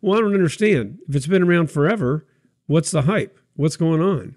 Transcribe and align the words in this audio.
Well, 0.00 0.18
I 0.18 0.20
don't 0.20 0.34
understand. 0.34 0.98
If 1.08 1.16
it's 1.16 1.26
been 1.26 1.42
around 1.42 1.70
forever, 1.70 2.26
what's 2.66 2.90
the 2.90 3.02
hype? 3.02 3.38
What's 3.56 3.76
going 3.76 4.00
on? 4.00 4.36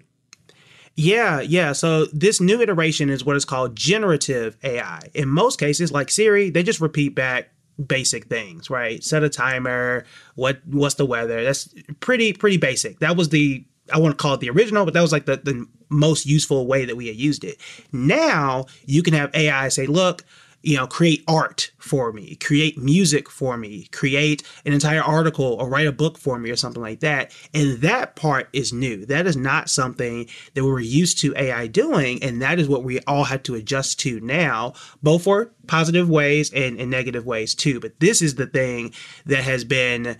Yeah, 0.94 1.40
yeah. 1.40 1.72
So 1.72 2.06
this 2.06 2.40
new 2.40 2.60
iteration 2.60 3.08
is 3.08 3.24
what 3.24 3.36
is 3.36 3.44
called 3.44 3.76
generative 3.76 4.56
AI. 4.62 5.00
In 5.14 5.28
most 5.28 5.58
cases, 5.58 5.90
like 5.90 6.10
Siri, 6.10 6.50
they 6.50 6.62
just 6.62 6.80
repeat 6.80 7.14
back 7.14 7.50
basic 7.86 8.26
things, 8.26 8.68
right? 8.68 9.02
Set 9.02 9.22
a 9.22 9.28
timer, 9.28 10.04
what 10.34 10.60
what's 10.66 10.96
the 10.96 11.06
weather? 11.06 11.42
That's 11.42 11.72
pretty 12.00 12.32
pretty 12.32 12.58
basic. 12.58 12.98
That 12.98 13.16
was 13.16 13.30
the 13.30 13.64
I 13.92 13.98
want 13.98 14.16
to 14.16 14.22
call 14.22 14.34
it 14.34 14.40
the 14.40 14.50
original, 14.50 14.84
but 14.84 14.94
that 14.94 15.00
was 15.00 15.12
like 15.12 15.26
the, 15.26 15.36
the 15.36 15.66
most 15.88 16.26
useful 16.26 16.66
way 16.66 16.84
that 16.84 16.96
we 16.96 17.06
had 17.08 17.16
used 17.16 17.44
it. 17.44 17.58
Now 17.92 18.66
you 18.84 19.02
can 19.02 19.14
have 19.14 19.34
AI 19.34 19.68
say, 19.68 19.86
look, 19.86 20.24
you 20.62 20.76
know, 20.76 20.86
create 20.86 21.24
art 21.28 21.70
for 21.78 22.12
me, 22.12 22.36
create 22.36 22.78
music 22.78 23.28
for 23.28 23.56
me, 23.56 23.88
create 23.92 24.42
an 24.64 24.72
entire 24.72 25.02
article 25.02 25.56
or 25.60 25.68
write 25.68 25.86
a 25.86 25.92
book 25.92 26.18
for 26.18 26.38
me 26.38 26.50
or 26.50 26.56
something 26.56 26.82
like 26.82 27.00
that. 27.00 27.32
And 27.52 27.78
that 27.80 28.16
part 28.16 28.48
is 28.52 28.72
new. 28.72 29.04
That 29.06 29.26
is 29.26 29.36
not 29.36 29.68
something 29.68 30.28
that 30.54 30.64
we 30.64 30.70
were 30.70 30.80
used 30.80 31.18
to 31.20 31.34
AI 31.36 31.66
doing. 31.66 32.22
And 32.22 32.40
that 32.42 32.58
is 32.58 32.68
what 32.68 32.84
we 32.84 33.00
all 33.00 33.24
had 33.24 33.44
to 33.44 33.54
adjust 33.54 33.98
to 34.00 34.20
now, 34.20 34.74
both 35.02 35.24
for 35.24 35.50
positive 35.66 36.08
ways 36.08 36.52
and, 36.52 36.78
and 36.80 36.90
negative 36.90 37.26
ways 37.26 37.54
too. 37.54 37.80
But 37.80 37.98
this 38.00 38.22
is 38.22 38.36
the 38.36 38.46
thing 38.46 38.92
that 39.26 39.42
has 39.44 39.64
been 39.64 40.16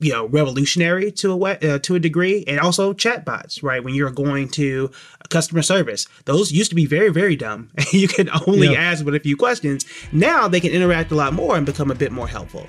you 0.00 0.12
know 0.12 0.26
revolutionary 0.26 1.10
to 1.10 1.32
a 1.32 1.36
way, 1.36 1.58
uh, 1.62 1.78
to 1.80 1.96
a 1.96 1.98
degree 1.98 2.44
and 2.46 2.60
also 2.60 2.92
chatbots 2.92 3.64
right 3.64 3.82
when 3.82 3.94
you're 3.94 4.10
going 4.12 4.48
to 4.48 4.90
customer 5.28 5.60
service 5.60 6.06
those 6.24 6.52
used 6.52 6.70
to 6.70 6.76
be 6.76 6.86
very 6.86 7.08
very 7.08 7.34
dumb 7.34 7.68
you 7.90 8.06
could 8.06 8.30
only 8.46 8.68
yeah. 8.68 8.78
ask 8.78 9.04
but 9.04 9.14
a 9.14 9.20
few 9.20 9.36
questions 9.36 9.84
now 10.12 10.46
they 10.46 10.60
can 10.60 10.70
interact 10.70 11.10
a 11.10 11.16
lot 11.16 11.32
more 11.32 11.56
and 11.56 11.66
become 11.66 11.90
a 11.90 11.94
bit 11.94 12.12
more 12.12 12.28
helpful 12.28 12.66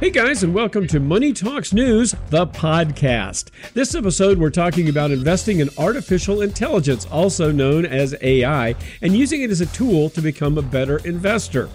Hey 0.00 0.10
guys, 0.10 0.44
and 0.44 0.54
welcome 0.54 0.86
to 0.86 1.00
Money 1.00 1.32
Talks 1.32 1.72
News, 1.72 2.14
the 2.30 2.46
podcast. 2.46 3.50
This 3.74 3.96
episode, 3.96 4.38
we're 4.38 4.48
talking 4.48 4.88
about 4.88 5.10
investing 5.10 5.58
in 5.58 5.70
artificial 5.76 6.42
intelligence, 6.42 7.04
also 7.06 7.50
known 7.50 7.84
as 7.84 8.14
AI, 8.20 8.76
and 9.02 9.16
using 9.16 9.42
it 9.42 9.50
as 9.50 9.60
a 9.60 9.66
tool 9.66 10.08
to 10.10 10.22
become 10.22 10.56
a 10.56 10.62
better 10.62 10.98
investor. 10.98 11.68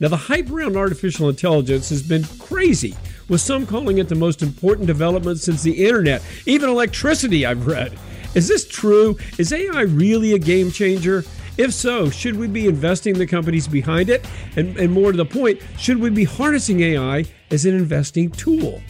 Now, 0.00 0.08
the 0.08 0.16
hype 0.16 0.50
around 0.50 0.78
artificial 0.78 1.28
intelligence 1.28 1.90
has 1.90 2.02
been 2.02 2.24
crazy 2.38 2.94
with 3.28 3.40
some 3.40 3.66
calling 3.66 3.98
it 3.98 4.08
the 4.08 4.14
most 4.14 4.42
important 4.42 4.86
development 4.86 5.38
since 5.38 5.62
the 5.62 5.86
internet, 5.86 6.22
even 6.46 6.70
electricity, 6.70 7.44
I've 7.46 7.66
read. 7.66 7.98
Is 8.34 8.48
this 8.48 8.66
true? 8.66 9.16
Is 9.38 9.52
AI 9.52 9.82
really 9.82 10.32
a 10.32 10.38
game 10.38 10.70
changer? 10.70 11.24
If 11.56 11.72
so, 11.72 12.08
should 12.08 12.36
we 12.36 12.46
be 12.46 12.68
investing 12.68 13.18
the 13.18 13.26
companies 13.26 13.66
behind 13.66 14.10
it? 14.10 14.24
And, 14.56 14.76
and 14.76 14.92
more 14.92 15.10
to 15.10 15.16
the 15.16 15.24
point, 15.24 15.60
should 15.76 15.98
we 15.98 16.10
be 16.10 16.24
harnessing 16.24 16.80
AI 16.80 17.24
as 17.50 17.66
an 17.66 17.74
investing 17.74 18.30
tool? 18.30 18.80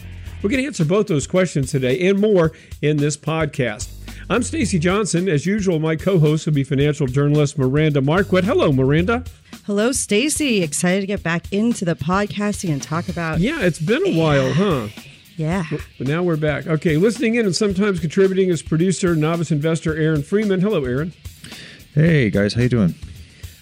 We're 0.41 0.49
going 0.49 0.61
to 0.61 0.67
answer 0.67 0.85
both 0.85 1.07
those 1.07 1.27
questions 1.27 1.71
today 1.71 2.07
and 2.07 2.19
more 2.19 2.51
in 2.81 2.97
this 2.97 3.17
podcast. 3.17 3.89
I'm 4.31 4.43
Stacy 4.43 4.77
Johnson. 4.77 5.27
As 5.27 5.47
usual, 5.47 5.79
my 5.79 5.95
co-host 5.95 6.45
will 6.45 6.53
be 6.53 6.63
financial 6.63 7.07
journalist 7.07 7.57
Miranda 7.57 7.99
Marquit. 7.99 8.43
Hello, 8.43 8.71
Miranda. 8.71 9.23
Hello, 9.65 9.91
Stacy. 9.91 10.61
Excited 10.61 11.01
to 11.01 11.07
get 11.07 11.23
back 11.23 11.51
into 11.51 11.83
the 11.83 11.95
podcasting 11.95 12.71
and 12.71 12.79
talk 12.81 13.09
about. 13.09 13.39
Yeah, 13.39 13.61
it's 13.61 13.79
been 13.79 14.05
a 14.05 14.15
while, 14.15 14.53
huh? 14.53 14.89
Yeah. 15.35 15.63
But 15.97 16.07
now 16.07 16.21
we're 16.21 16.37
back. 16.37 16.67
Okay, 16.67 16.97
listening 16.97 17.35
in 17.35 17.47
and 17.47 17.55
sometimes 17.55 17.99
contributing 17.99 18.51
as 18.51 18.61
producer, 18.61 19.15
novice 19.15 19.49
investor 19.49 19.97
Aaron 19.97 20.21
Freeman. 20.21 20.61
Hello, 20.61 20.85
Aaron. 20.85 21.11
Hey 21.95 22.29
guys, 22.29 22.53
how 22.53 22.61
you 22.61 22.69
doing? 22.69 22.93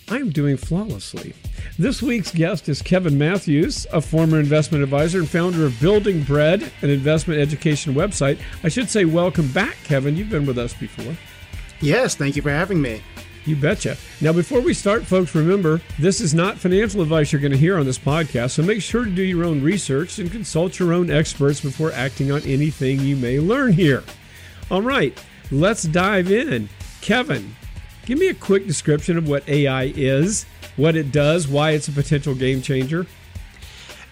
I 0.09 0.17
am 0.19 0.30
doing 0.30 0.55
flawlessly. 0.55 1.33
This 1.77 2.02
week's 2.02 2.31
guest 2.31 2.69
is 2.69 2.81
Kevin 2.81 3.17
Matthews, 3.17 3.86
a 3.91 4.00
former 4.00 4.39
investment 4.39 4.81
advisor 4.81 5.19
and 5.19 5.27
founder 5.27 5.66
of 5.66 5.77
Building 5.81 6.23
Bread, 6.23 6.72
an 6.81 6.89
investment 6.89 7.41
education 7.41 7.94
website. 7.94 8.39
I 8.63 8.69
should 8.69 8.89
say, 8.89 9.03
welcome 9.03 9.52
back, 9.52 9.75
Kevin. 9.83 10.16
You've 10.16 10.30
been 10.30 10.45
with 10.45 10.58
us 10.58 10.73
before. 10.73 11.13
Yes, 11.81 12.16
thank 12.16 12.38
you 12.38 12.41
for 12.41 12.52
having 12.52 12.81
me. 12.81 13.02
You 13.45 13.58
betcha. 13.58 13.97
Now, 14.22 14.31
before 14.31 14.62
we 14.62 14.73
start, 14.73 15.03
folks, 15.06 15.35
remember 15.35 15.81
this 16.00 16.22
is 16.22 16.34
not 16.34 16.57
financial 16.57 17.01
advice 17.01 17.34
you're 17.34 17.41
going 17.41 17.51
to 17.51 17.57
hear 17.57 17.78
on 17.78 17.85
this 17.85 18.00
podcast, 18.00 18.51
so 18.51 18.63
make 18.63 18.81
sure 18.81 19.03
to 19.03 19.12
do 19.12 19.23
your 19.23 19.44
own 19.44 19.62
research 19.62 20.19
and 20.19 20.31
consult 20.31 20.79
your 20.79 20.94
own 20.94 21.12
experts 21.12 21.59
before 21.59 21.91
acting 21.91 22.31
on 22.31 22.41
anything 22.44 23.01
you 23.01 23.17
may 23.17 23.41
learn 23.41 23.73
here. 23.73 24.06
All 24.72 24.81
right, 24.81 25.22
let's 25.51 25.84
dive 25.84 26.31
in. 26.31 26.69
Kevin, 27.01 27.53
give 28.07 28.18
me 28.18 28.29
a 28.29 28.34
quick 28.34 28.66
description 28.66 29.18
of 29.18 29.28
what 29.28 29.47
AI 29.50 29.91
is, 29.94 30.45
what 30.78 30.95
it 30.95 31.12
does, 31.12 31.45
why 31.45 31.72
it's 31.72 31.90
a 31.90 31.91
potential 31.91 32.34
game 32.34 32.62
changer. 32.62 33.06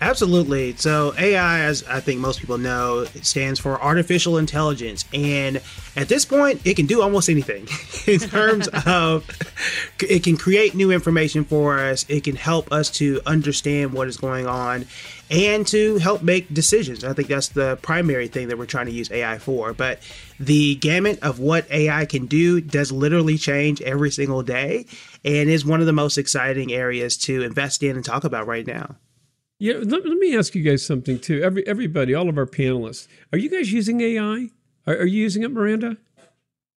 Absolutely. 0.06 0.76
So 0.76 1.16
AI, 1.18 1.62
as 1.62 1.84
I 1.86 2.00
think 2.00 2.20
most 2.20 2.40
people 2.40 2.60
know, 2.60 3.06
stands 3.24 3.60
for 3.60 3.82
artificial 3.82 4.38
intelligence, 4.38 5.04
and 5.12 5.60
at 5.96 6.10
this 6.10 6.26
point, 6.26 6.62
it 6.64 6.76
can 6.76 6.86
do 6.86 7.02
almost 7.02 7.28
anything 7.28 7.68
in 8.06 8.20
terms 8.20 8.68
of 8.86 9.28
it 10.00 10.24
can 10.24 10.38
create 10.38 10.76
new 10.76 10.92
information 10.92 11.44
for 11.44 11.80
us. 11.80 12.06
It 12.08 12.24
can 12.24 12.36
help 12.36 12.72
us 12.72 12.92
to 12.92 13.20
understand 13.26 13.94
what 13.94 14.08
is 14.08 14.18
going 14.18 14.46
on, 14.46 14.86
and 15.32 15.66
to 15.68 15.98
help 15.98 16.22
make 16.22 16.54
decisions. 16.54 17.04
I 17.04 17.14
think 17.14 17.28
that's 17.28 17.50
the 17.50 17.80
primary 17.82 18.28
thing 18.28 18.50
that 18.50 18.60
we're 18.60 18.68
trying 18.68 18.86
to 18.86 18.92
use 18.92 19.10
AI 19.10 19.40
for. 19.40 19.74
But 19.74 20.04
the 20.40 20.76
gamut 20.76 21.18
of 21.24 21.40
what 21.40 21.66
AI 21.72 22.06
can 22.06 22.28
do 22.28 22.62
does 22.62 22.92
literally 22.92 23.40
change 23.40 23.82
every 23.82 24.12
single 24.12 24.44
day, 24.44 24.86
and 25.24 25.50
is 25.50 25.66
one 25.66 25.80
of 25.80 25.88
the 25.88 25.94
most 25.94 26.20
exciting 26.20 26.72
areas 26.72 27.18
to 27.18 27.42
invest 27.42 27.82
in 27.82 27.96
and 27.96 28.06
talk 28.06 28.24
about 28.24 28.46
right 28.46 28.68
now. 28.68 28.98
Yeah, 29.58 29.76
let, 29.76 30.06
let, 30.06 30.18
me 30.18 30.38
ask 30.38 30.54
you 30.54 30.64
guys 30.64 30.86
something 30.86 31.18
too. 31.18 31.42
Every 31.42 31.66
everybody, 31.66 32.14
all 32.14 32.28
of 32.28 32.38
our 32.38 32.46
panelists, 32.46 33.08
are 33.32 33.38
you 33.38 33.50
guys 33.50 33.72
using 33.72 34.02
AI? 34.02 34.50
Are, 34.86 34.98
are 34.98 35.06
you 35.06 35.22
using 35.22 35.44
it, 35.44 35.52
Miranda? 35.52 35.98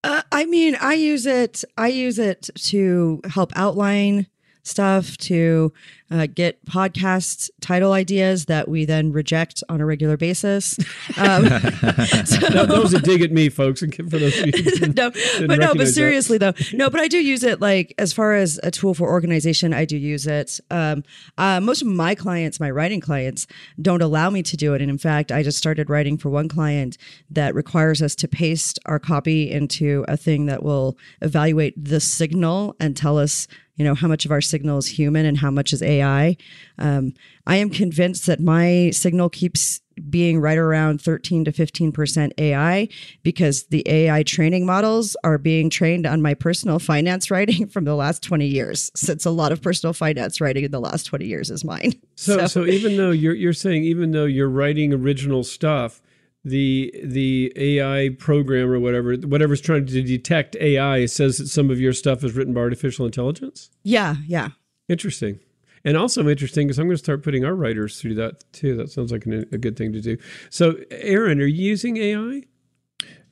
Uh, 0.04 0.22
I 0.30 0.46
mean, 0.46 0.76
I 0.80 0.94
use 0.94 1.26
it. 1.26 1.64
I 1.76 1.88
use 1.88 2.20
it 2.20 2.50
to 2.54 3.20
help 3.28 3.52
outline 3.56 4.28
stuff 4.68 5.16
to 5.18 5.72
uh, 6.10 6.26
get 6.26 6.64
podcast 6.64 7.50
title 7.60 7.92
ideas 7.92 8.46
that 8.46 8.68
we 8.68 8.84
then 8.84 9.12
reject 9.12 9.62
on 9.68 9.80
a 9.80 9.86
regular 9.86 10.16
basis. 10.16 10.78
Um, 11.16 11.44
so, 11.48 12.38
that, 12.50 12.66
was 12.68 12.94
a 12.94 13.00
dig 13.00 13.22
at 13.22 13.32
me, 13.32 13.48
folks. 13.48 13.82
And 13.82 13.92
for 13.94 14.18
those 14.18 14.40
no, 14.94 15.10
but 15.46 15.58
no, 15.58 15.74
but 15.74 15.88
seriously 15.88 16.38
that. 16.38 16.56
though, 16.56 16.76
no, 16.76 16.90
but 16.90 17.00
I 17.00 17.08
do 17.08 17.18
use 17.18 17.42
it 17.42 17.60
like 17.60 17.92
as 17.98 18.12
far 18.12 18.34
as 18.34 18.60
a 18.62 18.70
tool 18.70 18.94
for 18.94 19.08
organization. 19.08 19.74
I 19.74 19.84
do 19.84 19.96
use 19.96 20.26
it. 20.26 20.60
Um, 20.70 21.02
uh, 21.38 21.60
most 21.60 21.82
of 21.82 21.88
my 21.88 22.14
clients, 22.14 22.60
my 22.60 22.70
writing 22.70 23.00
clients, 23.00 23.46
don't 23.80 24.02
allow 24.02 24.30
me 24.30 24.42
to 24.44 24.56
do 24.56 24.74
it, 24.74 24.82
and 24.82 24.90
in 24.90 24.98
fact, 24.98 25.32
I 25.32 25.42
just 25.42 25.58
started 25.58 25.90
writing 25.90 26.18
for 26.18 26.28
one 26.28 26.48
client 26.48 26.98
that 27.30 27.54
requires 27.54 28.00
us 28.00 28.14
to 28.16 28.28
paste 28.28 28.78
our 28.86 28.98
copy 28.98 29.50
into 29.50 30.04
a 30.06 30.16
thing 30.16 30.46
that 30.46 30.62
will 30.62 30.96
evaluate 31.20 31.82
the 31.82 32.00
signal 32.00 32.76
and 32.78 32.96
tell 32.96 33.18
us 33.18 33.48
you 33.78 33.84
know 33.84 33.94
how 33.94 34.08
much 34.08 34.24
of 34.24 34.32
our 34.32 34.40
signal 34.40 34.78
is 34.78 34.86
human 34.86 35.24
and 35.24 35.38
how 35.38 35.50
much 35.50 35.72
is 35.72 35.82
AI. 35.82 36.36
Um, 36.78 37.14
I 37.46 37.56
am 37.56 37.70
convinced 37.70 38.26
that 38.26 38.40
my 38.40 38.90
signal 38.92 39.30
keeps 39.30 39.80
being 40.10 40.40
right 40.40 40.58
around 40.58 41.00
13 41.00 41.44
to 41.44 41.52
15% 41.52 42.32
AI 42.38 42.88
because 43.22 43.64
the 43.64 43.82
AI 43.88 44.22
training 44.22 44.66
models 44.66 45.16
are 45.24 45.38
being 45.38 45.70
trained 45.70 46.06
on 46.06 46.22
my 46.22 46.34
personal 46.34 46.78
finance 46.78 47.30
writing 47.30 47.66
from 47.66 47.84
the 47.84 47.94
last 47.94 48.22
20 48.22 48.46
years. 48.46 48.90
Since 48.94 49.24
a 49.24 49.30
lot 49.30 49.52
of 49.52 49.62
personal 49.62 49.92
finance 49.92 50.40
writing 50.40 50.64
in 50.64 50.70
the 50.70 50.80
last 50.80 51.04
20 51.04 51.24
years 51.24 51.50
is 51.50 51.64
mine. 51.64 51.94
So, 52.16 52.38
so, 52.38 52.46
so 52.46 52.66
even 52.66 52.96
though 52.96 53.12
you're, 53.12 53.34
you're 53.34 53.52
saying, 53.52 53.84
even 53.84 54.10
though 54.10 54.24
you're 54.24 54.48
writing 54.48 54.92
original 54.92 55.44
stuff, 55.44 56.02
the 56.44 56.92
the 57.04 57.52
AI 57.56 58.10
program 58.18 58.70
or 58.70 58.78
whatever 58.78 59.14
whatever's 59.16 59.60
trying 59.60 59.86
to 59.86 60.02
detect 60.02 60.56
AI 60.56 61.06
says 61.06 61.38
that 61.38 61.48
some 61.48 61.70
of 61.70 61.80
your 61.80 61.92
stuff 61.92 62.24
is 62.24 62.34
written 62.34 62.54
by 62.54 62.60
artificial 62.60 63.06
intelligence. 63.06 63.70
Yeah, 63.82 64.16
yeah. 64.26 64.50
Interesting. 64.88 65.40
And 65.84 65.96
also 65.96 66.28
interesting 66.28 66.66
because 66.66 66.78
I'm 66.78 66.86
going 66.86 66.96
to 66.96 67.02
start 67.02 67.22
putting 67.22 67.44
our 67.44 67.54
writers 67.54 68.00
through 68.00 68.14
that 68.16 68.52
too. 68.52 68.76
That 68.76 68.90
sounds 68.90 69.12
like 69.12 69.26
an, 69.26 69.46
a 69.52 69.58
good 69.58 69.76
thing 69.76 69.92
to 69.92 70.00
do. 70.00 70.16
So, 70.50 70.76
Aaron, 70.90 71.40
are 71.40 71.46
you 71.46 71.64
using 71.64 71.96
AI? 71.96 72.42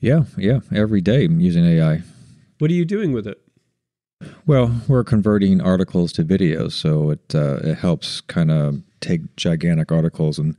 Yeah, 0.00 0.24
yeah. 0.36 0.60
Every 0.74 1.00
day 1.00 1.24
I'm 1.24 1.40
using 1.40 1.64
AI. 1.64 2.02
What 2.58 2.70
are 2.70 2.74
you 2.74 2.84
doing 2.84 3.12
with 3.12 3.26
it? 3.26 3.40
Well, 4.46 4.80
we're 4.88 5.04
converting 5.04 5.60
articles 5.60 6.12
to 6.12 6.24
videos, 6.24 6.72
so 6.72 7.10
it 7.10 7.34
uh, 7.34 7.58
it 7.62 7.76
helps 7.76 8.20
kind 8.22 8.50
of 8.50 8.82
take 9.00 9.36
gigantic 9.36 9.92
articles 9.92 10.38
and 10.38 10.56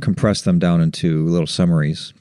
compress 0.00 0.42
them 0.42 0.58
down 0.58 0.80
into 0.80 1.26
little 1.26 1.46
summaries. 1.46 2.12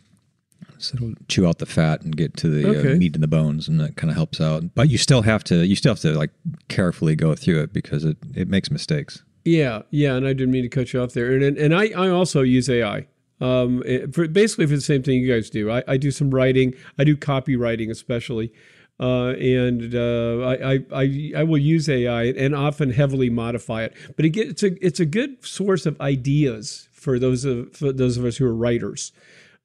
So 0.77 0.95
it'll 0.95 1.13
chew 1.27 1.45
out 1.45 1.57
the 1.57 1.65
fat 1.65 2.01
and 2.01 2.15
get 2.15 2.37
to 2.37 2.49
the 2.49 2.65
uh, 2.65 2.79
okay. 2.79 2.93
uh, 2.93 2.95
meat 2.95 3.13
and 3.13 3.21
the 3.21 3.27
bones, 3.27 3.67
and 3.67 3.79
that 3.81 3.97
kind 3.97 4.09
of 4.09 4.15
helps 4.15 4.39
out. 4.39 4.63
But 4.75 4.89
you 4.89 4.97
still 4.97 5.23
have 5.23 5.43
to 5.45 5.65
you 5.65 5.75
still 5.75 5.91
have 5.91 5.99
to 6.01 6.13
like 6.17 6.31
carefully 6.69 7.15
go 7.15 7.35
through 7.35 7.63
it 7.63 7.73
because 7.73 8.05
it 8.05 8.17
it 8.33 8.47
makes 8.47 8.71
mistakes. 8.71 9.23
Yeah, 9.43 9.81
yeah, 9.89 10.15
and 10.15 10.25
I 10.25 10.33
didn't 10.33 10.51
mean 10.51 10.63
to 10.63 10.69
cut 10.69 10.93
you 10.93 11.01
off 11.01 11.13
there. 11.13 11.33
And 11.33 11.43
and, 11.43 11.57
and 11.57 11.75
I 11.75 11.89
I 11.89 12.09
also 12.09 12.41
use 12.41 12.69
AI. 12.69 13.07
Um, 13.41 13.83
for 14.11 14.27
basically 14.27 14.67
for 14.67 14.75
the 14.75 14.81
same 14.81 15.01
thing 15.01 15.21
you 15.21 15.33
guys 15.33 15.49
do. 15.49 15.71
I, 15.71 15.83
I 15.87 15.97
do 15.97 16.11
some 16.11 16.29
writing. 16.29 16.73
I 16.97 17.03
do 17.03 17.15
copywriting 17.15 17.89
especially. 17.89 18.51
Uh, 18.99 19.29
and 19.39 19.95
uh, 19.95 20.45
I, 20.45 20.83
I, 20.91 21.31
I 21.37 21.43
will 21.43 21.57
use 21.57 21.87
AI 21.87 22.23
and 22.23 22.53
often 22.53 22.91
heavily 22.91 23.29
modify 23.29 23.83
it. 23.83 23.95
But 24.17 24.25
it 24.25 24.31
gets, 24.31 24.49
it's 24.49 24.63
a 24.63 24.85
it's 24.85 24.99
a 24.99 25.05
good 25.05 25.45
source 25.45 25.85
of 25.85 25.99
ideas 26.01 26.88
for 27.00 27.19
those 27.19 27.46
of 27.46 27.75
for 27.75 27.92
those 27.92 28.18
of 28.18 28.25
us 28.25 28.38
who 28.38 28.46
are 28.46 28.56
writers. 28.56 29.12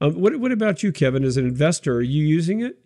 Um, 0.01 0.21
what 0.21 0.37
what 0.37 0.53
about 0.53 0.83
you, 0.83 0.93
Kevin? 0.93 1.25
As 1.25 1.37
an 1.37 1.47
investor, 1.47 1.97
are 1.97 2.03
you 2.03 2.25
using 2.25 2.61
it? 2.61 2.79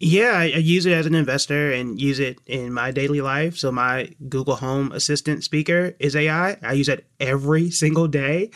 Yeah, 0.00 0.32
I, 0.32 0.44
use 0.44 0.86
it 0.86 0.92
as 0.92 1.06
an 1.06 1.14
investor 1.14 1.72
and 1.72 2.00
use 2.00 2.18
it 2.18 2.38
in 2.46 2.72
my 2.72 2.90
daily 2.90 3.20
life. 3.20 3.56
So 3.56 3.70
my 3.70 4.10
Google 4.28 4.56
Home 4.56 4.90
Assistant 4.92 5.44
speaker 5.44 5.94
is 6.00 6.16
AI. 6.16 6.56
I 6.62 6.72
use 6.72 6.88
it 6.88 7.06
every 7.20 7.70
single 7.70 8.08
day. 8.08 8.50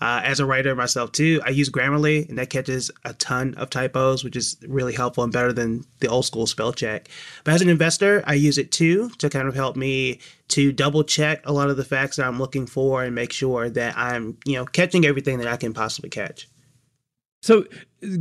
Uh, 0.00 0.20
as 0.24 0.38
a 0.38 0.46
writer 0.46 0.74
myself 0.74 1.12
too, 1.12 1.40
I 1.44 1.50
use 1.50 1.68
Grammarly, 1.68 2.28
and 2.28 2.38
that 2.38 2.50
catches 2.50 2.90
a 3.04 3.12
ton 3.14 3.54
of 3.54 3.70
typos, 3.70 4.22
which 4.22 4.36
is 4.36 4.56
really 4.66 4.92
helpful 4.92 5.24
and 5.24 5.32
better 5.32 5.52
than 5.52 5.84
the 6.00 6.08
old 6.08 6.26
school 6.26 6.46
spell 6.46 6.72
check. 6.72 7.08
But 7.42 7.54
as 7.54 7.62
an 7.62 7.68
investor, 7.68 8.22
I 8.26 8.34
use 8.34 8.56
it 8.56 8.70
too 8.70 9.10
to 9.18 9.28
kind 9.28 9.48
of 9.48 9.54
help 9.54 9.76
me 9.76 10.20
to 10.48 10.72
double 10.72 11.04
check 11.04 11.40
a 11.44 11.52
lot 11.52 11.70
of 11.70 11.76
the 11.76 11.84
facts 11.84 12.16
that 12.16 12.26
I'm 12.26 12.38
looking 12.38 12.66
for 12.66 13.02
and 13.02 13.14
make 13.14 13.32
sure 13.32 13.68
that 13.70 13.96
I'm, 13.96 14.36
you 14.44 14.54
know, 14.54 14.64
catching 14.64 15.04
everything 15.04 15.38
that 15.38 15.48
I 15.48 15.56
can 15.56 15.74
possibly 15.74 16.10
catch. 16.10 16.48
So, 17.42 17.66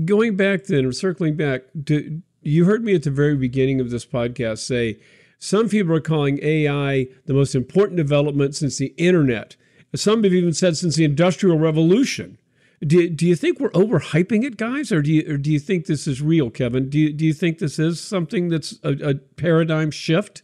going 0.05 0.35
back 0.35 0.65
then, 0.65 0.85
or 0.85 0.91
circling 0.91 1.35
back, 1.35 1.61
do, 1.81 2.21
you 2.43 2.65
heard 2.65 2.83
me 2.83 2.95
at 2.95 3.03
the 3.03 3.11
very 3.11 3.35
beginning 3.35 3.79
of 3.79 3.89
this 3.89 4.05
podcast 4.05 4.59
say 4.59 4.99
some 5.39 5.67
people 5.67 5.93
are 5.93 6.01
calling 6.01 6.39
AI 6.41 7.07
the 7.25 7.33
most 7.33 7.53
important 7.53 7.97
development 7.97 8.55
since 8.55 8.77
the 8.77 8.93
internet. 8.97 9.55
Some 9.95 10.23
have 10.23 10.33
even 10.33 10.53
said 10.53 10.77
since 10.77 10.95
the 10.95 11.03
Industrial 11.03 11.59
Revolution. 11.59 12.37
Do, 12.81 13.09
do 13.09 13.25
you 13.25 13.35
think 13.35 13.59
we're 13.59 13.69
overhyping 13.71 14.43
it, 14.43 14.57
guys, 14.57 14.91
or 14.91 15.01
do 15.01 15.11
you 15.11 15.33
or 15.33 15.37
do 15.37 15.51
you 15.51 15.59
think 15.59 15.85
this 15.85 16.07
is 16.07 16.21
real, 16.21 16.49
Kevin? 16.49 16.89
Do 16.89 16.99
you, 16.99 17.13
do 17.13 17.25
you 17.25 17.33
think 17.33 17.59
this 17.59 17.79
is 17.79 17.99
something 17.99 18.49
that's 18.49 18.79
a, 18.83 18.91
a 19.09 19.15
paradigm 19.15 19.91
shift? 19.91 20.43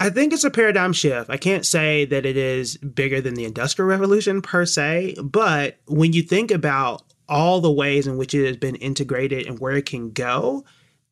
I 0.00 0.10
think 0.10 0.32
it's 0.32 0.42
a 0.42 0.50
paradigm 0.50 0.92
shift. 0.92 1.30
I 1.30 1.36
can't 1.36 1.64
say 1.64 2.04
that 2.06 2.26
it 2.26 2.36
is 2.36 2.76
bigger 2.76 3.20
than 3.20 3.34
the 3.34 3.44
Industrial 3.44 3.88
Revolution 3.88 4.42
per 4.42 4.66
se, 4.66 5.16
but 5.22 5.78
when 5.86 6.12
you 6.12 6.22
think 6.22 6.50
about 6.50 7.11
all 7.28 7.60
the 7.60 7.70
ways 7.70 8.06
in 8.06 8.16
which 8.16 8.34
it 8.34 8.46
has 8.46 8.56
been 8.56 8.76
integrated 8.76 9.46
and 9.46 9.58
where 9.58 9.76
it 9.76 9.86
can 9.86 10.10
go, 10.10 10.64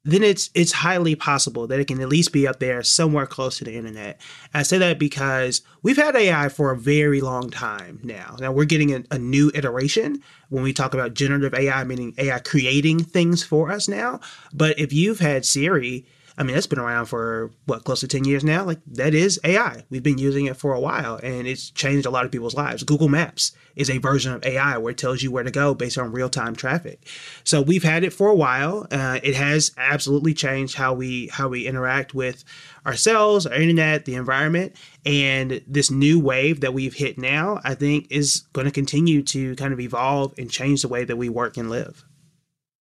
then 0.05 0.23
it's 0.23 0.49
it's 0.55 0.73
highly 0.73 1.15
possible 1.15 1.67
that 1.67 1.79
it 1.79 1.87
can 1.87 2.01
at 2.01 2.09
least 2.09 2.33
be 2.33 2.47
up 2.47 2.59
there 2.59 2.83
somewhere 2.83 3.27
close 3.27 3.59
to 3.59 3.65
the 3.65 3.77
internet. 3.77 4.21
I 4.55 4.62
say 4.62 4.79
that 4.79 4.99
because 4.99 5.61
we've 5.83 5.97
had 5.97 6.17
AI 6.17 6.49
for 6.49 6.71
a 6.71 6.77
very 6.77 7.21
long 7.21 7.51
time 7.51 8.01
now. 8.03 8.37
Now 8.41 8.51
we're 8.51 8.65
getting 8.65 8.95
a, 8.95 9.03
a, 9.11 9.19
new 9.19 9.51
iteration 9.55 10.23
when 10.49 10.62
we 10.62 10.73
talk 10.73 10.95
about 10.95 11.12
generative 11.15 11.53
AI, 11.53 11.85
meaning 11.85 12.15
AI 12.17 12.39
creating 12.39 13.05
things 13.05 13.43
for 13.43 13.71
us 13.71 13.89
now. 13.89 14.21
But 14.55 14.79
if 14.79 14.91
you've 14.93 15.21
had 15.21 15.45
Siri 15.45 16.07
I 16.41 16.43
mean, 16.43 16.55
that's 16.55 16.67
been 16.67 16.79
around 16.79 17.05
for 17.05 17.51
what, 17.67 17.85
close 17.85 18.01
to 18.01 18.09
10 18.09 18.25
years 18.25 18.43
now? 18.43 18.65
Like, 18.65 18.81
that 18.87 19.13
is 19.13 19.39
AI. 19.45 19.85
We've 19.91 20.03
been 20.03 20.17
using 20.17 20.47
it 20.47 20.57
for 20.57 20.73
a 20.73 20.81
while 20.81 21.21
and 21.23 21.47
it's 21.47 21.69
changed 21.69 22.07
a 22.07 22.11
lot 22.11 22.25
of 22.25 22.33
people's 22.33 22.55
lives. 22.55 22.83
Google 22.83 23.11
Maps 23.11 23.53
is 23.77 23.91
a 23.91 23.99
version 23.99 24.33
of 24.33 24.43
AI 24.43 24.79
where 24.79 24.93
it 24.93 24.97
tells 24.97 25.23
you 25.23 25.31
where 25.31 25.45
to 25.45 25.51
go 25.51 25.75
based 25.75 25.99
on 25.99 26.13
real 26.13 26.31
time 26.31 26.57
traffic. 26.57 27.07
So 27.45 27.61
we've 27.61 27.83
had 27.83 28.05
it 28.05 28.15
for 28.15 28.29
a 28.29 28.35
while. 28.35 28.87
Uh, 28.91 29.21
it 29.23 29.35
has 29.35 29.73
absolutely 29.77 30.33
changed 30.33 30.77
how 30.77 30.95
we 30.95 31.29
how 31.29 31.49
we 31.49 31.67
interact 31.67 32.15
with 32.15 32.43
ourselves, 32.87 33.45
our 33.45 33.53
internet, 33.53 34.07
the 34.07 34.15
environment, 34.15 34.77
and 35.05 35.61
this 35.67 35.91
new 35.91 36.19
wave 36.19 36.61
that 36.61 36.73
we've 36.73 36.95
hit 36.95 37.19
now. 37.19 37.61
I 37.65 37.75
think 37.75 38.07
is 38.09 38.45
going 38.55 38.65
to 38.65 38.73
continue 38.73 39.23
to 39.25 39.55
kind 39.57 39.75
of 39.75 39.81
evolve 39.81 40.33
and 40.39 40.51
change 40.51 40.81
the 40.81 40.89
way 40.89 41.05
that 41.05 41.17
we 41.17 41.29
work 41.29 41.59
and 41.59 41.69
live. 41.69 42.03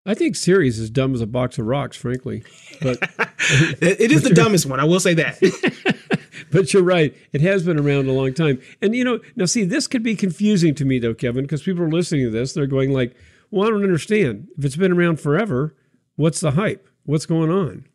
I 0.10 0.16
think 0.16 0.36
Siri 0.36 0.68
is 0.68 0.80
as 0.80 0.90
dumb 0.90 1.14
as 1.14 1.22
a 1.22 1.28
box 1.28 1.60
of 1.60 1.68
rocks, 1.68 1.96
frankly. 1.96 2.44
But 2.82 2.98
it 3.80 4.12
is 4.12 4.24
the 4.24 4.34
dumbest 4.34 4.66
one. 4.66 4.80
I 4.80 4.84
will 4.84 5.00
say 5.00 5.14
that. 5.14 5.38
but 6.52 6.74
you're 6.74 6.82
right. 6.82 7.16
It 7.32 7.42
has 7.42 7.62
been 7.62 7.78
around 7.78 8.08
a 8.08 8.12
long 8.12 8.34
time. 8.34 8.60
And 8.82 8.96
you 8.96 9.04
know, 9.04 9.20
now 9.36 9.46
see, 9.46 9.66
this 9.66 9.86
could 9.86 10.02
be 10.02 10.16
confusing 10.16 10.74
to 10.74 10.84
me 10.84 10.98
though, 10.98 11.14
Kevin, 11.14 11.44
because 11.44 11.62
people 11.62 11.84
are 11.84 11.92
listening 11.92 12.24
to 12.24 12.32
this. 12.32 12.54
They're 12.54 12.66
going 12.66 12.92
like, 12.92 13.16
"Well, 13.52 13.68
I 13.68 13.70
don't 13.70 13.84
understand. 13.84 14.48
If 14.58 14.66
it's 14.66 14.76
been 14.76 14.94
around 14.94 15.20
forever, 15.20 15.76
what's 16.16 16.40
the 16.40 16.52
hype? 16.52 16.90
What's 17.06 17.28
going 17.28 17.52
on?" 17.52 17.86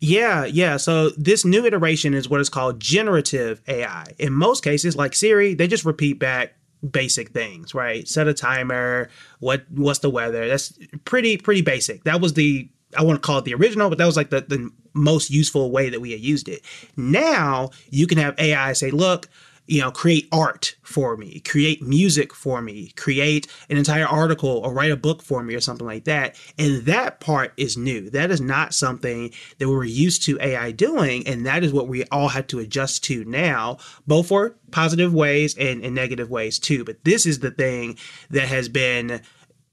Yeah, 0.00 0.46
yeah. 0.46 0.78
So 0.78 1.10
this 1.10 1.44
new 1.44 1.66
iteration 1.66 2.14
is 2.14 2.30
what 2.30 2.40
is 2.40 2.48
called 2.48 2.80
generative 2.80 3.60
AI. 3.68 4.06
In 4.18 4.32
most 4.32 4.64
cases, 4.64 4.96
like 4.96 5.14
Siri, 5.14 5.52
they 5.52 5.68
just 5.68 5.84
repeat 5.84 6.18
back 6.18 6.54
basic 6.88 7.30
things, 7.30 7.74
right? 7.74 8.06
Set 8.06 8.28
a 8.28 8.34
timer, 8.34 9.08
what 9.40 9.64
what's 9.70 10.00
the 10.00 10.10
weather? 10.10 10.48
That's 10.48 10.78
pretty 11.04 11.36
pretty 11.36 11.62
basic. 11.62 12.04
That 12.04 12.20
was 12.20 12.34
the 12.34 12.68
I 12.96 13.02
want 13.02 13.22
to 13.22 13.26
call 13.26 13.38
it 13.38 13.44
the 13.44 13.54
original, 13.54 13.88
but 13.88 13.98
that 13.98 14.06
was 14.06 14.16
like 14.16 14.30
the, 14.30 14.40
the 14.40 14.70
most 14.94 15.30
useful 15.30 15.70
way 15.70 15.90
that 15.90 16.00
we 16.00 16.12
had 16.12 16.20
used 16.20 16.48
it. 16.48 16.62
Now 16.96 17.70
you 17.90 18.06
can 18.06 18.18
have 18.18 18.38
AI 18.38 18.72
say, 18.72 18.90
look, 18.90 19.28
you 19.68 19.82
know, 19.82 19.90
create 19.90 20.26
art 20.32 20.74
for 20.82 21.16
me, 21.16 21.40
create 21.40 21.82
music 21.82 22.34
for 22.34 22.62
me, 22.62 22.88
create 22.96 23.46
an 23.68 23.76
entire 23.76 24.06
article 24.06 24.48
or 24.64 24.72
write 24.72 24.90
a 24.90 24.96
book 24.96 25.22
for 25.22 25.42
me 25.42 25.54
or 25.54 25.60
something 25.60 25.86
like 25.86 26.04
that. 26.04 26.36
And 26.58 26.86
that 26.86 27.20
part 27.20 27.52
is 27.58 27.76
new. 27.76 28.08
That 28.08 28.30
is 28.30 28.40
not 28.40 28.72
something 28.72 29.30
that 29.58 29.68
we 29.68 29.74
were 29.74 29.84
used 29.84 30.24
to 30.24 30.40
AI 30.40 30.72
doing. 30.72 31.26
And 31.28 31.44
that 31.44 31.62
is 31.62 31.72
what 31.72 31.86
we 31.86 32.04
all 32.04 32.28
had 32.28 32.48
to 32.48 32.58
adjust 32.58 33.04
to 33.04 33.24
now, 33.26 33.76
both 34.06 34.28
for 34.28 34.56
positive 34.70 35.12
ways 35.12 35.54
and, 35.58 35.84
and 35.84 35.94
negative 35.94 36.30
ways 36.30 36.58
too. 36.58 36.82
But 36.82 37.04
this 37.04 37.26
is 37.26 37.40
the 37.40 37.50
thing 37.50 37.98
that 38.30 38.48
has 38.48 38.70
been 38.70 39.20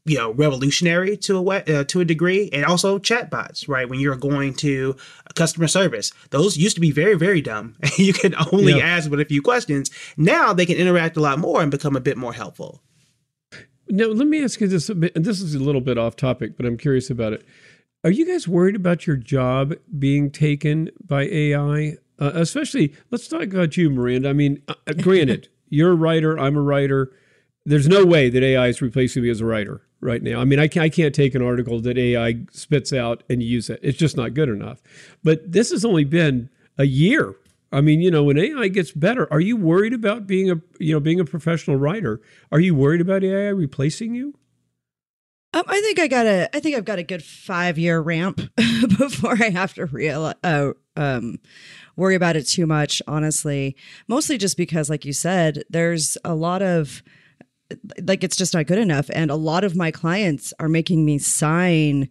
you 0.05 0.17
know 0.17 0.31
revolutionary 0.31 1.17
to 1.17 1.35
a 1.35 1.41
way, 1.41 1.63
uh, 1.67 1.83
to 1.85 1.99
a 1.99 2.05
degree 2.05 2.49
and 2.53 2.63
also 2.63 2.99
chatbots 2.99 3.67
right? 3.67 3.89
When 3.89 3.99
you're 3.99 4.15
going 4.15 4.53
to 4.55 4.95
customer 5.33 5.67
service 5.67 6.11
those 6.29 6.57
used 6.57 6.75
to 6.75 6.81
be 6.81 6.91
very 6.91 7.15
very 7.15 7.41
dumb. 7.41 7.75
You 7.97 8.13
could 8.13 8.35
only 8.51 8.73
yeah. 8.73 8.85
ask 8.85 9.09
but 9.09 9.19
a 9.19 9.25
few 9.25 9.41
questions. 9.41 9.89
Now 10.17 10.53
they 10.53 10.65
can 10.65 10.75
interact 10.75 11.17
a 11.17 11.21
lot 11.21 11.39
more 11.39 11.61
and 11.61 11.71
become 11.71 11.95
a 11.95 12.01
bit 12.01 12.17
more 12.17 12.33
helpful. 12.33 12.81
Now 13.89 14.07
let 14.07 14.27
me 14.27 14.43
ask 14.43 14.59
you 14.61 14.67
this 14.67 14.89
a 14.89 14.95
bit 14.95 15.13
this 15.15 15.41
is 15.41 15.55
a 15.55 15.59
little 15.59 15.81
bit 15.81 15.97
off 15.97 16.15
topic 16.15 16.55
but 16.55 16.65
i'm 16.65 16.77
curious 16.77 17.09
about 17.09 17.33
it. 17.33 17.45
Are 18.03 18.11
you 18.11 18.27
guys 18.27 18.47
worried 18.47 18.75
about 18.75 19.07
your 19.07 19.15
job 19.15 19.73
being 19.97 20.29
taken 20.29 20.91
by 21.03 21.23
ai 21.23 21.97
uh, 22.19 22.31
especially 22.35 22.93
let's 23.09 23.27
talk 23.27 23.43
about 23.43 23.75
you 23.75 23.89
miranda. 23.89 24.29
I 24.29 24.33
mean 24.33 24.61
uh, 24.67 24.75
granted 25.01 25.49
you're 25.69 25.91
a 25.91 25.95
writer 25.95 26.37
i'm 26.37 26.55
a 26.55 26.61
writer. 26.61 27.11
There's 27.65 27.87
no 27.87 28.05
way 28.05 28.29
that 28.29 28.43
ai 28.43 28.67
is 28.67 28.81
replacing 28.81 29.23
me 29.23 29.29
as 29.29 29.41
a 29.41 29.45
writer 29.45 29.81
right 30.01 30.21
now. 30.21 30.39
I 30.39 30.45
mean, 30.45 30.59
I 30.59 30.67
can't, 30.67 30.83
I 30.83 30.89
can't 30.89 31.13
take 31.13 31.35
an 31.35 31.41
article 31.41 31.79
that 31.81 31.97
AI 31.97 32.37
spits 32.51 32.93
out 32.93 33.23
and 33.29 33.41
use 33.41 33.69
it. 33.69 33.79
It's 33.81 33.97
just 33.97 34.17
not 34.17 34.33
good 34.33 34.49
enough. 34.49 34.81
But 35.23 35.51
this 35.51 35.71
has 35.71 35.83
only 35.85 36.03
been 36.03 36.49
a 36.77 36.85
year. 36.85 37.35
I 37.71 37.81
mean, 37.81 38.01
you 38.01 38.11
know, 38.11 38.23
when 38.23 38.37
AI 38.37 38.67
gets 38.69 38.91
better, 38.91 39.31
are 39.31 39.39
you 39.39 39.57
worried 39.57 39.93
about 39.93 40.27
being 40.27 40.49
a, 40.49 40.61
you 40.79 40.93
know, 40.93 40.99
being 40.99 41.19
a 41.19 41.25
professional 41.25 41.77
writer? 41.77 42.21
Are 42.51 42.59
you 42.59 42.75
worried 42.75 43.01
about 43.01 43.23
AI 43.23 43.49
replacing 43.49 44.15
you? 44.15 44.35
Um, 45.53 45.63
I 45.67 45.79
think 45.79 45.99
I 45.99 46.07
got 46.07 46.25
a. 46.25 46.53
I 46.53 46.59
think 46.59 46.75
I've 46.75 46.83
got 46.83 46.99
a 46.99 47.03
good 47.03 47.23
five 47.23 47.77
year 47.77 48.01
ramp 48.01 48.41
before 48.97 49.41
I 49.41 49.49
have 49.49 49.73
to 49.75 49.85
real 49.85 50.33
uh, 50.43 50.71
um, 50.97 51.39
worry 51.95 52.15
about 52.15 52.35
it 52.35 52.43
too 52.43 52.65
much. 52.65 53.01
Honestly, 53.07 53.77
mostly 54.09 54.37
just 54.37 54.57
because, 54.57 54.89
like 54.89 55.05
you 55.05 55.13
said, 55.13 55.63
there's 55.69 56.17
a 56.25 56.35
lot 56.35 56.61
of 56.61 57.01
like 58.03 58.23
it's 58.23 58.35
just 58.35 58.53
not 58.53 58.67
good 58.67 58.77
enough 58.77 59.09
and 59.13 59.31
a 59.31 59.35
lot 59.35 59.63
of 59.63 59.75
my 59.75 59.91
clients 59.91 60.53
are 60.59 60.69
making 60.69 61.03
me 61.03 61.17
sign 61.17 62.09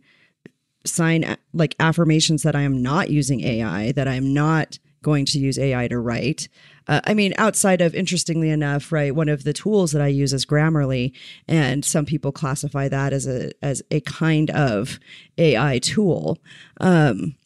sign 0.85 1.37
like 1.53 1.75
affirmations 1.81 2.43
that 2.43 2.57
I 2.57 2.63
am 2.63 2.83
not 2.83 3.11
using 3.11 3.41
AI 3.41 3.93
that 3.93 4.09
I'm 4.09 4.35
not 4.35 4.79
going 5.05 5.27
to 5.27 5.39
use 5.39 5.59
AI 5.59 5.87
to 5.87 5.99
write. 5.99 6.49
Uh, 6.89 7.01
I 7.05 7.15
mean, 7.15 7.35
outside 7.39 7.81
of 7.81 7.95
interestingly 7.95 8.51
enough, 8.51 8.91
right, 8.91 9.15
one 9.15 9.29
of 9.29 9.45
the 9.45 9.53
tools 9.53 9.93
that 9.93 10.03
I 10.03 10.09
use 10.09 10.33
is 10.33 10.45
Grammarly, 10.45 11.13
and 11.47 11.85
some 11.85 12.05
people 12.05 12.33
classify 12.33 12.89
that 12.89 13.13
as 13.13 13.27
a 13.29 13.53
as 13.63 13.83
a 13.93 14.01
kind 14.01 14.51
of 14.51 14.99
AI 15.39 15.79
tool. 15.79 16.39
Um, 16.81 17.37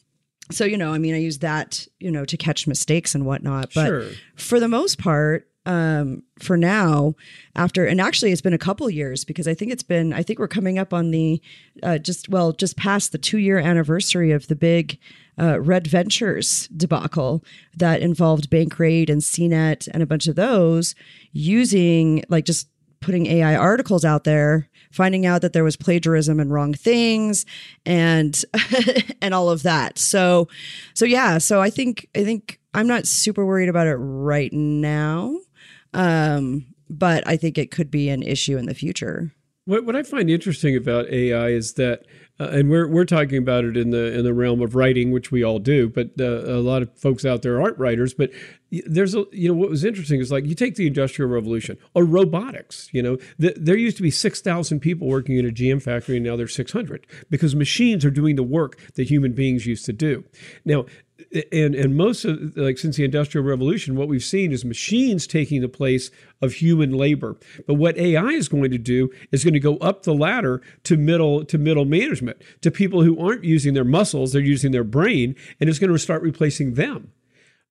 so 0.51 0.65
you 0.65 0.77
know, 0.77 0.93
I 0.93 0.97
mean, 0.97 1.13
I 1.13 1.19
use 1.19 1.39
that 1.39 1.85
you 1.99 2.09
know 2.09 2.25
to 2.25 2.37
catch 2.37 2.65
mistakes 2.65 3.13
and 3.13 3.25
whatnot, 3.25 3.69
but 3.75 3.87
sure. 3.87 4.09
for 4.35 4.59
the 4.59 4.67
most 4.67 4.97
part, 4.97 5.48
um, 5.65 6.23
for 6.39 6.57
now 6.57 7.15
after 7.55 7.85
and 7.85 7.99
actually 7.99 8.31
it's 8.31 8.41
been 8.41 8.53
a 8.53 8.57
couple 8.57 8.89
years 8.89 9.23
because 9.25 9.47
i 9.47 9.53
think 9.53 9.71
it's 9.71 9.83
been 9.83 10.13
i 10.13 10.23
think 10.23 10.39
we're 10.39 10.47
coming 10.47 10.79
up 10.79 10.93
on 10.93 11.11
the 11.11 11.41
uh, 11.83 11.97
just 11.97 12.29
well 12.29 12.51
just 12.51 12.77
past 12.77 13.11
the 13.11 13.17
two 13.17 13.37
year 13.37 13.59
anniversary 13.59 14.31
of 14.31 14.47
the 14.47 14.55
big 14.55 14.97
uh, 15.39 15.59
red 15.59 15.87
ventures 15.87 16.67
debacle 16.69 17.43
that 17.75 18.01
involved 18.01 18.49
bankrate 18.49 19.09
and 19.09 19.21
cnet 19.21 19.87
and 19.93 20.01
a 20.01 20.07
bunch 20.07 20.27
of 20.27 20.35
those 20.35 20.95
using 21.33 22.23
like 22.29 22.45
just 22.45 22.69
putting 22.99 23.27
ai 23.27 23.55
articles 23.55 24.03
out 24.03 24.23
there 24.23 24.69
finding 24.91 25.25
out 25.25 25.41
that 25.41 25.53
there 25.53 25.63
was 25.63 25.75
plagiarism 25.75 26.39
and 26.39 26.51
wrong 26.51 26.73
things 26.73 27.45
and 27.85 28.43
and 29.21 29.33
all 29.33 29.49
of 29.49 29.63
that. 29.63 29.99
So 29.99 30.47
so 30.93 31.05
yeah 31.05 31.37
so 31.37 31.61
i 31.61 31.69
think 31.69 32.07
i 32.15 32.23
think 32.23 32.59
i'm 32.73 32.87
not 32.87 33.05
super 33.05 33.45
worried 33.45 33.69
about 33.69 33.87
it 33.87 33.95
right 33.95 34.51
now 34.51 35.35
um, 35.93 36.65
but 36.89 37.27
I 37.27 37.37
think 37.37 37.57
it 37.57 37.71
could 37.71 37.91
be 37.91 38.09
an 38.09 38.23
issue 38.23 38.57
in 38.57 38.65
the 38.65 38.73
future. 38.73 39.31
What, 39.65 39.85
what 39.85 39.95
I 39.95 40.01
find 40.01 40.31
interesting 40.31 40.75
about 40.75 41.11
AI 41.11 41.49
is 41.49 41.73
that, 41.73 42.07
uh, 42.39 42.49
and 42.49 42.71
we're, 42.71 42.87
we're 42.87 43.05
talking 43.05 43.37
about 43.37 43.65
it 43.65 43.77
in 43.77 43.91
the 43.91 44.17
in 44.17 44.23
the 44.23 44.33
realm 44.33 44.63
of 44.63 44.73
writing, 44.73 45.11
which 45.11 45.31
we 45.31 45.43
all 45.43 45.59
do, 45.59 45.89
but 45.89 46.09
uh, 46.19 46.23
a 46.23 46.57
lot 46.57 46.81
of 46.81 46.97
folks 46.97 47.23
out 47.23 47.43
there 47.43 47.61
aren't 47.61 47.77
writers. 47.77 48.15
But 48.15 48.31
there's 48.71 49.13
a 49.13 49.25
you 49.31 49.47
know 49.47 49.53
what 49.53 49.69
was 49.69 49.83
interesting 49.83 50.21
is 50.21 50.31
like 50.31 50.45
you 50.45 50.55
take 50.55 50.73
the 50.73 50.87
industrial 50.87 51.29
revolution 51.29 51.77
or 51.93 52.03
robotics. 52.03 52.89
You 52.93 53.03
know, 53.03 53.17
th- 53.39 53.57
there 53.59 53.77
used 53.77 53.97
to 53.97 54.03
be 54.03 54.09
six 54.09 54.41
thousand 54.41 54.79
people 54.79 55.07
working 55.07 55.37
in 55.37 55.45
a 55.45 55.51
GM 55.51 55.83
factory, 55.83 56.15
and 56.15 56.25
now 56.25 56.35
there's 56.35 56.55
six 56.55 56.71
hundred 56.71 57.05
because 57.29 57.55
machines 57.55 58.03
are 58.03 58.11
doing 58.11 58.37
the 58.37 58.43
work 58.43 58.79
that 58.95 59.07
human 59.07 59.33
beings 59.33 59.67
used 59.67 59.85
to 59.85 59.93
do. 59.93 60.23
Now 60.65 60.85
and 61.51 61.75
and 61.75 61.95
most 61.95 62.25
of 62.25 62.57
like 62.57 62.77
since 62.77 62.95
the 62.95 63.03
industrial 63.03 63.45
revolution 63.45 63.95
what 63.95 64.07
we've 64.07 64.23
seen 64.23 64.51
is 64.51 64.65
machines 64.65 65.27
taking 65.27 65.61
the 65.61 65.69
place 65.69 66.09
of 66.41 66.53
human 66.53 66.91
labor. 66.91 67.37
But 67.67 67.75
what 67.75 67.97
ai 67.97 68.29
is 68.29 68.49
going 68.49 68.71
to 68.71 68.77
do 68.77 69.09
is 69.31 69.43
going 69.43 69.53
to 69.53 69.59
go 69.59 69.77
up 69.77 70.03
the 70.03 70.13
ladder 70.13 70.61
to 70.83 70.97
middle 70.97 71.45
to 71.45 71.57
middle 71.57 71.85
management 71.85 72.41
to 72.61 72.71
people 72.71 73.03
who 73.03 73.19
aren't 73.19 73.43
using 73.43 73.73
their 73.73 73.83
muscles 73.83 74.33
they're 74.33 74.41
using 74.41 74.71
their 74.71 74.83
brain 74.83 75.35
and 75.59 75.69
it's 75.69 75.79
going 75.79 75.91
to 75.91 75.99
start 75.99 76.21
replacing 76.21 76.73
them. 76.73 77.11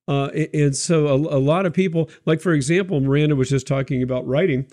Uh, 0.07 0.29
and 0.53 0.75
so 0.75 1.07
a, 1.07 1.15
a 1.15 1.39
lot 1.39 1.65
of 1.65 1.73
people 1.73 2.09
like 2.25 2.41
for 2.41 2.53
example 2.53 2.99
miranda 2.99 3.35
was 3.35 3.49
just 3.49 3.67
talking 3.67 4.01
about 4.01 4.25
writing 4.25 4.65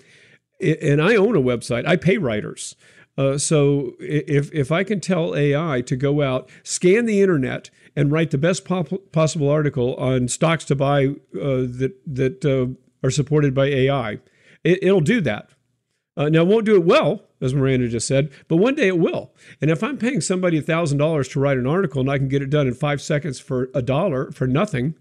and 0.59 1.01
i 1.01 1.15
own 1.15 1.35
a 1.35 1.41
website. 1.41 1.85
I 1.85 1.97
pay 1.97 2.17
writers. 2.17 2.75
Uh, 3.17 3.37
so 3.37 3.93
if 3.99 4.53
if 4.53 4.71
I 4.71 4.83
can 4.83 4.99
tell 4.99 5.35
AI 5.35 5.81
to 5.81 5.95
go 5.95 6.21
out, 6.21 6.49
scan 6.63 7.05
the 7.05 7.21
internet, 7.21 7.69
and 7.97 8.11
write 8.11 8.29
the 8.29 8.37
best 8.37 8.63
pop- 8.63 9.11
possible 9.11 9.49
article 9.49 9.95
on 9.95 10.27
stocks 10.27 10.63
to 10.63 10.75
buy 10.75 11.07
uh, 11.07 11.65
that 11.65 11.95
that 12.05 12.45
uh, 12.45 12.67
are 13.05 13.09
supported 13.09 13.55
by 13.55 13.65
AI, 13.65 14.19
it, 14.63 14.83
will 14.83 15.01
do 15.01 15.19
that. 15.19 15.49
Uh, 16.15 16.29
now, 16.29 16.41
it 16.41 16.47
won't 16.47 16.65
do 16.65 16.75
it 16.75 16.83
well, 16.83 17.23
as 17.41 17.53
Miranda 17.53 17.87
just 17.87 18.07
said, 18.07 18.31
but 18.47 18.57
one 18.57 18.75
day 18.75 18.87
it 18.87 18.99
will. 18.99 19.33
And 19.61 19.71
if 19.71 19.83
I'm 19.83 19.97
paying 19.97 20.21
somebody 20.21 20.61
thousand 20.61 20.99
dollars 20.99 21.27
to 21.29 21.39
write 21.39 21.57
an 21.57 21.65
article 21.65 21.99
and 21.99 22.09
I 22.09 22.19
can 22.19 22.27
get 22.27 22.43
it 22.43 22.51
done 22.51 22.67
in 22.67 22.75
five 22.75 23.01
seconds 23.01 23.39
for 23.39 23.69
a 23.73 23.81
dollar 23.81 24.31
for 24.31 24.45
nothing, 24.45 24.93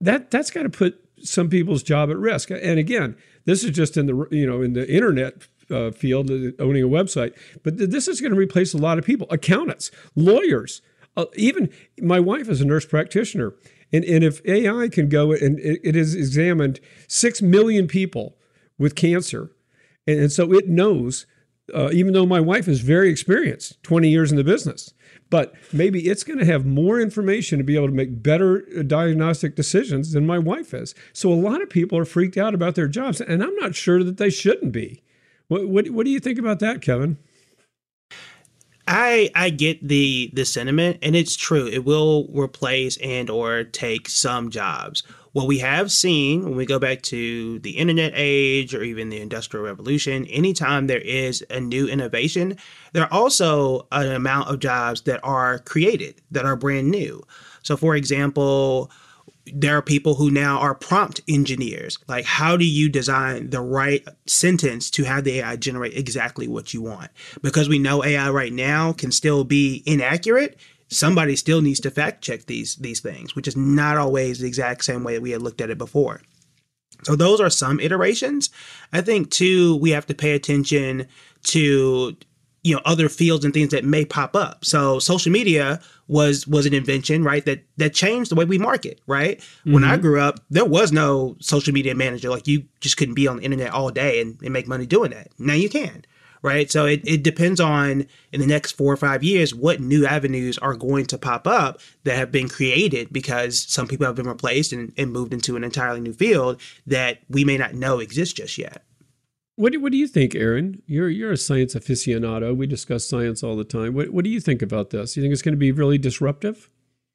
that 0.00 0.30
that's 0.30 0.50
got 0.50 0.62
to 0.62 0.70
put 0.70 1.04
some 1.22 1.50
people's 1.50 1.82
job 1.82 2.10
at 2.10 2.16
risk. 2.16 2.50
And 2.50 2.78
again, 2.78 3.16
this 3.44 3.62
is 3.62 3.72
just 3.72 3.98
in 3.98 4.06
the 4.06 4.26
you 4.30 4.46
know 4.46 4.62
in 4.62 4.72
the 4.72 4.90
internet 4.90 5.46
uh, 5.70 5.90
field, 5.90 6.30
uh, 6.30 6.52
owning 6.58 6.84
a 6.84 6.88
website. 6.88 7.34
But 7.62 7.76
this 7.76 8.08
is 8.08 8.22
going 8.22 8.32
to 8.32 8.38
replace 8.38 8.72
a 8.72 8.78
lot 8.78 8.98
of 8.98 9.04
people 9.04 9.26
accountants, 9.30 9.90
lawyers, 10.16 10.80
uh, 11.18 11.26
even 11.36 11.68
my 12.00 12.20
wife 12.20 12.48
is 12.48 12.60
a 12.60 12.64
nurse 12.64 12.86
practitioner. 12.86 13.54
And, 13.92 14.04
and 14.04 14.22
if 14.22 14.40
AI 14.46 14.88
can 14.88 15.08
go 15.08 15.32
and 15.32 15.58
it, 15.58 15.80
it 15.82 15.94
has 15.94 16.14
examined 16.14 16.78
6 17.08 17.42
million 17.42 17.88
people 17.88 18.36
with 18.78 18.94
cancer, 18.94 19.50
and, 20.06 20.20
and 20.20 20.32
so 20.32 20.52
it 20.52 20.68
knows, 20.68 21.26
uh, 21.74 21.90
even 21.92 22.12
though 22.12 22.26
my 22.26 22.40
wife 22.40 22.68
is 22.68 22.80
very 22.80 23.10
experienced, 23.10 23.82
20 23.82 24.08
years 24.08 24.30
in 24.30 24.36
the 24.36 24.44
business, 24.44 24.94
but 25.30 25.52
maybe 25.72 26.08
it's 26.08 26.22
going 26.22 26.38
to 26.38 26.44
have 26.44 26.64
more 26.64 27.00
information 27.00 27.58
to 27.58 27.64
be 27.64 27.74
able 27.74 27.88
to 27.88 27.92
make 27.92 28.22
better 28.22 28.64
uh, 28.78 28.82
diagnostic 28.82 29.56
decisions 29.56 30.12
than 30.12 30.24
my 30.24 30.38
wife 30.38 30.72
is. 30.72 30.94
So 31.12 31.32
a 31.32 31.34
lot 31.34 31.62
of 31.62 31.68
people 31.68 31.98
are 31.98 32.04
freaked 32.04 32.36
out 32.36 32.54
about 32.54 32.76
their 32.76 32.88
jobs, 32.88 33.20
and 33.20 33.42
I'm 33.42 33.56
not 33.56 33.74
sure 33.74 34.04
that 34.04 34.18
they 34.18 34.30
shouldn't 34.30 34.72
be. 34.72 35.02
What, 35.48 35.68
what, 35.68 35.88
what 35.90 36.06
do 36.06 36.12
you 36.12 36.20
think 36.20 36.38
about 36.38 36.60
that, 36.60 36.80
Kevin? 36.80 37.18
I 38.88 39.30
I 39.34 39.50
get 39.50 39.86
the 39.86 40.30
the 40.32 40.46
sentiment 40.46 40.98
and 41.02 41.14
it's 41.14 41.36
true. 41.36 41.66
It 41.66 41.84
will 41.84 42.26
replace 42.32 42.96
and 42.98 43.28
or 43.28 43.64
take 43.64 44.08
some 44.08 44.50
jobs. 44.50 45.02
What 45.32 45.46
we 45.46 45.58
have 45.58 45.92
seen 45.92 46.42
when 46.42 46.56
we 46.56 46.64
go 46.64 46.78
back 46.78 47.02
to 47.02 47.58
the 47.58 47.72
internet 47.72 48.12
age 48.14 48.74
or 48.74 48.82
even 48.82 49.10
the 49.10 49.20
industrial 49.20 49.66
revolution, 49.66 50.24
anytime 50.26 50.86
there 50.86 51.02
is 51.02 51.44
a 51.50 51.60
new 51.60 51.86
innovation, 51.86 52.56
there 52.94 53.04
are 53.04 53.12
also 53.12 53.86
an 53.92 54.10
amount 54.10 54.48
of 54.48 54.58
jobs 54.58 55.02
that 55.02 55.20
are 55.22 55.58
created 55.60 56.22
that 56.30 56.46
are 56.46 56.56
brand 56.56 56.90
new. 56.90 57.22
So 57.62 57.76
for 57.76 57.94
example, 57.94 58.90
there 59.54 59.76
are 59.76 59.82
people 59.82 60.14
who 60.14 60.30
now 60.30 60.58
are 60.58 60.74
prompt 60.74 61.20
engineers. 61.28 61.98
Like, 62.08 62.24
how 62.24 62.56
do 62.56 62.64
you 62.64 62.88
design 62.88 63.50
the 63.50 63.60
right 63.60 64.06
sentence 64.26 64.90
to 64.90 65.04
have 65.04 65.24
the 65.24 65.40
AI 65.40 65.56
generate 65.56 65.96
exactly 65.96 66.48
what 66.48 66.74
you 66.74 66.82
want? 66.82 67.10
Because 67.42 67.68
we 67.68 67.78
know 67.78 68.04
AI 68.04 68.30
right 68.30 68.52
now 68.52 68.92
can 68.92 69.12
still 69.12 69.44
be 69.44 69.82
inaccurate. 69.86 70.58
Somebody 70.88 71.36
still 71.36 71.60
needs 71.60 71.80
to 71.80 71.90
fact 71.90 72.22
check 72.22 72.46
these 72.46 72.76
these 72.76 73.00
things, 73.00 73.36
which 73.36 73.46
is 73.46 73.56
not 73.56 73.96
always 73.96 74.38
the 74.38 74.48
exact 74.48 74.84
same 74.84 75.04
way 75.04 75.18
we 75.18 75.32
had 75.32 75.42
looked 75.42 75.60
at 75.60 75.70
it 75.70 75.78
before. 75.78 76.22
So 77.04 77.14
those 77.14 77.40
are 77.40 77.50
some 77.50 77.78
iterations. 77.80 78.50
I 78.92 79.02
think 79.02 79.30
too 79.30 79.76
we 79.76 79.90
have 79.90 80.06
to 80.06 80.14
pay 80.14 80.32
attention 80.32 81.06
to 81.44 82.16
you 82.68 82.74
know 82.74 82.82
other 82.84 83.08
fields 83.08 83.44
and 83.44 83.54
things 83.54 83.70
that 83.70 83.84
may 83.84 84.04
pop 84.04 84.36
up. 84.36 84.64
So 84.64 84.98
social 84.98 85.32
media 85.32 85.80
was 86.06 86.46
was 86.46 86.66
an 86.66 86.74
invention, 86.74 87.24
right? 87.24 87.44
That 87.46 87.64
that 87.78 87.94
changed 87.94 88.30
the 88.30 88.34
way 88.34 88.44
we 88.44 88.58
market, 88.58 89.00
right? 89.06 89.38
Mm-hmm. 89.38 89.72
When 89.72 89.84
I 89.84 89.92
mm-hmm. 89.92 90.02
grew 90.02 90.20
up, 90.20 90.40
there 90.50 90.66
was 90.66 90.92
no 90.92 91.36
social 91.40 91.72
media 91.72 91.94
manager. 91.94 92.28
Like 92.28 92.46
you 92.46 92.64
just 92.80 92.98
couldn't 92.98 93.14
be 93.14 93.26
on 93.26 93.38
the 93.38 93.42
internet 93.42 93.72
all 93.72 93.90
day 93.90 94.20
and, 94.20 94.38
and 94.42 94.52
make 94.52 94.68
money 94.68 94.84
doing 94.84 95.12
that. 95.12 95.28
Now 95.38 95.54
you 95.54 95.70
can, 95.70 96.04
right? 96.42 96.70
So 96.70 96.84
it, 96.84 97.00
it 97.06 97.22
depends 97.22 97.58
on 97.58 98.06
in 98.32 98.40
the 98.40 98.46
next 98.46 98.72
four 98.72 98.92
or 98.92 98.98
five 98.98 99.22
years 99.22 99.54
what 99.54 99.80
new 99.80 100.04
avenues 100.04 100.58
are 100.58 100.74
going 100.74 101.06
to 101.06 101.16
pop 101.16 101.46
up 101.46 101.80
that 102.04 102.16
have 102.16 102.30
been 102.30 102.50
created 102.50 103.10
because 103.10 103.64
some 103.72 103.88
people 103.88 104.04
have 104.04 104.16
been 104.16 104.28
replaced 104.28 104.74
and, 104.74 104.92
and 104.98 105.10
moved 105.10 105.32
into 105.32 105.56
an 105.56 105.64
entirely 105.64 106.00
new 106.00 106.12
field 106.12 106.60
that 106.86 107.20
we 107.30 107.44
may 107.44 107.56
not 107.56 107.72
know 107.72 107.98
exists 107.98 108.34
just 108.34 108.58
yet. 108.58 108.84
What 109.58 109.72
do, 109.72 109.80
what 109.80 109.90
do 109.90 109.98
you 109.98 110.06
think, 110.06 110.36
Aaron? 110.36 110.80
You're 110.86 111.08
you're 111.08 111.32
a 111.32 111.36
science 111.36 111.74
aficionado. 111.74 112.56
We 112.56 112.68
discuss 112.68 113.04
science 113.04 113.42
all 113.42 113.56
the 113.56 113.64
time. 113.64 113.92
What 113.92 114.10
what 114.10 114.22
do 114.22 114.30
you 114.30 114.40
think 114.40 114.62
about 114.62 114.90
this? 114.90 115.16
You 115.16 115.22
think 115.22 115.32
it's 115.32 115.42
going 115.42 115.54
to 115.54 115.58
be 115.58 115.72
really 115.72 115.98
disruptive? 115.98 116.70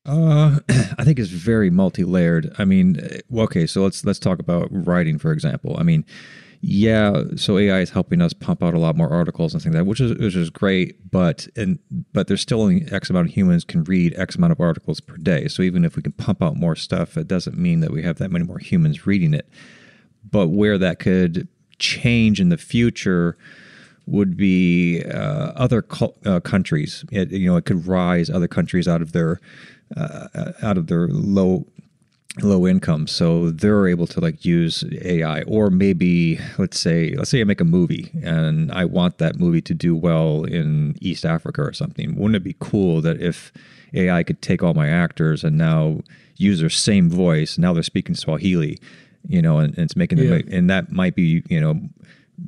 Uh, 0.05 0.59
I 0.97 1.05
think 1.05 1.19
it's 1.19 1.29
very 1.29 1.69
multi-layered. 1.69 2.53
I 2.57 2.65
mean, 2.65 2.99
uh, 2.99 3.43
okay, 3.43 3.65
so 3.65 3.81
let's 3.81 4.03
let's 4.03 4.19
talk 4.19 4.39
about 4.39 4.67
writing, 4.69 5.19
for 5.19 5.31
example. 5.31 5.77
I 5.79 5.83
mean, 5.83 6.03
yeah, 6.59 7.23
so 7.37 7.57
AI 7.57 7.79
is 7.79 7.91
helping 7.91 8.21
us 8.21 8.33
pump 8.33 8.61
out 8.61 8.73
a 8.73 8.79
lot 8.79 8.97
more 8.97 9.09
articles 9.09 9.53
and 9.53 9.63
things 9.63 9.73
like 9.73 9.85
that, 9.85 9.89
which 9.89 10.01
is 10.01 10.11
which 10.17 10.35
is 10.35 10.49
great. 10.49 11.09
But 11.09 11.47
and 11.55 11.79
but 12.11 12.27
there's 12.27 12.41
still 12.41 12.61
only 12.61 12.85
X 12.91 13.09
amount 13.09 13.29
of 13.29 13.33
humans 13.33 13.63
can 13.63 13.85
read 13.85 14.19
X 14.19 14.35
amount 14.35 14.51
of 14.51 14.59
articles 14.59 14.99
per 14.99 15.15
day. 15.15 15.47
So 15.47 15.61
even 15.63 15.85
if 15.85 15.95
we 15.95 16.01
can 16.01 16.11
pump 16.11 16.43
out 16.43 16.57
more 16.57 16.75
stuff, 16.75 17.15
it 17.15 17.29
doesn't 17.29 17.57
mean 17.57 17.79
that 17.79 17.91
we 17.91 18.03
have 18.03 18.17
that 18.17 18.31
many 18.31 18.43
more 18.43 18.59
humans 18.59 19.07
reading 19.07 19.33
it. 19.33 19.47
But 20.29 20.49
where 20.49 20.77
that 20.77 20.99
could 20.99 21.47
change 21.79 22.39
in 22.39 22.49
the 22.49 22.57
future 22.57 23.37
would 24.05 24.35
be 24.35 25.03
uh, 25.03 25.51
other 25.55 25.85
uh, 26.25 26.39
countries. 26.41 27.05
It, 27.11 27.31
you 27.31 27.49
know, 27.49 27.57
it 27.57 27.65
could 27.65 27.87
rise 27.87 28.29
other 28.29 28.47
countries 28.47 28.87
out 28.87 29.01
of 29.01 29.11
their 29.11 29.39
uh, 29.95 30.53
out 30.61 30.77
of 30.77 30.87
their 30.87 31.07
low 31.07 31.65
low 32.41 32.65
income, 32.65 33.05
so 33.05 33.51
they're 33.51 33.87
able 33.87 34.07
to 34.07 34.19
like 34.19 34.43
use 34.43 34.83
AI. 35.03 35.43
Or 35.43 35.69
maybe 35.69 36.39
let's 36.57 36.79
say 36.79 37.13
let's 37.15 37.29
say 37.29 37.41
I 37.41 37.43
make 37.43 37.61
a 37.61 37.65
movie 37.65 38.11
and 38.23 38.71
I 38.71 38.85
want 38.85 39.19
that 39.19 39.39
movie 39.39 39.61
to 39.61 39.73
do 39.73 39.95
well 39.95 40.43
in 40.43 40.97
East 40.99 41.25
Africa 41.25 41.61
or 41.61 41.73
something. 41.73 42.15
Wouldn't 42.15 42.35
it 42.35 42.43
be 42.43 42.55
cool 42.59 43.01
that 43.01 43.21
if 43.21 43.51
AI 43.93 44.23
could 44.23 44.41
take 44.41 44.63
all 44.63 44.73
my 44.73 44.89
actors 44.89 45.43
and 45.43 45.57
now 45.57 46.01
use 46.37 46.59
their 46.59 46.69
same 46.69 47.09
voice, 47.09 47.57
now 47.57 47.73
they're 47.73 47.83
speaking 47.83 48.15
Swahili 48.15 48.79
you 49.27 49.41
know, 49.41 49.57
and, 49.59 49.73
and 49.75 49.85
it's 49.85 49.95
making 49.95 50.17
them, 50.17 50.27
yeah. 50.27 50.55
and 50.55 50.69
that 50.69 50.91
might 50.91 51.15
be, 51.15 51.43
you 51.49 51.59
know, 51.59 51.79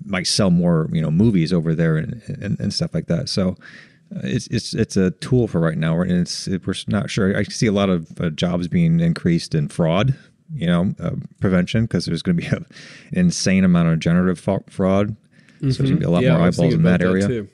might 0.06 0.28
sell 0.28 0.50
more, 0.50 0.90
you 0.92 1.02
know, 1.02 1.12
movies 1.12 1.54
over 1.54 1.74
there 1.74 1.98
and, 1.98 2.22
and, 2.42 2.60
and 2.60 2.74
stuff 2.74 2.94
like 2.94 3.08
that. 3.08 3.30
So 3.30 3.56
uh, 4.16 4.22
it's, 4.24 4.48
it's, 4.48 4.74
it's 4.74 4.98
a 4.98 5.12
tool 5.12 5.48
for 5.48 5.60
right 5.60 5.78
now. 5.78 6.00
And 6.02 6.12
it's, 6.12 6.48
it, 6.48 6.66
we're 6.66 6.76
not 6.88 7.10
sure. 7.10 7.38
I 7.38 7.44
see 7.44 7.68
a 7.68 7.72
lot 7.72 7.90
of 7.90 8.10
uh, 8.20 8.30
jobs 8.32 8.68
being 8.68 9.00
increased 9.00 9.56
in 9.56 9.70
fraud, 9.70 10.16
you 10.54 10.68
know, 10.68 10.94
uh, 11.00 11.12
prevention, 11.40 11.86
because 11.86 12.06
there's 12.06 12.22
going 12.22 12.38
to 12.38 12.42
be 12.42 12.48
a, 12.48 12.58
an 12.58 12.66
insane 13.14 13.64
amount 13.64 13.90
of 13.90 14.00
generative 14.00 14.40
fraud. 14.40 14.66
Mm-hmm. 15.10 15.72
So 15.72 15.78
there's 15.78 15.92
going 15.92 15.94
to 15.94 16.00
be 16.00 16.06
a 16.06 16.10
lot 16.10 16.24
yeah, 16.24 16.38
more 16.38 16.48
eyeballs 16.48 16.74
in 16.74 16.84
that 16.84 17.02
area. 17.02 17.28
That 17.28 17.48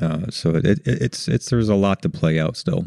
uh, 0.00 0.30
so 0.30 0.54
it, 0.54 0.64
it, 0.64 0.80
it's, 0.86 1.26
it's, 1.28 1.50
there's 1.50 1.68
a 1.68 1.74
lot 1.74 2.02
to 2.02 2.08
play 2.08 2.38
out 2.38 2.56
still. 2.56 2.84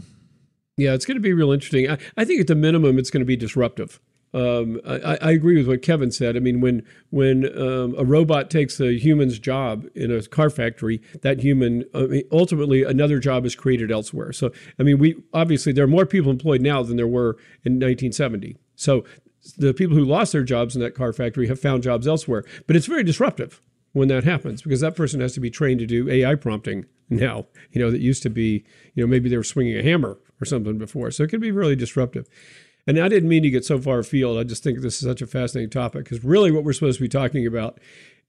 Yeah, 0.78 0.94
it's 0.94 1.06
going 1.06 1.18
to 1.18 1.22
be 1.22 1.34
real 1.34 1.52
interesting. 1.52 1.90
I, 1.90 1.98
I 2.18 2.26
think 2.26 2.42
at 2.42 2.48
the 2.48 2.56
minimum, 2.56 2.98
it's 2.98 3.10
going 3.10 3.22
to 3.22 3.26
be 3.26 3.36
disruptive. 3.36 4.00
Um, 4.34 4.80
I, 4.88 5.18
I, 5.22 5.32
agree 5.32 5.58
with 5.58 5.68
what 5.68 5.82
Kevin 5.82 6.10
said. 6.10 6.38
I 6.38 6.40
mean, 6.40 6.62
when 6.62 6.84
when 7.10 7.46
um, 7.58 7.94
a 7.98 8.06
robot 8.06 8.50
takes 8.50 8.80
a 8.80 8.98
human's 8.98 9.38
job 9.40 9.86
in 9.94 10.10
a 10.10 10.22
car 10.24 10.50
factory, 10.50 11.02
that 11.22 11.42
human 11.42 11.84
I 11.94 12.04
mean, 12.04 12.24
ultimately 12.32 12.84
another 12.84 13.20
job 13.20 13.46
is 13.46 13.56
created 13.56 13.92
elsewhere. 13.92 14.32
So, 14.32 14.54
I 14.80 14.84
mean, 14.84 15.00
we 15.00 15.22
obviously 15.34 15.74
there 15.74 15.84
are 15.84 15.88
more 15.88 16.06
people 16.06 16.32
employed 16.32 16.62
now 16.62 16.82
than 16.82 16.96
there 16.96 17.08
were 17.08 17.32
in 17.66 17.74
1970. 17.74 18.56
So, 18.78 19.04
the 19.58 19.74
people 19.74 19.98
who 19.98 20.06
lost 20.06 20.32
their 20.32 20.44
jobs 20.44 20.76
in 20.78 20.82
that 20.82 20.96
car 20.96 21.12
factory 21.12 21.48
have 21.48 21.60
found 21.60 21.84
jobs 21.84 22.08
elsewhere. 22.08 22.46
But 22.68 22.78
it's 22.78 22.86
very 22.86 23.04
disruptive 23.04 23.62
when 23.92 24.08
that 24.08 24.24
happens 24.24 24.62
because 24.62 24.80
that 24.80 24.96
person 24.96 25.20
has 25.20 25.34
to 25.34 25.42
be 25.42 25.50
trained 25.50 25.80
to 25.80 25.86
do 25.86 26.10
AI 26.10 26.36
prompting 26.36 26.86
now. 27.10 27.48
You 27.72 27.82
know, 27.82 27.92
that 27.92 28.00
used 28.00 28.24
to 28.24 28.30
be, 28.30 28.64
you 28.94 29.04
know, 29.04 29.08
maybe 29.08 29.30
they 29.30 29.38
were 29.38 29.44
swinging 29.44 29.78
a 29.78 29.84
hammer 29.84 30.20
or 30.40 30.46
something 30.46 30.78
before. 30.78 31.12
So 31.12 31.24
it 31.24 31.30
can 31.30 31.42
be 31.42 31.52
really 31.52 31.76
disruptive. 31.76 32.28
And 32.92 33.00
I 33.00 33.08
didn't 33.08 33.30
mean 33.30 33.42
to 33.44 33.50
get 33.50 33.64
so 33.64 33.80
far 33.80 34.00
afield. 34.00 34.38
I 34.38 34.44
just 34.44 34.64
think 34.64 34.82
this 34.82 35.02
is 35.02 35.08
such 35.08 35.22
a 35.22 35.26
fascinating 35.26 35.70
topic 35.70 36.04
because 36.04 36.26
really 36.26 36.52
what 36.52 36.66
we're 36.66 36.74
supposed 36.74 36.98
to 36.98 37.02
be 37.02 37.08
talking 37.08 37.48
about 37.48 37.80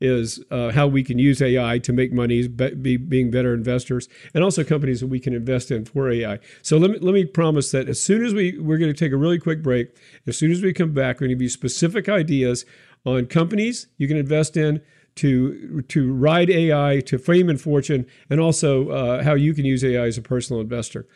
is 0.00 0.40
uh, 0.52 0.70
how 0.70 0.86
we 0.86 1.02
can 1.02 1.18
use 1.18 1.42
AI 1.42 1.80
to 1.80 1.92
make 1.92 2.12
money, 2.12 2.46
be, 2.46 2.96
being 2.96 3.32
better 3.32 3.54
investors, 3.54 4.08
and 4.32 4.44
also 4.44 4.62
companies 4.62 5.00
that 5.00 5.08
we 5.08 5.18
can 5.18 5.34
invest 5.34 5.72
in 5.72 5.84
for 5.84 6.08
AI. 6.08 6.38
So 6.62 6.78
let 6.78 6.92
me 6.92 6.98
let 7.00 7.12
me 7.12 7.24
promise 7.24 7.72
that 7.72 7.88
as 7.88 8.00
soon 8.00 8.24
as 8.24 8.34
we 8.34 8.56
we're 8.56 8.78
going 8.78 8.92
to 8.92 8.96
take 8.96 9.10
a 9.10 9.16
really 9.16 9.40
quick 9.40 9.64
break. 9.64 9.96
As 10.28 10.38
soon 10.38 10.52
as 10.52 10.62
we 10.62 10.72
come 10.72 10.92
back, 10.92 11.16
we're 11.16 11.26
going 11.26 11.30
to 11.30 11.34
give 11.34 11.42
you 11.42 11.48
specific 11.48 12.08
ideas 12.08 12.64
on 13.04 13.26
companies 13.26 13.88
you 13.96 14.06
can 14.06 14.16
invest 14.16 14.56
in 14.56 14.80
to 15.16 15.82
to 15.88 16.12
ride 16.12 16.50
AI 16.50 17.00
to 17.06 17.18
fame 17.18 17.48
and 17.48 17.60
fortune, 17.60 18.06
and 18.30 18.38
also 18.38 18.90
uh, 18.90 19.24
how 19.24 19.34
you 19.34 19.54
can 19.54 19.64
use 19.64 19.82
AI 19.82 20.06
as 20.06 20.18
a 20.18 20.22
personal 20.22 20.60
investor. 20.60 21.08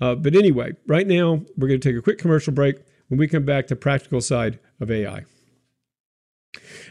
Uh, 0.00 0.14
but 0.14 0.34
anyway, 0.34 0.72
right 0.86 1.06
now 1.06 1.42
we're 1.58 1.68
going 1.68 1.78
to 1.78 1.86
take 1.86 1.98
a 1.98 2.02
quick 2.02 2.16
commercial 2.16 2.54
break. 2.54 2.76
When 3.08 3.18
we 3.18 3.28
come 3.28 3.44
back, 3.44 3.66
to 3.68 3.76
practical 3.76 4.20
side 4.20 4.58
of 4.80 4.90
AI. 4.90 5.24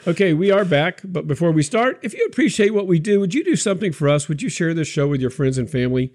Okay, 0.06 0.34
we 0.34 0.52
are 0.52 0.66
back. 0.66 1.02
But 1.04 1.28
before 1.28 1.52
we 1.52 1.64
start, 1.64 2.00
if 2.02 2.14
you 2.14 2.26
appreciate 2.26 2.74
what 2.74 2.88
we 2.88 3.00
do, 3.00 3.20
would 3.20 3.34
you 3.34 3.44
do 3.44 3.56
something 3.56 3.92
for 3.92 4.10
us? 4.10 4.28
Would 4.28 4.42
you 4.42 4.50
share 4.50 4.74
this 4.74 4.88
show 4.88 5.08
with 5.08 5.22
your 5.22 5.30
friends 5.30 5.58
and 5.58 5.70
family? 5.70 6.14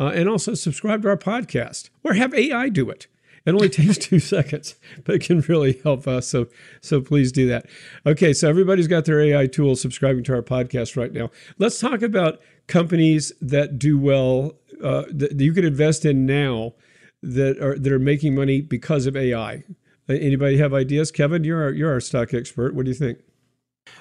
Uh, 0.00 0.08
and 0.08 0.28
also 0.28 0.54
subscribe 0.54 1.02
to 1.02 1.08
our 1.08 1.16
podcast 1.16 1.90
or 2.04 2.14
have 2.14 2.34
AI 2.34 2.68
do 2.68 2.90
it. 2.90 3.06
It 3.46 3.52
only 3.52 3.68
takes 3.70 3.96
two 3.96 4.18
seconds, 4.18 4.74
but 5.04 5.16
it 5.16 5.22
can 5.22 5.40
really 5.42 5.80
help 5.82 6.06
us. 6.06 6.28
So, 6.28 6.48
so 6.80 7.00
please 7.00 7.32
do 7.32 7.48
that. 7.48 7.66
Okay, 8.04 8.32
so 8.32 8.48
everybody's 8.48 8.88
got 8.88 9.04
their 9.04 9.20
AI 9.20 9.46
tools 9.46 9.80
subscribing 9.80 10.24
to 10.24 10.34
our 10.34 10.42
podcast 10.42 10.96
right 10.96 11.12
now. 11.12 11.30
Let's 11.58 11.78
talk 11.78 12.02
about 12.02 12.40
companies 12.66 13.32
that 13.40 13.78
do 13.78 13.98
well 13.98 14.54
uh, 14.82 15.04
that 15.10 15.40
you 15.40 15.52
can 15.52 15.64
invest 15.64 16.04
in 16.04 16.26
now 16.26 16.74
that 17.22 17.58
are 17.60 17.78
that 17.78 17.92
are 17.92 17.98
making 17.98 18.34
money 18.34 18.60
because 18.60 19.06
of 19.06 19.16
AI. 19.16 19.64
Anybody 20.08 20.56
have 20.56 20.72
ideas? 20.72 21.10
Kevin, 21.10 21.44
you're 21.44 21.62
our, 21.62 21.70
you're 21.70 21.92
our 21.92 22.00
stock 22.00 22.32
expert. 22.32 22.74
What 22.74 22.86
do 22.86 22.90
you 22.90 22.96
think? 22.96 23.18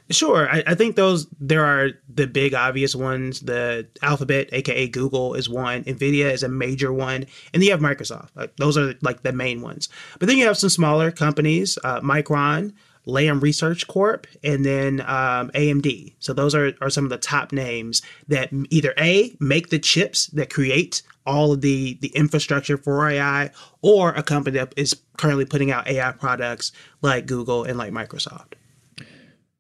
Sure. 0.10 0.50
I, 0.50 0.64
I, 0.68 0.76
think 0.76 0.96
those 0.96 1.28
there 1.40 1.66
are 1.66 1.90
the 2.08 2.28
big 2.28 2.54
obvious 2.54 2.96
ones. 2.96 3.42
The 3.42 3.88
Alphabet, 4.02 4.50
aka 4.54 4.88
Google, 4.88 5.34
is 5.34 5.50
one. 5.50 5.84
Nvidia 5.84 6.32
is 6.32 6.44
a 6.44 6.50
major 6.50 6.94
one, 6.94 7.26
and 7.54 7.62
then 7.62 7.64
you 7.64 7.72
have 7.72 7.82
Microsoft. 7.82 8.30
Like, 8.36 8.56
those 8.56 8.78
are 8.78 8.96
like 9.02 9.24
the 9.24 9.34
main 9.34 9.62
ones. 9.62 9.90
But 10.20 10.28
then 10.28 10.38
you 10.38 10.46
have 10.46 10.58
some 10.58 10.70
smaller 10.70 11.12
companies, 11.12 11.78
uh, 11.84 12.00
Micron, 12.02 12.74
Lam 13.06 13.40
Research 13.40 13.88
Corp, 13.88 14.28
and 14.44 14.64
then 14.66 15.02
um, 15.02 15.50
AMD. 15.52 16.14
So 16.20 16.34
those 16.34 16.54
are, 16.54 16.74
are 16.82 16.90
some 16.90 17.06
of 17.06 17.10
the 17.10 17.18
top 17.18 17.52
names 17.52 18.02
that 18.28 18.50
either 18.70 18.94
A, 18.98 19.36
make 19.40 19.70
the 19.70 19.80
chips 19.80 20.28
that 20.28 20.54
create 20.54 21.02
all 21.28 21.52
of 21.52 21.62
the, 21.62 22.00
the 22.02 22.08
infrastructure 22.10 22.78
for 22.78 23.08
AI, 23.08 23.52
or 23.82 24.14
a 24.14 24.24
company 24.24 24.58
that 24.58 24.74
is 24.76 24.96
currently 25.18 25.46
putting 25.46 25.70
out 25.72 25.88
AI 25.88 26.12
products 26.14 26.72
like 27.02 27.28
Google 27.28 27.64
and 27.64 27.78
like 27.78 27.92
Microsoft. 27.92 28.54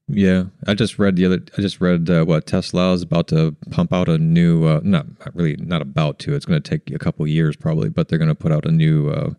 Yeah, 0.09 0.45
I 0.65 0.73
just 0.73 0.97
read 0.97 1.17
the 1.17 1.25
other. 1.25 1.43
I 1.57 1.61
just 1.61 1.81
read 1.81 2.09
uh, 2.09 2.23
what 2.23 2.47
Tesla 2.47 2.93
is 2.93 3.01
about 3.01 3.27
to 3.27 3.55
pump 3.71 3.91
out 3.91 4.07
a 4.07 4.17
new. 4.17 4.65
Uh, 4.65 4.79
not, 4.81 5.05
not 5.19 5.35
really, 5.35 5.57
not 5.57 5.81
about 5.81 6.17
to. 6.19 6.33
It's 6.33 6.45
going 6.45 6.61
to 6.61 6.69
take 6.69 6.95
a 6.95 6.99
couple 6.99 7.27
years 7.27 7.57
probably, 7.57 7.89
but 7.89 8.07
they're 8.07 8.17
going 8.17 8.29
to 8.29 8.35
put 8.35 8.53
out 8.53 8.65
a 8.65 8.71
new, 8.71 9.09
uh, 9.09 9.31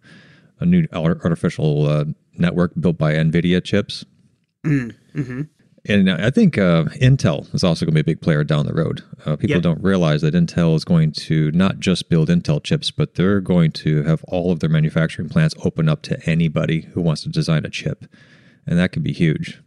a 0.61 0.66
new 0.66 0.87
artificial 0.92 1.87
uh, 1.87 2.04
network 2.37 2.73
built 2.78 2.99
by 2.99 3.14
NVIDIA 3.14 3.64
chips. 3.64 4.04
Mm, 4.66 4.94
mm-hmm. 5.14 5.42
And 5.88 6.11
I 6.11 6.30
think 6.30 6.59
uh, 6.59 6.85
Intel 7.00 7.52
is 7.54 7.64
also 7.64 7.87
going 7.87 7.95
to 7.95 7.95
be 7.95 8.00
a 8.00 8.14
big 8.14 8.21
player 8.21 8.45
down 8.45 8.66
the 8.66 8.75
road. 8.75 9.02
Uh, 9.25 9.37
people 9.37 9.57
yep. 9.57 9.62
don't 9.62 9.83
realize 9.83 10.21
that 10.21 10.35
Intel 10.35 10.76
is 10.76 10.85
going 10.85 11.12
to 11.12 11.50
not 11.52 11.78
just 11.78 12.11
build 12.11 12.28
Intel 12.28 12.62
chips, 12.62 12.90
but 12.90 13.14
they're 13.14 13.40
going 13.40 13.73
to 13.73 14.02
have 14.02 14.23
all 14.28 14.52
of 14.52 14.61
their 14.61 14.68
manufacturing 14.68 15.30
plants 15.30 15.54
open 15.64 15.88
up 15.88 16.02
to 16.02 16.21
anybody 16.28 16.83
who 16.92 17.00
wants 17.00 17.23
to 17.23 17.30
design 17.30 17.64
a 17.64 17.71
chip, 17.71 18.04
and 18.66 18.78
that 18.78 18.92
could 18.92 19.02
be 19.02 19.14
huge. 19.14 19.62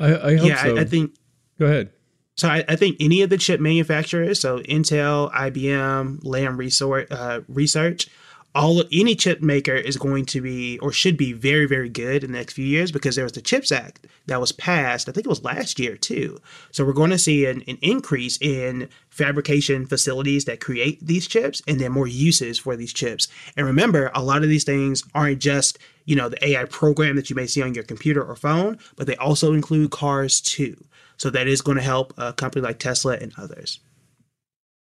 I, 0.00 0.06
I 0.16 0.36
hope 0.36 0.48
yeah, 0.48 0.62
so. 0.64 0.76
I, 0.76 0.80
I, 0.80 0.84
think. 0.84 1.14
Go 1.60 1.66
ahead. 1.66 1.90
So 2.36 2.48
I, 2.48 2.64
I, 2.68 2.74
think 2.74 2.96
any 2.98 3.22
of 3.22 3.30
the 3.30 3.38
chip 3.38 3.60
manufacturers, 3.60 4.40
so 4.40 4.58
Intel, 4.60 5.30
IBM, 5.32 6.20
Lam 6.24 6.56
Research, 6.56 7.06
uh, 7.12 7.42
Research, 7.46 8.08
all 8.54 8.82
any 8.92 9.14
chip 9.14 9.40
maker 9.40 9.74
is 9.74 9.96
going 9.96 10.24
to 10.26 10.40
be 10.40 10.78
or 10.80 10.92
should 10.92 11.16
be 11.16 11.32
very 11.32 11.66
very 11.66 11.88
good 11.88 12.24
in 12.24 12.32
the 12.32 12.38
next 12.38 12.54
few 12.54 12.64
years 12.64 12.90
because 12.90 13.16
there 13.16 13.24
was 13.24 13.32
the 13.32 13.40
chips 13.40 13.70
act 13.70 14.06
that 14.26 14.40
was 14.40 14.52
passed 14.52 15.08
i 15.08 15.12
think 15.12 15.26
it 15.26 15.28
was 15.28 15.44
last 15.44 15.78
year 15.78 15.96
too. 15.96 16.38
So 16.72 16.84
we're 16.84 16.92
going 16.92 17.10
to 17.10 17.18
see 17.18 17.46
an, 17.46 17.62
an 17.66 17.78
increase 17.82 18.38
in 18.40 18.88
fabrication 19.08 19.86
facilities 19.86 20.44
that 20.44 20.60
create 20.60 21.04
these 21.04 21.26
chips 21.26 21.62
and 21.66 21.80
then 21.80 21.92
more 21.92 22.06
uses 22.06 22.58
for 22.58 22.76
these 22.76 22.92
chips. 22.92 23.28
And 23.56 23.66
remember 23.66 24.10
a 24.14 24.22
lot 24.22 24.42
of 24.42 24.48
these 24.48 24.64
things 24.64 25.04
aren't 25.14 25.40
just 25.40 25.78
you 26.04 26.16
know 26.16 26.28
the 26.28 26.44
ai 26.44 26.64
program 26.64 27.16
that 27.16 27.30
you 27.30 27.36
may 27.36 27.46
see 27.46 27.62
on 27.62 27.74
your 27.74 27.84
computer 27.84 28.22
or 28.22 28.34
phone 28.34 28.78
but 28.96 29.06
they 29.06 29.16
also 29.16 29.52
include 29.52 29.90
cars 29.90 30.40
too. 30.40 30.76
So 31.16 31.30
that 31.30 31.46
is 31.46 31.60
going 31.60 31.76
to 31.76 31.82
help 31.82 32.14
a 32.16 32.32
company 32.32 32.64
like 32.64 32.78
tesla 32.78 33.16
and 33.16 33.32
others 33.36 33.80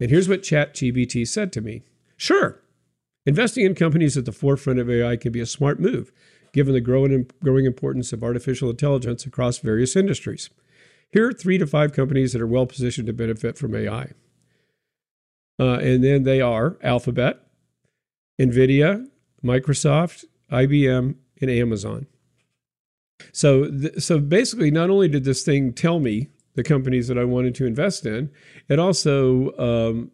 And 0.00 0.10
here's 0.10 0.28
what 0.28 0.42
ChatGPT 0.42 1.26
said 1.26 1.52
to 1.52 1.60
me 1.60 1.82
Sure, 2.16 2.60
investing 3.26 3.64
in 3.64 3.74
companies 3.74 4.16
at 4.16 4.24
the 4.24 4.32
forefront 4.32 4.78
of 4.78 4.90
AI 4.90 5.16
can 5.16 5.32
be 5.32 5.40
a 5.40 5.46
smart 5.46 5.80
move, 5.80 6.12
given 6.52 6.74
the 6.74 6.80
growing, 6.80 7.30
growing 7.42 7.64
importance 7.64 8.12
of 8.12 8.22
artificial 8.22 8.70
intelligence 8.70 9.26
across 9.26 9.58
various 9.58 9.96
industries. 9.96 10.50
Here 11.10 11.28
are 11.28 11.32
three 11.32 11.58
to 11.58 11.66
five 11.66 11.92
companies 11.92 12.32
that 12.32 12.42
are 12.42 12.46
well 12.46 12.66
positioned 12.66 13.06
to 13.06 13.12
benefit 13.12 13.58
from 13.58 13.74
AI. 13.74 14.12
Uh, 15.60 15.74
and 15.74 16.02
then 16.02 16.22
they 16.24 16.40
are 16.40 16.78
Alphabet, 16.82 17.40
NVIDIA, 18.40 19.06
Microsoft, 19.44 20.24
IBM, 20.50 21.16
in 21.42 21.50
Amazon. 21.50 22.06
So, 23.32 23.70
th- 23.70 24.00
so 24.00 24.18
basically, 24.18 24.70
not 24.70 24.90
only 24.90 25.08
did 25.08 25.24
this 25.24 25.42
thing 25.42 25.72
tell 25.72 26.00
me 26.00 26.28
the 26.54 26.62
companies 26.62 27.08
that 27.08 27.18
I 27.18 27.24
wanted 27.24 27.54
to 27.56 27.66
invest 27.66 28.04
in, 28.06 28.30
it 28.68 28.78
also 28.78 29.56
um, 29.58 30.10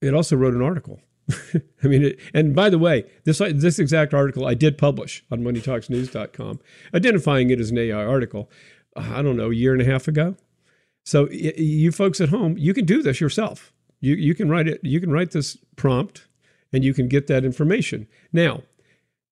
it 0.00 0.14
also 0.14 0.36
wrote 0.36 0.54
an 0.54 0.62
article. 0.62 1.00
I 1.82 1.86
mean, 1.86 2.04
it, 2.04 2.20
and 2.32 2.54
by 2.54 2.70
the 2.70 2.78
way, 2.78 3.04
this 3.24 3.38
this 3.38 3.78
exact 3.78 4.14
article 4.14 4.46
I 4.46 4.54
did 4.54 4.78
publish 4.78 5.24
on 5.30 5.40
MoneyTalksNews.com, 5.42 6.60
identifying 6.94 7.50
it 7.50 7.60
as 7.60 7.70
an 7.70 7.78
AI 7.78 8.04
article. 8.04 8.50
I 8.96 9.22
don't 9.22 9.36
know, 9.36 9.50
a 9.50 9.54
year 9.54 9.72
and 9.72 9.82
a 9.82 9.84
half 9.84 10.08
ago. 10.08 10.36
So 11.04 11.24
y- 11.24 11.52
you 11.56 11.92
folks 11.92 12.20
at 12.20 12.30
home, 12.30 12.56
you 12.58 12.74
can 12.74 12.84
do 12.84 13.02
this 13.02 13.20
yourself. 13.20 13.72
You 14.00 14.14
you 14.14 14.34
can 14.34 14.48
write 14.48 14.68
it. 14.68 14.80
You 14.82 15.00
can 15.00 15.10
write 15.10 15.32
this 15.32 15.56
prompt, 15.76 16.26
and 16.72 16.84
you 16.84 16.94
can 16.94 17.08
get 17.08 17.26
that 17.26 17.44
information. 17.44 18.08
Now, 18.32 18.62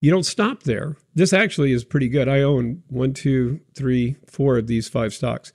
you 0.00 0.10
don't 0.10 0.24
stop 0.24 0.64
there. 0.64 0.96
This 1.14 1.32
actually 1.32 1.72
is 1.72 1.84
pretty 1.84 2.08
good. 2.08 2.28
I 2.28 2.42
own 2.42 2.82
one, 2.88 3.12
two, 3.14 3.60
three, 3.74 4.16
four 4.26 4.58
of 4.58 4.66
these 4.66 4.88
five 4.88 5.14
stocks. 5.14 5.52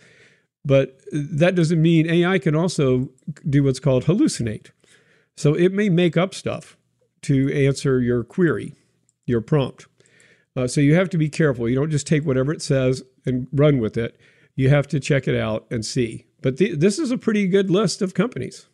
But 0.64 1.00
that 1.12 1.56
doesn't 1.56 1.82
mean 1.82 2.10
AI 2.10 2.40
can 2.40 2.56
also 2.56 3.10
do 3.50 3.64
what's 3.64 3.80
called 3.80 4.06
hallucinate. 4.06 4.72
So 5.36 5.54
it 5.54 5.72
may 5.74 5.90
make 5.90 6.18
up 6.18 6.34
stuff 6.34 6.78
to 7.24 7.52
answer 7.54 8.00
your 8.00 8.24
query, 8.24 8.76
your 9.26 9.42
prompt. 9.42 9.88
Uh, 10.56 10.68
so 10.68 10.82
you 10.82 10.96
have 10.96 11.10
to 11.10 11.18
be 11.18 11.30
careful. 11.30 11.70
You 11.70 11.76
don't 11.76 11.90
just 11.90 12.08
take 12.08 12.26
whatever 12.26 12.52
it 12.52 12.62
says 12.62 13.04
and 13.26 13.48
run 13.52 13.80
with 13.80 13.98
it. 13.98 14.20
You 14.56 14.70
have 14.70 14.88
to 14.90 15.00
check 15.00 15.28
it 15.28 15.36
out 15.36 15.66
and 15.72 15.86
see. 15.86 16.26
But 16.42 16.58
th- 16.58 16.80
this 16.80 17.00
is 17.00 17.12
a 17.12 17.18
pretty 17.18 17.48
good 17.48 17.72
list 17.72 18.02
of 18.02 18.14
companies. 18.14 18.68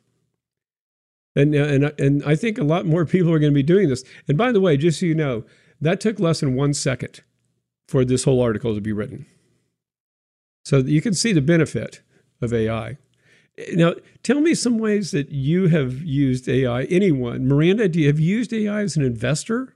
And, 1.38 1.56
uh, 1.56 1.60
and, 1.60 2.00
and 2.00 2.24
I 2.26 2.36
think 2.36 2.58
a 2.58 2.64
lot 2.64 2.88
more 2.88 3.06
people 3.06 3.32
are 3.32 3.38
going 3.38 3.52
to 3.52 3.56
be 3.56 3.62
doing 3.62 3.90
this. 3.90 4.04
And 4.28 4.38
by 4.38 4.52
the 4.52 4.60
way, 4.60 4.76
just 4.76 5.00
so 5.00 5.06
you 5.06 5.14
know, 5.14 5.44
that 5.80 6.02
took 6.02 6.20
less 6.20 6.40
than 6.40 6.56
one 6.56 6.74
second 6.74 7.22
for 7.88 8.04
this 8.04 8.24
whole 8.24 8.42
article 8.42 8.74
to 8.74 8.82
be 8.82 8.92
written. 8.92 9.28
So 10.66 10.80
you 10.80 11.00
can 11.00 11.14
see 11.14 11.34
the 11.34 11.42
benefit 11.42 12.02
of 12.42 12.52
AI. 12.52 12.98
Now, 13.74 13.94
tell 14.24 14.42
me 14.42 14.56
some 14.56 14.80
ways 14.80 15.12
that 15.12 15.30
you 15.30 15.68
have 15.68 16.02
used 16.02 16.50
AI. 16.50 16.84
Anyone, 16.86 17.48
Miranda, 17.48 17.88
do 17.88 18.00
you 18.00 18.08
have 18.08 18.20
used 18.20 18.52
AI 18.52 18.82
as 18.82 18.98
an 18.98 19.04
investor? 19.04 19.76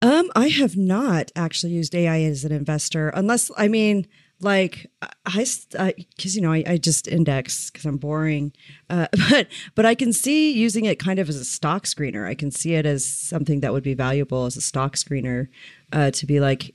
Um, 0.00 0.30
I 0.34 0.48
have 0.48 0.76
not 0.76 1.30
actually 1.36 1.72
used 1.72 1.94
AI 1.94 2.22
as 2.22 2.44
an 2.44 2.52
investor, 2.52 3.10
unless 3.10 3.50
I 3.58 3.68
mean, 3.68 4.06
like 4.42 4.90
I, 5.24 5.94
because 6.16 6.34
you 6.34 6.42
know 6.42 6.52
I, 6.52 6.64
I 6.66 6.76
just 6.76 7.06
index 7.06 7.70
because 7.70 7.86
I'm 7.86 7.96
boring, 7.96 8.52
uh, 8.90 9.06
but 9.30 9.46
but 9.74 9.86
I 9.86 9.94
can 9.94 10.12
see 10.12 10.52
using 10.52 10.84
it 10.84 10.98
kind 10.98 11.18
of 11.18 11.28
as 11.28 11.36
a 11.36 11.44
stock 11.44 11.84
screener. 11.84 12.26
I 12.26 12.34
can 12.34 12.50
see 12.50 12.74
it 12.74 12.84
as 12.84 13.04
something 13.04 13.60
that 13.60 13.72
would 13.72 13.84
be 13.84 13.94
valuable 13.94 14.44
as 14.46 14.56
a 14.56 14.60
stock 14.60 14.96
screener 14.96 15.48
uh, 15.92 16.10
to 16.10 16.26
be 16.26 16.40
like, 16.40 16.74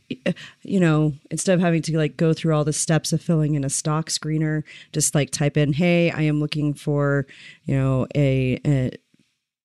you 0.64 0.80
know, 0.80 1.14
instead 1.30 1.54
of 1.54 1.60
having 1.60 1.82
to 1.84 1.98
like 1.98 2.18
go 2.18 2.34
through 2.34 2.56
all 2.56 2.64
the 2.64 2.74
steps 2.74 3.12
of 3.12 3.22
filling 3.22 3.56
in 3.56 3.64
a 3.64 3.70
stock 3.70 4.10
screener, 4.10 4.64
just 4.94 5.14
like 5.14 5.32
type 5.32 5.58
in, 5.58 5.74
hey, 5.74 6.12
I 6.12 6.22
am 6.22 6.40
looking 6.40 6.74
for, 6.74 7.28
you 7.66 7.76
know, 7.76 8.08
a, 8.16 8.60
a 8.66 8.92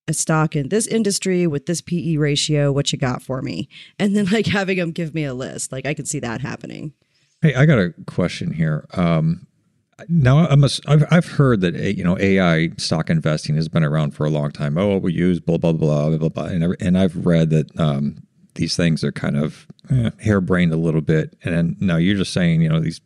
a 0.08 0.12
stock 0.12 0.56
in 0.56 0.68
this 0.68 0.88
industry 0.88 1.46
with 1.46 1.66
this 1.66 1.80
PE 1.80 2.16
ratio, 2.16 2.72
what 2.72 2.92
you 2.92 2.98
got 2.98 3.22
for 3.22 3.40
me? 3.40 3.68
And 4.00 4.16
then 4.16 4.26
like 4.26 4.46
having 4.58 4.78
them 4.78 4.90
give 4.90 5.14
me 5.14 5.24
a 5.24 5.34
list. 5.34 5.70
Like 5.70 5.86
I 5.86 5.94
can 5.94 6.06
see 6.06 6.18
that 6.18 6.40
happening. 6.40 6.92
Hey, 7.42 7.54
I 7.54 7.66
got 7.66 7.78
a 7.78 7.92
question 8.06 8.52
here. 8.52 8.86
Um, 8.92 9.48
now 10.08 10.38
I'm 10.38 10.62
a, 10.62 10.68
I've, 10.86 11.04
I've 11.10 11.26
heard 11.26 11.60
that 11.62 11.74
you 11.96 12.04
know 12.04 12.16
AI 12.18 12.70
stock 12.78 13.10
investing 13.10 13.56
has 13.56 13.68
been 13.68 13.82
around 13.84 14.12
for 14.12 14.24
a 14.24 14.30
long 14.30 14.52
time. 14.52 14.78
Oh, 14.78 14.98
we 14.98 15.12
use 15.12 15.40
blah 15.40 15.58
blah 15.58 15.72
blah 15.72 16.08
blah 16.08 16.18
blah, 16.18 16.28
blah. 16.28 16.44
And, 16.44 16.76
and 16.80 16.96
I've 16.96 17.26
read 17.26 17.50
that 17.50 17.78
um, 17.80 18.22
these 18.54 18.76
things 18.76 19.02
are 19.02 19.12
kind 19.12 19.36
of 19.36 19.66
eh, 19.90 20.10
harebrained 20.22 20.72
a 20.72 20.76
little 20.76 21.00
bit. 21.00 21.36
And 21.42 21.54
then 21.54 21.76
now 21.80 21.96
you're 21.96 22.16
just 22.16 22.32
saying 22.32 22.62
you 22.62 22.68
know 22.68 22.80
these 22.80 23.00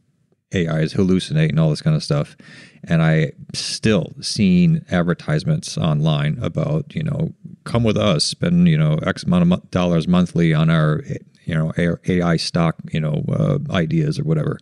AIs 0.54 0.94
hallucinate 0.94 1.50
and 1.50 1.58
all 1.58 1.70
this 1.70 1.82
kind 1.82 1.96
of 1.96 2.04
stuff. 2.04 2.36
And 2.84 3.02
I 3.02 3.32
still 3.54 4.12
seen 4.20 4.84
advertisements 4.90 5.76
online 5.76 6.38
about, 6.40 6.94
you 6.94 7.02
know, 7.02 7.32
come 7.64 7.82
with 7.82 7.96
us, 7.96 8.24
spend, 8.24 8.68
you 8.68 8.78
know, 8.78 8.98
X 9.04 9.24
amount 9.24 9.52
of 9.52 9.70
dollars 9.70 10.06
monthly 10.06 10.54
on 10.54 10.70
our, 10.70 11.02
you 11.46 11.54
know, 11.54 11.72
AI 12.06 12.36
stock, 12.36 12.76
you 12.90 13.00
know, 13.00 13.24
uh, 13.32 13.58
ideas 13.70 14.18
or 14.18 14.24
whatever. 14.24 14.58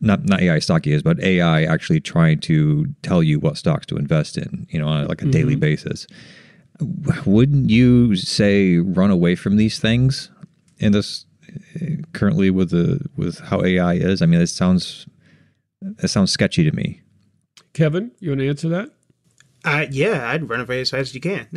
Not 0.00 0.24
not 0.24 0.40
AI 0.40 0.60
stock 0.60 0.82
ideas, 0.82 1.02
but 1.02 1.20
AI 1.20 1.64
actually 1.64 2.00
trying 2.00 2.38
to 2.40 2.86
tell 3.02 3.22
you 3.22 3.40
what 3.40 3.56
stocks 3.56 3.84
to 3.86 3.96
invest 3.96 4.38
in, 4.38 4.66
you 4.70 4.78
know, 4.78 4.86
on 4.86 5.08
like 5.08 5.20
a 5.20 5.24
mm-hmm. 5.24 5.32
daily 5.32 5.56
basis. 5.56 6.06
Wouldn't 7.26 7.68
you 7.68 8.14
say 8.14 8.76
run 8.76 9.10
away 9.10 9.34
from 9.34 9.56
these 9.56 9.80
things 9.80 10.30
in 10.78 10.92
this 10.92 11.26
currently 12.12 12.50
with 12.50 12.70
the 12.70 13.00
with 13.16 13.40
how 13.40 13.64
AI 13.64 13.94
is? 13.94 14.22
I 14.22 14.26
mean, 14.26 14.40
it 14.40 14.46
sounds 14.46 15.06
it 15.82 16.08
sounds 16.08 16.30
sketchy 16.30 16.62
to 16.62 16.74
me. 16.74 17.02
Kevin, 17.72 18.12
you 18.20 18.30
want 18.30 18.40
to 18.40 18.48
answer 18.48 18.68
that? 18.68 18.90
Uh, 19.64 19.86
yeah, 19.90 20.30
I'd 20.30 20.48
run 20.48 20.60
away 20.60 20.80
as 20.80 20.90
fast 20.90 21.10
as 21.10 21.14
you 21.16 21.20
can 21.20 21.48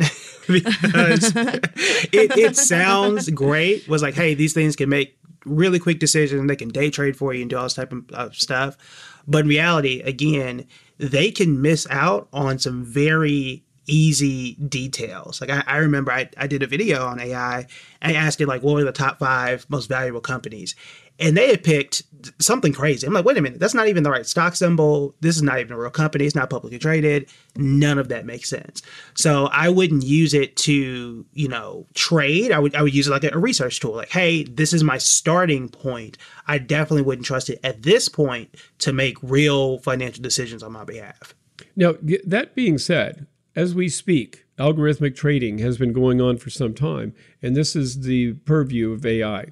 because 0.52 1.32
it, 1.34 2.36
it 2.38 2.56
sounds 2.56 3.28
great. 3.30 3.88
Was 3.88 4.02
like, 4.02 4.14
hey, 4.14 4.34
these 4.34 4.52
things 4.52 4.76
can 4.76 4.88
make 4.88 5.18
really 5.44 5.78
quick 5.78 5.98
decisions. 5.98 6.46
They 6.46 6.56
can 6.56 6.68
day 6.68 6.90
trade 6.90 7.16
for 7.16 7.34
you 7.34 7.42
and 7.42 7.50
do 7.50 7.56
all 7.56 7.64
this 7.64 7.74
type 7.74 7.92
of 8.12 8.36
stuff. 8.36 8.76
But 9.26 9.38
in 9.38 9.48
reality, 9.48 10.00
again, 10.00 10.66
they 10.98 11.30
can 11.30 11.60
miss 11.60 11.86
out 11.90 12.28
on 12.32 12.58
some 12.58 12.84
very 12.84 13.64
easy 13.86 14.54
details. 14.54 15.40
Like 15.40 15.50
I, 15.50 15.64
I 15.66 15.76
remember 15.78 16.12
I, 16.12 16.28
I 16.36 16.46
did 16.46 16.62
a 16.62 16.66
video 16.66 17.06
on 17.06 17.20
AI. 17.20 17.66
I 18.00 18.12
asked 18.14 18.40
it 18.40 18.48
like, 18.48 18.62
what 18.62 18.74
were 18.74 18.84
the 18.84 18.92
top 18.92 19.18
five 19.18 19.66
most 19.68 19.88
valuable 19.88 20.20
companies? 20.20 20.74
And 21.18 21.36
they 21.36 21.48
had 21.48 21.62
picked 21.62 22.02
something 22.40 22.72
crazy. 22.72 23.06
I'm 23.06 23.12
like, 23.12 23.24
wait 23.24 23.36
a 23.36 23.42
minute, 23.42 23.60
that's 23.60 23.74
not 23.74 23.86
even 23.86 24.02
the 24.02 24.10
right 24.10 24.26
stock 24.26 24.56
symbol. 24.56 25.14
This 25.20 25.36
is 25.36 25.42
not 25.42 25.60
even 25.60 25.72
a 25.72 25.78
real 25.78 25.90
company. 25.90 26.24
It's 26.24 26.34
not 26.34 26.50
publicly 26.50 26.78
traded. 26.78 27.28
None 27.56 27.98
of 27.98 28.08
that 28.08 28.24
makes 28.24 28.48
sense. 28.48 28.82
So 29.14 29.46
I 29.52 29.68
wouldn't 29.68 30.04
use 30.04 30.32
it 30.32 30.56
to, 30.58 31.24
you 31.32 31.48
know, 31.48 31.86
trade. 31.94 32.50
I 32.50 32.58
would 32.58 32.74
I 32.74 32.82
would 32.82 32.94
use 32.94 33.08
it 33.08 33.10
like 33.10 33.24
a, 33.24 33.30
a 33.32 33.38
research 33.38 33.78
tool. 33.78 33.94
Like, 33.94 34.10
hey, 34.10 34.44
this 34.44 34.72
is 34.72 34.82
my 34.82 34.98
starting 34.98 35.68
point. 35.68 36.18
I 36.46 36.58
definitely 36.58 37.02
wouldn't 37.02 37.26
trust 37.26 37.50
it 37.50 37.60
at 37.62 37.82
this 37.82 38.08
point 38.08 38.56
to 38.78 38.92
make 38.92 39.16
real 39.22 39.78
financial 39.78 40.22
decisions 40.22 40.62
on 40.62 40.72
my 40.72 40.84
behalf. 40.84 41.34
Now, 41.76 41.94
that 42.26 42.54
being 42.54 42.78
said, 42.78 43.26
as 43.54 43.74
we 43.74 43.88
speak, 43.88 44.44
algorithmic 44.58 45.14
trading 45.14 45.58
has 45.58 45.78
been 45.78 45.92
going 45.92 46.20
on 46.20 46.38
for 46.38 46.50
some 46.50 46.74
time, 46.74 47.14
and 47.42 47.56
this 47.56 47.76
is 47.76 48.00
the 48.00 48.34
purview 48.34 48.92
of 48.92 49.04
AI. 49.04 49.46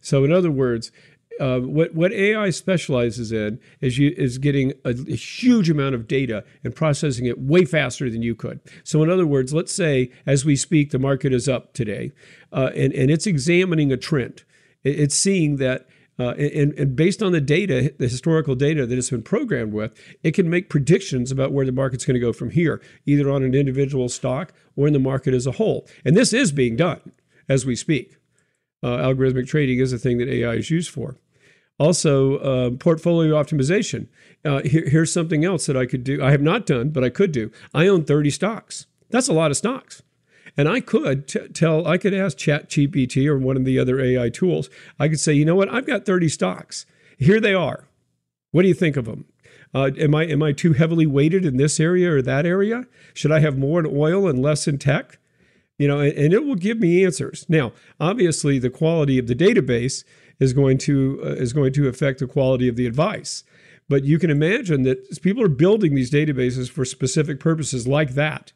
So, 0.00 0.24
in 0.24 0.32
other 0.32 0.50
words, 0.50 0.92
uh, 1.40 1.60
what 1.60 1.94
what 1.94 2.12
AI 2.12 2.50
specializes 2.50 3.32
in 3.32 3.60
is 3.80 3.98
you, 3.98 4.14
is 4.16 4.38
getting 4.38 4.72
a, 4.84 4.90
a, 4.90 5.16
huge 5.16 5.68
amount 5.68 5.94
of 5.94 6.08
data 6.08 6.44
and 6.64 6.74
processing 6.74 7.26
it 7.26 7.38
way 7.38 7.64
faster 7.64 8.08
than 8.08 8.22
you 8.22 8.34
could. 8.34 8.60
So, 8.84 9.02
in 9.02 9.10
other 9.10 9.26
words, 9.26 9.52
let's 9.52 9.72
say 9.72 10.10
as 10.24 10.44
we 10.44 10.56
speak, 10.56 10.90
the 10.90 10.98
market 10.98 11.32
is 11.32 11.48
up 11.48 11.72
today, 11.74 12.12
uh, 12.52 12.70
and 12.74 12.92
and 12.92 13.10
it's 13.10 13.26
examining 13.26 13.92
a 13.92 13.96
trend. 13.96 14.44
It's 14.84 15.14
seeing 15.14 15.56
that 15.56 15.86
uh, 16.18 16.30
and, 16.30 16.72
and, 16.74 16.96
based 16.96 17.22
on 17.22 17.32
the 17.32 17.40
data, 17.40 17.92
the 17.98 18.08
historical 18.08 18.54
data 18.54 18.86
that 18.86 18.96
it's 18.96 19.10
been 19.10 19.22
programmed 19.22 19.74
with, 19.74 19.94
it 20.22 20.32
can 20.32 20.48
make 20.48 20.70
predictions 20.70 21.30
about 21.30 21.52
where 21.52 21.66
the 21.66 21.72
market's 21.72 22.06
going 22.06 22.14
to 22.14 22.20
go 22.20 22.32
from 22.32 22.50
here, 22.50 22.80
either 23.04 23.30
on 23.30 23.42
an 23.42 23.54
individual 23.54 24.08
stock 24.08 24.54
or 24.76 24.86
in 24.86 24.94
the 24.94 24.98
market 24.98 25.34
as 25.34 25.46
a 25.46 25.52
whole. 25.52 25.86
And 26.04 26.16
this 26.16 26.32
is 26.32 26.52
being 26.52 26.74
done 26.74 27.12
as 27.48 27.66
we 27.66 27.76
speak. 27.76 28.16
Uh, 28.82 28.96
algorithmic 28.96 29.46
trading 29.46 29.78
is 29.78 29.92
a 29.92 29.98
thing 29.98 30.16
that 30.18 30.28
AI 30.28 30.54
is 30.54 30.70
used 30.70 30.90
for. 30.90 31.16
Also, 31.78 32.38
uh, 32.38 32.70
portfolio 32.70 33.34
optimization. 33.34 34.08
Uh, 34.44 34.62
here, 34.62 34.88
here's 34.88 35.12
something 35.12 35.44
else 35.44 35.66
that 35.66 35.76
I 35.76 35.84
could 35.84 36.04
do. 36.04 36.22
I 36.22 36.30
have 36.30 36.40
not 36.40 36.64
done, 36.64 36.90
but 36.90 37.04
I 37.04 37.10
could 37.10 37.32
do. 37.32 37.50
I 37.74 37.86
own 37.86 38.04
30 38.04 38.30
stocks. 38.30 38.86
That's 39.10 39.28
a 39.28 39.34
lot 39.34 39.50
of 39.50 39.56
stocks. 39.58 40.02
And 40.56 40.68
I 40.68 40.80
could 40.80 41.28
t- 41.28 41.48
tell, 41.48 41.86
I 41.86 41.98
could 41.98 42.14
ask 42.14 42.36
ChatGPT 42.38 43.26
or 43.26 43.38
one 43.38 43.56
of 43.56 43.64
the 43.64 43.78
other 43.78 44.00
AI 44.00 44.30
tools, 44.30 44.70
I 44.98 45.08
could 45.08 45.20
say, 45.20 45.34
you 45.34 45.44
know 45.44 45.54
what, 45.54 45.68
I've 45.68 45.86
got 45.86 46.06
30 46.06 46.28
stocks. 46.28 46.86
Here 47.18 47.40
they 47.40 47.54
are. 47.54 47.88
What 48.52 48.62
do 48.62 48.68
you 48.68 48.74
think 48.74 48.96
of 48.96 49.04
them? 49.04 49.26
Uh, 49.74 49.90
am 49.98 50.14
I 50.14 50.24
am 50.24 50.42
I 50.42 50.52
too 50.52 50.72
heavily 50.72 51.06
weighted 51.06 51.44
in 51.44 51.56
this 51.56 51.78
area 51.78 52.10
or 52.12 52.22
that 52.22 52.46
area? 52.46 52.86
Should 53.12 53.32
I 53.32 53.40
have 53.40 53.58
more 53.58 53.80
in 53.80 53.86
oil 53.86 54.28
and 54.28 54.40
less 54.40 54.66
in 54.66 54.78
tech? 54.78 55.18
You 55.76 55.88
know, 55.88 55.98
and, 55.98 56.12
and 56.16 56.32
it 56.32 56.44
will 56.44 56.54
give 56.54 56.78
me 56.78 57.04
answers. 57.04 57.44
Now, 57.48 57.72
obviously, 58.00 58.58
the 58.58 58.70
quality 58.70 59.18
of 59.18 59.26
the 59.26 59.34
database 59.34 60.04
is 60.40 60.52
going 60.52 60.78
to 60.78 61.20
uh, 61.22 61.28
is 61.30 61.52
going 61.52 61.72
to 61.74 61.88
affect 61.88 62.20
the 62.20 62.26
quality 62.26 62.68
of 62.68 62.76
the 62.76 62.86
advice. 62.86 63.44
But 63.88 64.04
you 64.04 64.18
can 64.18 64.30
imagine 64.30 64.82
that 64.82 65.20
people 65.22 65.42
are 65.42 65.48
building 65.48 65.94
these 65.94 66.10
databases 66.10 66.70
for 66.70 66.84
specific 66.84 67.38
purposes 67.38 67.86
like 67.86 68.14
that. 68.14 68.52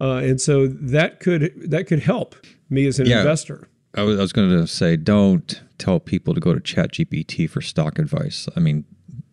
Uh, 0.00 0.16
and 0.16 0.40
so 0.40 0.66
that 0.66 1.20
could 1.20 1.52
that 1.70 1.86
could 1.86 2.00
help 2.00 2.34
me 2.68 2.86
as 2.86 2.98
an 2.98 3.06
yeah, 3.06 3.20
investor. 3.20 3.68
I 3.94 4.02
was, 4.02 4.18
I 4.18 4.22
was 4.22 4.32
going 4.32 4.50
to 4.50 4.66
say, 4.66 4.96
don't 4.96 5.62
tell 5.78 6.00
people 6.00 6.34
to 6.34 6.40
go 6.40 6.52
to 6.52 6.60
ChatGPT 6.60 7.48
for 7.48 7.60
stock 7.60 7.98
advice. 7.98 8.48
I 8.56 8.60
mean, 8.60 8.84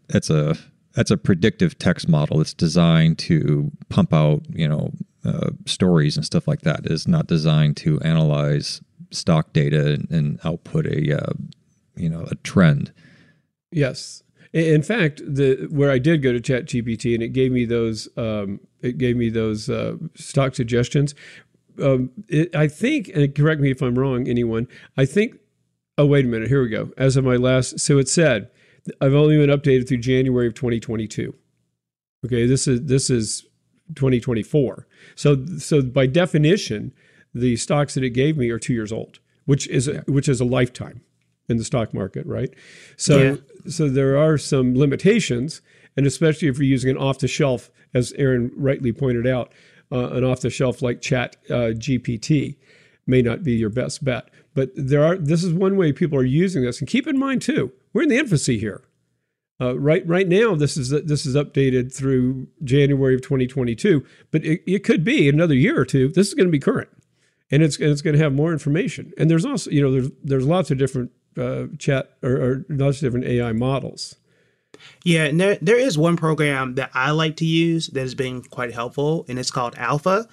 that's 0.08 0.30
a 0.30 0.56
that's 0.94 1.10
a 1.10 1.18
predictive 1.18 1.80
text 1.80 2.08
model 2.10 2.42
It's 2.42 2.54
designed 2.54 3.18
to 3.20 3.72
pump 3.90 4.14
out 4.14 4.44
you 4.50 4.68
know 4.68 4.92
uh, 5.26 5.52
stories 5.66 6.16
and 6.16 6.26
stuff 6.26 6.48
like 6.48 6.62
that. 6.62 6.86
It 6.86 6.92
is 6.92 7.08
not 7.08 7.28
designed 7.28 7.78
to 7.78 8.00
analyze 8.02 8.82
stock 9.12 9.54
data 9.54 9.94
and, 9.94 10.10
and 10.12 10.40
output 10.44 10.86
a 10.86 11.18
uh, 11.18 11.34
you 11.96 12.10
know 12.10 12.26
a 12.30 12.36
trend. 12.36 12.92
Yes, 13.72 14.22
in 14.54 14.82
fact, 14.82 15.22
the 15.26 15.68
where 15.72 15.90
I 15.90 15.98
did 15.98 16.22
go 16.22 16.34
to 16.34 16.40
ChatGPT 16.40 17.14
and 17.14 17.24
it 17.24 17.30
gave 17.30 17.52
me 17.52 17.66
those 17.66 18.10
um, 18.18 18.60
it 18.82 18.98
gave 18.98 19.16
me 19.16 19.30
those 19.30 19.70
uh, 19.70 19.96
stock 20.16 20.56
suggestions. 20.56 21.16
Um, 21.82 22.12
it, 22.28 22.54
I 22.56 22.68
think, 22.68 23.10
and 23.10 23.34
correct 23.34 23.62
me 23.62 23.72
if 23.72 23.82
I'm 23.82 23.98
wrong, 23.98 24.28
anyone. 24.28 24.68
I 24.98 25.06
think. 25.06 25.38
Oh, 25.98 26.06
wait 26.06 26.26
a 26.26 26.28
minute. 26.28 26.48
Here 26.48 26.62
we 26.62 26.70
go. 26.70 26.92
As 26.98 27.16
of 27.16 27.24
my 27.24 27.36
last, 27.36 27.80
so 27.80 27.98
it 27.98 28.10
said, 28.10 28.50
I've 29.02 29.14
only 29.14 29.38
been 29.38 29.56
updated 29.56 29.88
through 29.88 29.98
January 29.98 30.48
of 30.48 30.54
2022. 30.54 31.36
Okay, 32.26 32.46
this 32.46 32.68
is 32.68 32.84
this 32.84 33.10
is 33.10 33.44
2024. 33.96 34.88
So 35.16 35.46
so 35.58 35.82
by 35.82 36.08
definition, 36.08 36.94
the 37.34 37.56
stocks 37.56 37.94
that 37.94 38.04
it 38.04 38.12
gave 38.12 38.38
me 38.38 38.50
are 38.50 38.60
two 38.60 38.74
years 38.74 38.92
old, 38.92 39.20
which 39.46 39.68
is 39.68 39.88
a, 39.88 40.00
which 40.08 40.28
is 40.28 40.42
a 40.42 40.46
lifetime 40.46 41.02
in 41.52 41.58
the 41.58 41.64
stock 41.64 41.94
market, 41.94 42.26
right? 42.26 42.54
So 42.98 43.18
yeah. 43.18 43.36
so 43.70 43.90
there 43.90 44.18
are 44.18 44.38
some 44.38 44.76
limitations, 44.76 45.62
and 45.96 46.08
especially 46.08 46.48
if 46.48 46.58
you're 46.58 46.66
using 46.66 46.92
an 46.92 46.98
off 46.98 47.20
the 47.20 47.28
shelf, 47.28 47.70
as 47.94 48.14
Aaron 48.14 48.52
rightly 48.56 48.92
pointed 48.92 49.28
out, 49.28 49.52
uh, 49.92 50.10
an 50.12 50.24
off 50.24 50.42
the 50.42 50.50
shelf 50.50 50.82
like 50.82 51.02
Chat 51.02 51.36
uh, 51.50 51.74
GPT 51.76 52.58
may 53.06 53.22
not 53.22 53.44
be 53.44 53.54
your 53.54 53.70
best 53.70 54.04
bet. 54.04 54.30
But 54.54 54.72
there 54.76 55.04
are 55.04 55.18
this 55.18 55.44
is 55.44 55.54
one 55.54 55.78
way 55.78 55.94
people 55.94 56.18
are 56.18 56.24
using 56.24 56.64
this, 56.64 56.80
and 56.80 56.88
keep 56.88 57.08
in 57.08 57.20
mind 57.20 57.42
too, 57.42 57.72
we're 57.94 58.04
in 58.04 58.10
the 58.10 58.18
infancy 58.18 58.58
here. 58.58 58.84
Uh, 59.62 59.78
right, 59.78 60.06
right 60.08 60.28
now, 60.28 60.56
this 60.56 60.76
is 60.76 60.90
this 60.90 61.26
is 61.26 61.36
updated 61.36 61.94
through 61.94 62.48
January 62.64 63.14
of 63.14 63.22
2022, 63.22 64.04
but 64.32 64.44
it, 64.44 64.64
it 64.66 64.84
could 64.84 65.04
be 65.04 65.30
another 65.30 65.54
year 65.54 65.80
or 65.80 65.86
two. 65.86 66.08
This 66.08 66.30
is 66.30 66.34
going 66.34 66.48
to 66.48 66.52
be 66.52 66.58
current, 66.58 66.90
and 67.52 67.62
it's 67.62 67.78
and 67.78 67.90
it's 67.90 68.02
going 68.02 68.16
to 68.16 68.24
have 68.24 68.34
more 68.34 68.52
information. 68.52 69.14
And 69.20 69.30
there's 69.30 69.46
also, 69.46 69.70
you 69.70 69.82
know, 69.82 69.92
there's 69.92 70.10
there's 70.24 70.48
lots 70.48 70.72
of 70.72 70.80
different 70.80 71.12
uh, 71.38 71.66
chat 71.78 72.12
or, 72.22 72.32
or 72.32 72.66
lots 72.70 72.98
of 72.98 73.02
different 73.02 73.26
AI 73.26 73.54
models. 73.54 74.16
Yeah, 75.04 75.26
and 75.26 75.40
there, 75.40 75.58
there 75.62 75.78
is 75.78 75.98
one 75.98 76.18
program 76.18 76.76
that 76.76 76.92
I 76.94 77.12
like 77.12 77.38
to 77.38 77.46
use 77.46 77.88
that 77.88 78.02
has 78.02 78.16
been 78.16 78.42
quite 78.42 78.74
helpful, 78.74 79.26
and 79.28 79.38
it's 79.38 79.52
called 79.52 79.76
Alpha. 79.78 80.28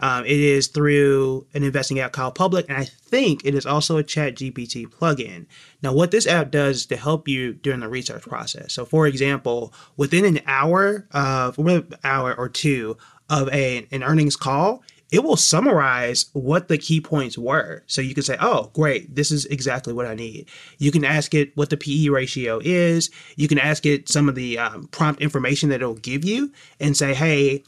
Um, 0.00 0.24
it 0.24 0.40
is 0.40 0.66
through 0.66 1.46
an 1.54 1.62
investing 1.62 2.00
app 2.00 2.12
called 2.12 2.34
Public, 2.34 2.68
and 2.68 2.76
I 2.76 2.84
think 2.84 3.44
it 3.44 3.54
is 3.54 3.64
also 3.64 3.96
a 3.96 4.02
Chat 4.02 4.34
GPT 4.34 4.86
plugin. 4.86 5.46
Now, 5.82 5.92
what 5.92 6.10
this 6.10 6.26
app 6.26 6.50
does 6.50 6.78
is 6.78 6.86
to 6.86 6.96
help 6.96 7.28
you 7.28 7.52
during 7.52 7.80
the 7.80 7.88
research 7.88 8.22
process. 8.22 8.72
So, 8.72 8.84
for 8.84 9.06
example, 9.06 9.72
within 9.96 10.24
an 10.24 10.40
hour 10.46 11.06
of 11.12 11.58
an 11.58 11.94
hour 12.02 12.34
or 12.34 12.48
two 12.48 12.96
of 13.30 13.48
a, 13.50 13.86
an 13.92 14.02
earnings 14.02 14.36
call, 14.36 14.82
it 15.14 15.22
will 15.22 15.36
summarize 15.36 16.26
what 16.32 16.66
the 16.66 16.76
key 16.76 17.00
points 17.00 17.38
were. 17.38 17.84
So 17.86 18.00
you 18.00 18.14
can 18.14 18.24
say, 18.24 18.36
oh, 18.40 18.72
great, 18.74 19.14
this 19.14 19.30
is 19.30 19.46
exactly 19.46 19.92
what 19.92 20.06
I 20.06 20.14
need. 20.16 20.48
You 20.78 20.90
can 20.90 21.04
ask 21.04 21.34
it 21.34 21.56
what 21.56 21.70
the 21.70 21.76
PE 21.76 22.08
ratio 22.08 22.60
is. 22.64 23.10
You 23.36 23.46
can 23.46 23.60
ask 23.60 23.86
it 23.86 24.08
some 24.08 24.28
of 24.28 24.34
the 24.34 24.58
um, 24.58 24.88
prompt 24.88 25.22
information 25.22 25.68
that 25.68 25.76
it'll 25.76 25.94
give 25.94 26.24
you 26.24 26.50
and 26.80 26.96
say, 26.96 27.14
hey, 27.14 27.62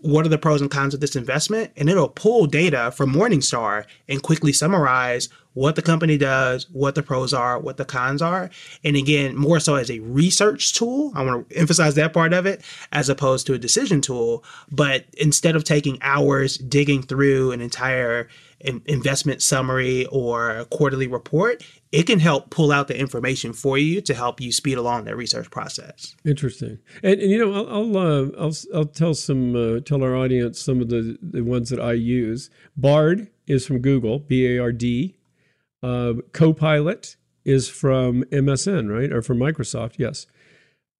what 0.00 0.26
are 0.26 0.30
the 0.30 0.36
pros 0.36 0.60
and 0.60 0.70
cons 0.70 0.92
of 0.92 0.98
this 0.98 1.14
investment? 1.14 1.70
And 1.76 1.88
it'll 1.88 2.08
pull 2.08 2.46
data 2.46 2.90
from 2.90 3.12
Morningstar 3.12 3.84
and 4.08 4.20
quickly 4.20 4.52
summarize 4.52 5.28
what 5.54 5.76
the 5.76 5.82
company 5.82 6.16
does, 6.16 6.68
what 6.70 6.94
the 6.94 7.02
pros 7.02 7.34
are, 7.34 7.58
what 7.58 7.76
the 7.76 7.84
cons 7.84 8.22
are. 8.22 8.50
And 8.84 8.96
again, 8.96 9.36
more 9.36 9.60
so 9.60 9.74
as 9.74 9.90
a 9.90 9.98
research 10.00 10.74
tool. 10.74 11.12
I 11.14 11.24
want 11.24 11.48
to 11.48 11.56
emphasize 11.56 11.94
that 11.96 12.12
part 12.12 12.32
of 12.32 12.46
it 12.46 12.62
as 12.92 13.08
opposed 13.08 13.46
to 13.48 13.54
a 13.54 13.58
decision 13.58 14.00
tool. 14.00 14.44
But 14.70 15.06
instead 15.18 15.56
of 15.56 15.64
taking 15.64 15.98
hours 16.02 16.56
digging 16.56 17.02
through 17.02 17.52
an 17.52 17.60
entire 17.60 18.28
investment 18.86 19.40
summary 19.42 20.06
or 20.06 20.66
quarterly 20.70 21.06
report, 21.06 21.64
it 21.92 22.04
can 22.04 22.20
help 22.20 22.50
pull 22.50 22.70
out 22.70 22.88
the 22.88 22.98
information 22.98 23.52
for 23.52 23.78
you 23.78 24.00
to 24.02 24.14
help 24.14 24.40
you 24.40 24.52
speed 24.52 24.76
along 24.76 25.04
that 25.04 25.16
research 25.16 25.50
process. 25.50 26.14
Interesting, 26.26 26.78
and, 27.02 27.20
and 27.20 27.30
you 27.30 27.38
know, 27.38 27.52
I'll 27.54 27.68
I'll, 27.68 27.96
uh, 27.96 28.28
I'll, 28.38 28.52
I'll 28.74 28.84
tell 28.84 29.14
some 29.14 29.56
uh, 29.56 29.80
tell 29.80 30.02
our 30.02 30.14
audience 30.14 30.60
some 30.60 30.80
of 30.80 30.90
the 30.90 31.18
the 31.22 31.42
ones 31.42 31.70
that 31.70 31.80
I 31.80 31.92
use. 31.94 32.50
Bard 32.76 33.28
is 33.46 33.66
from 33.66 33.80
Google, 33.80 34.18
B 34.18 34.46
A 34.46 34.58
R 34.60 34.72
D. 34.72 35.16
Uh, 35.82 36.14
Copilot 36.32 37.16
is 37.44 37.68
from 37.68 38.24
MSN, 38.24 38.90
right, 38.92 39.12
or 39.12 39.22
from 39.22 39.38
Microsoft? 39.38 39.94
Yes. 39.98 40.26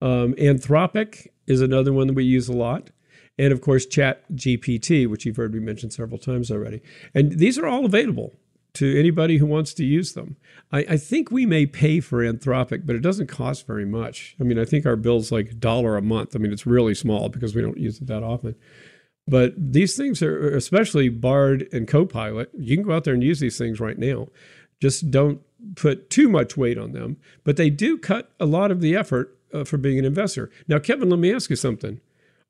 Um, 0.00 0.34
Anthropic 0.34 1.26
is 1.46 1.60
another 1.60 1.92
one 1.92 2.06
that 2.06 2.14
we 2.14 2.24
use 2.24 2.48
a 2.48 2.52
lot. 2.52 2.90
And 3.38 3.52
of 3.54 3.62
course 3.62 3.86
chat 3.86 4.30
gpt 4.32 5.08
which 5.08 5.24
you've 5.24 5.36
heard 5.36 5.54
me 5.54 5.60
mention 5.60 5.90
several 5.90 6.18
times 6.18 6.50
already. 6.50 6.82
And 7.14 7.38
these 7.38 7.58
are 7.58 7.66
all 7.66 7.86
available 7.86 8.34
to 8.74 8.98
anybody 8.98 9.38
who 9.38 9.46
wants 9.46 9.74
to 9.74 9.84
use 9.84 10.12
them. 10.12 10.36
I, 10.70 10.78
I, 10.90 10.96
think 10.96 11.30
we 11.30 11.44
may 11.44 11.66
pay 11.66 11.98
for 12.00 12.18
anthropic 12.18 12.86
but 12.86 12.94
it 12.94 13.00
doesn't 13.00 13.28
cost 13.28 13.66
very 13.66 13.86
much. 13.86 14.36
I 14.38 14.44
mean 14.44 14.58
i 14.58 14.64
think 14.64 14.84
our 14.84 14.96
bill's 14.96 15.32
like 15.32 15.50
a 15.52 15.54
dollar 15.54 15.96
a 15.96 16.02
month. 16.02 16.36
I 16.36 16.38
mean 16.38 16.52
it's 16.52 16.66
really 16.66 16.94
small 16.94 17.30
because 17.30 17.54
we 17.54 17.62
don't 17.62 17.78
use 17.78 18.00
it 18.00 18.06
that 18.08 18.22
often. 18.22 18.54
But 19.26 19.54
these 19.56 19.96
things 19.96 20.22
are 20.22 20.54
especially 20.54 21.08
bard 21.08 21.66
and 21.72 21.88
copilot 21.88 22.50
you 22.58 22.76
can 22.76 22.84
go 22.84 22.92
out 22.92 23.04
there 23.04 23.14
and 23.14 23.22
use 23.22 23.40
these 23.40 23.56
things 23.56 23.80
right 23.80 23.98
now 23.98 24.28
just 24.80 25.10
don't 25.10 25.40
put 25.76 26.08
too 26.10 26.28
much 26.28 26.56
weight 26.56 26.78
on 26.78 26.92
them 26.92 27.16
but 27.44 27.56
they 27.56 27.70
do 27.70 27.98
cut 27.98 28.32
a 28.40 28.46
lot 28.46 28.70
of 28.70 28.80
the 28.80 28.96
effort 28.96 29.36
uh, 29.52 29.64
for 29.64 29.76
being 29.76 29.98
an 29.98 30.04
investor 30.04 30.50
now 30.68 30.78
kevin 30.78 31.10
let 31.10 31.18
me 31.18 31.32
ask 31.32 31.50
you 31.50 31.56
something 31.56 32.00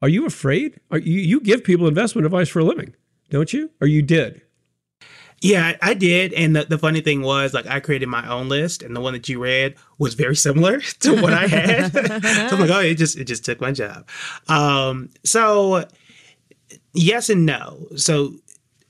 are 0.02 0.08
you 0.08 0.26
afraid? 0.26 0.80
Are 0.90 0.98
you, 0.98 1.20
you 1.20 1.40
give 1.40 1.62
people 1.62 1.86
investment 1.86 2.24
advice 2.24 2.48
for 2.48 2.60
a 2.60 2.64
living, 2.64 2.94
don't 3.28 3.52
you? 3.52 3.70
Or 3.80 3.86
you 3.86 4.02
did? 4.02 4.40
Yeah, 5.42 5.76
I 5.82 5.94
did. 5.94 6.32
And 6.34 6.56
the, 6.56 6.64
the 6.64 6.78
funny 6.78 7.00
thing 7.00 7.22
was, 7.22 7.54
like, 7.54 7.66
I 7.66 7.80
created 7.80 8.08
my 8.08 8.26
own 8.28 8.48
list, 8.48 8.82
and 8.82 8.94
the 8.94 9.00
one 9.00 9.14
that 9.14 9.28
you 9.28 9.42
read 9.42 9.74
was 9.98 10.14
very 10.14 10.36
similar 10.36 10.80
to 11.00 11.20
what 11.20 11.32
I 11.32 11.46
had. 11.46 11.92
so 12.22 12.56
I'm 12.56 12.60
like, 12.60 12.70
oh, 12.70 12.80
it 12.80 12.96
just 12.96 13.16
it 13.16 13.24
just 13.24 13.44
took 13.44 13.60
my 13.60 13.72
job. 13.72 14.08
Um, 14.48 15.10
so 15.24 15.86
yes 16.92 17.30
and 17.30 17.46
no. 17.46 17.86
So 17.96 18.34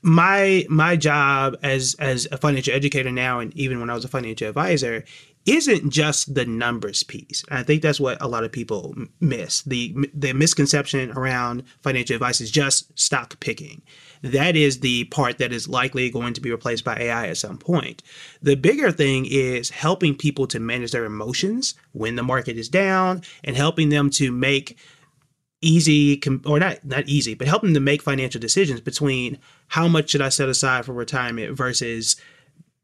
my 0.01 0.65
my 0.69 0.95
job 0.95 1.57
as 1.61 1.95
as 1.99 2.27
a 2.31 2.37
financial 2.37 2.73
educator 2.73 3.11
now, 3.11 3.39
and 3.39 3.55
even 3.55 3.79
when 3.79 3.89
I 3.89 3.93
was 3.93 4.05
a 4.05 4.09
financial 4.09 4.47
advisor, 4.49 5.03
isn't 5.45 5.89
just 5.89 6.33
the 6.33 6.45
numbers 6.45 7.03
piece. 7.03 7.43
I 7.49 7.63
think 7.63 7.81
that's 7.81 7.99
what 7.99 8.21
a 8.21 8.27
lot 8.27 8.43
of 8.43 8.51
people 8.51 8.95
miss. 9.19 9.61
The 9.63 9.95
the 10.13 10.33
misconception 10.33 11.11
around 11.11 11.63
financial 11.81 12.15
advice 12.15 12.41
is 12.41 12.51
just 12.51 12.97
stock 12.99 13.39
picking. 13.39 13.81
That 14.23 14.55
is 14.55 14.79
the 14.79 15.05
part 15.05 15.39
that 15.39 15.51
is 15.51 15.67
likely 15.67 16.09
going 16.11 16.33
to 16.35 16.41
be 16.41 16.51
replaced 16.51 16.83
by 16.83 16.95
AI 16.95 17.27
at 17.27 17.37
some 17.37 17.57
point. 17.57 18.03
The 18.41 18.55
bigger 18.55 18.91
thing 18.91 19.25
is 19.27 19.71
helping 19.71 20.15
people 20.15 20.45
to 20.47 20.59
manage 20.59 20.91
their 20.91 21.05
emotions 21.05 21.73
when 21.93 22.15
the 22.15 22.23
market 22.23 22.57
is 22.57 22.69
down 22.69 23.23
and 23.43 23.55
helping 23.55 23.89
them 23.89 24.11
to 24.11 24.31
make 24.31 24.77
easy 25.61 26.21
or 26.45 26.59
not 26.59 26.83
not 26.83 27.07
easy, 27.07 27.33
but 27.33 27.47
helping 27.47 27.69
them 27.69 27.75
to 27.75 27.79
make 27.79 28.01
financial 28.01 28.41
decisions 28.41 28.81
between 28.81 29.37
how 29.67 29.87
much 29.87 30.09
should 30.09 30.21
I 30.21 30.29
set 30.29 30.49
aside 30.49 30.85
for 30.85 30.93
retirement 30.93 31.55
versus 31.55 32.15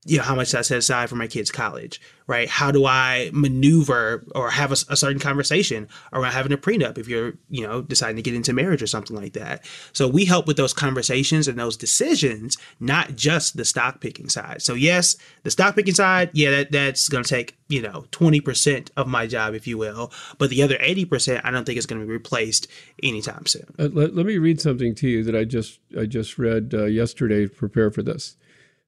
you 0.07 0.17
know, 0.17 0.23
how 0.23 0.35
much 0.35 0.55
I 0.55 0.61
set 0.61 0.77
aside 0.77 1.09
for 1.09 1.15
my 1.15 1.27
kids' 1.27 1.51
college, 1.51 1.99
right? 2.27 2.47
How 2.47 2.71
do 2.71 2.85
I 2.85 3.29
maneuver 3.33 4.23
or 4.33 4.49
have 4.49 4.71
a, 4.71 4.77
a, 4.89 4.95
certain 4.95 5.19
conversation 5.19 5.89
around 6.13 6.31
having 6.31 6.53
a 6.53 6.57
prenup 6.57 6.97
if 6.97 7.09
you're, 7.09 7.33
you 7.49 7.67
know, 7.67 7.81
deciding 7.81 8.15
to 8.15 8.21
get 8.21 8.33
into 8.33 8.53
marriage 8.53 8.81
or 8.81 8.87
something 8.87 9.17
like 9.17 9.33
that? 9.33 9.65
So 9.91 10.07
we 10.07 10.23
help 10.23 10.47
with 10.47 10.55
those 10.55 10.73
conversations 10.73 11.49
and 11.49 11.59
those 11.59 11.75
decisions, 11.75 12.57
not 12.79 13.17
just 13.17 13.57
the 13.57 13.65
stock 13.65 13.99
picking 13.99 14.29
side. 14.29 14.61
So 14.61 14.75
yes, 14.75 15.17
the 15.43 15.51
stock 15.51 15.75
picking 15.75 15.93
side, 15.93 16.29
yeah, 16.31 16.51
that, 16.51 16.71
that's 16.71 17.09
going 17.09 17.25
to 17.25 17.29
take, 17.29 17.57
you 17.67 17.81
know, 17.81 18.05
20% 18.11 18.89
of 18.95 19.07
my 19.07 19.27
job, 19.27 19.55
if 19.55 19.67
you 19.67 19.77
will. 19.77 20.13
But 20.37 20.49
the 20.49 20.63
other 20.63 20.77
80%, 20.77 21.41
I 21.43 21.51
don't 21.51 21.65
think 21.65 21.77
is 21.77 21.85
going 21.85 21.99
to 21.99 22.07
be 22.07 22.13
replaced 22.13 22.67
anytime 23.03 23.45
soon. 23.45 23.65
Uh, 23.77 23.89
let, 23.91 24.15
let, 24.15 24.25
me 24.25 24.37
read 24.37 24.61
something 24.61 24.95
to 24.95 25.07
you 25.09 25.23
that 25.25 25.35
I 25.35 25.43
just, 25.43 25.79
I 25.99 26.05
just 26.05 26.37
read 26.37 26.73
uh, 26.73 26.85
yesterday 26.85 27.47
to 27.47 27.49
prepare 27.49 27.91
for 27.91 28.03
this. 28.03 28.37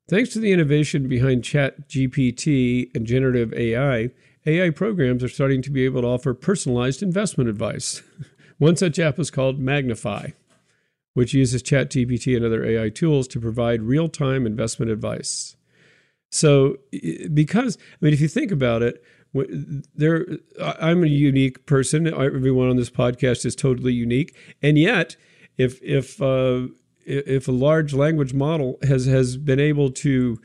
Thanks 0.10 0.32
to 0.32 0.40
the 0.40 0.52
innovation 0.52 1.08
behind 1.08 1.44
Chat 1.44 1.88
GPT 1.88 2.90
and 2.96 3.06
generative 3.06 3.54
AI, 3.54 4.10
AI 4.48 4.72
programs 4.72 5.24
are 5.24 5.30
starting 5.30 5.62
to 5.62 5.70
be 5.70 5.86
able 5.86 6.02
to 6.02 6.08
offer 6.08 6.34
personalized 6.34 7.04
investment 7.04 7.48
advice. 7.48 8.02
One 8.58 8.76
such 8.76 8.98
app 8.98 9.20
is 9.20 9.30
called 9.30 9.62
Magnifi, 9.62 10.34
which 11.14 11.36
uses 11.36 11.62
Chat 11.62 11.92
GPT 11.92 12.36
and 12.36 12.44
other 12.44 12.66
AI 12.66 12.90
tools 12.90 13.28
to 13.28 13.40
provide 13.40 13.84
real 13.84 14.10
time 14.10 14.48
investment 14.48 14.92
advice. 14.92 15.56
So, 16.32 16.78
because, 17.32 17.78
I 17.80 18.06
mean, 18.06 18.14
if 18.14 18.20
you 18.20 18.28
think 18.28 18.52
about 18.52 18.82
it, 18.82 19.04
there, 19.94 20.26
I'm 20.60 21.04
a 21.04 21.08
unique 21.08 21.68
person. 21.68 22.08
Everyone 22.08 22.68
on 22.68 22.78
this 22.78 22.90
podcast 22.90 23.46
is 23.46 23.56
totally 23.56 23.94
unique. 23.94 24.36
And 24.60 24.76
yet, 24.76 25.18
if, 25.60 25.80
if, 25.84 26.20
uh, 26.20 26.70
if 27.10 27.48
a 27.48 27.52
large 27.52 27.94
language 27.94 28.34
model 28.34 28.78
has 28.84 29.06
has 29.06 29.38
been 29.38 29.60
able 29.60 29.92
to 29.92 30.38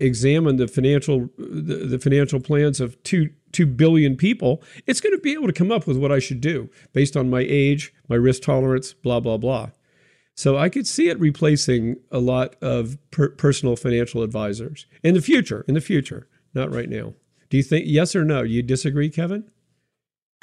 examine 0.00 0.56
the 0.56 0.66
financial 0.66 1.28
the, 1.38 1.86
the 1.88 1.98
financial 1.98 2.40
plans 2.40 2.80
of 2.80 3.00
two 3.02 3.30
two 3.52 3.66
billion 3.66 4.16
people, 4.16 4.62
it's 4.86 5.00
going 5.00 5.14
to 5.14 5.20
be 5.20 5.32
able 5.32 5.46
to 5.46 5.52
come 5.52 5.70
up 5.70 5.86
with 5.86 5.96
what 5.96 6.12
I 6.12 6.18
should 6.18 6.40
do 6.40 6.68
based 6.92 7.16
on 7.16 7.30
my 7.30 7.44
age, 7.46 7.94
my 8.08 8.16
risk 8.16 8.42
tolerance, 8.42 8.92
blah 8.92 9.20
blah 9.20 9.36
blah. 9.36 9.70
So 10.34 10.58
I 10.58 10.68
could 10.68 10.86
see 10.86 11.08
it 11.08 11.18
replacing 11.18 11.96
a 12.10 12.18
lot 12.18 12.56
of 12.60 12.98
per- 13.10 13.30
personal 13.30 13.74
financial 13.74 14.22
advisors 14.22 14.86
in 15.02 15.14
the 15.14 15.22
future. 15.22 15.64
In 15.66 15.74
the 15.74 15.80
future, 15.80 16.28
not 16.52 16.70
right 16.70 16.90
now. 16.90 17.14
Do 17.48 17.56
you 17.56 17.62
think 17.62 17.86
yes 17.86 18.14
or 18.14 18.24
no? 18.24 18.42
You 18.42 18.62
disagree, 18.62 19.08
Kevin? 19.08 19.50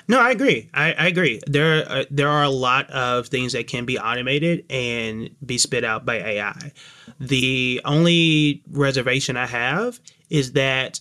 No, 0.08 0.20
I 0.20 0.32
agree. 0.32 0.70
I, 0.74 0.94
I 0.94 1.08
agree. 1.08 1.40
There, 1.48 1.90
uh, 1.90 2.04
there 2.12 2.28
are 2.28 2.44
a 2.44 2.50
lot 2.50 2.90
of 2.90 3.28
things 3.28 3.54
that 3.54 3.68
can 3.68 3.86
be 3.86 3.98
automated 3.98 4.66
and 4.70 5.30
be 5.46 5.58
spit 5.58 5.84
out 5.84 6.06
by 6.06 6.16
AI. 6.16 6.72
The 7.20 7.82
only 7.86 8.64
reservation 8.70 9.38
I 9.38 9.46
have 9.46 10.00
is 10.30 10.54
that 10.54 11.00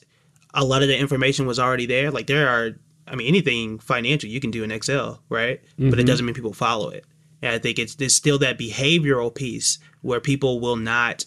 a 0.54 0.64
lot 0.64 0.82
of 0.82 0.88
the 0.88 0.96
information 0.96 1.46
was 1.46 1.58
already 1.58 1.86
there. 1.86 2.10
Like 2.10 2.26
there 2.26 2.48
are, 2.48 2.78
I 3.08 3.16
mean, 3.16 3.26
anything 3.26 3.78
financial 3.78 4.30
you 4.30 4.40
can 4.40 4.50
do 4.50 4.62
in 4.62 4.70
Excel, 4.70 5.20
right? 5.28 5.62
Mm-hmm. 5.64 5.90
But 5.90 5.98
it 5.98 6.02
mm-hmm. 6.02 6.06
doesn't 6.08 6.26
mean 6.26 6.34
people 6.34 6.52
follow 6.52 6.90
it. 6.90 7.04
And 7.40 7.54
I 7.54 7.58
think 7.58 7.78
it's 7.78 7.96
there's 7.96 8.14
still 8.14 8.38
that 8.38 8.58
behavioral 8.58 9.34
piece 9.34 9.78
where 10.02 10.20
people 10.20 10.60
will 10.60 10.76
not 10.76 11.24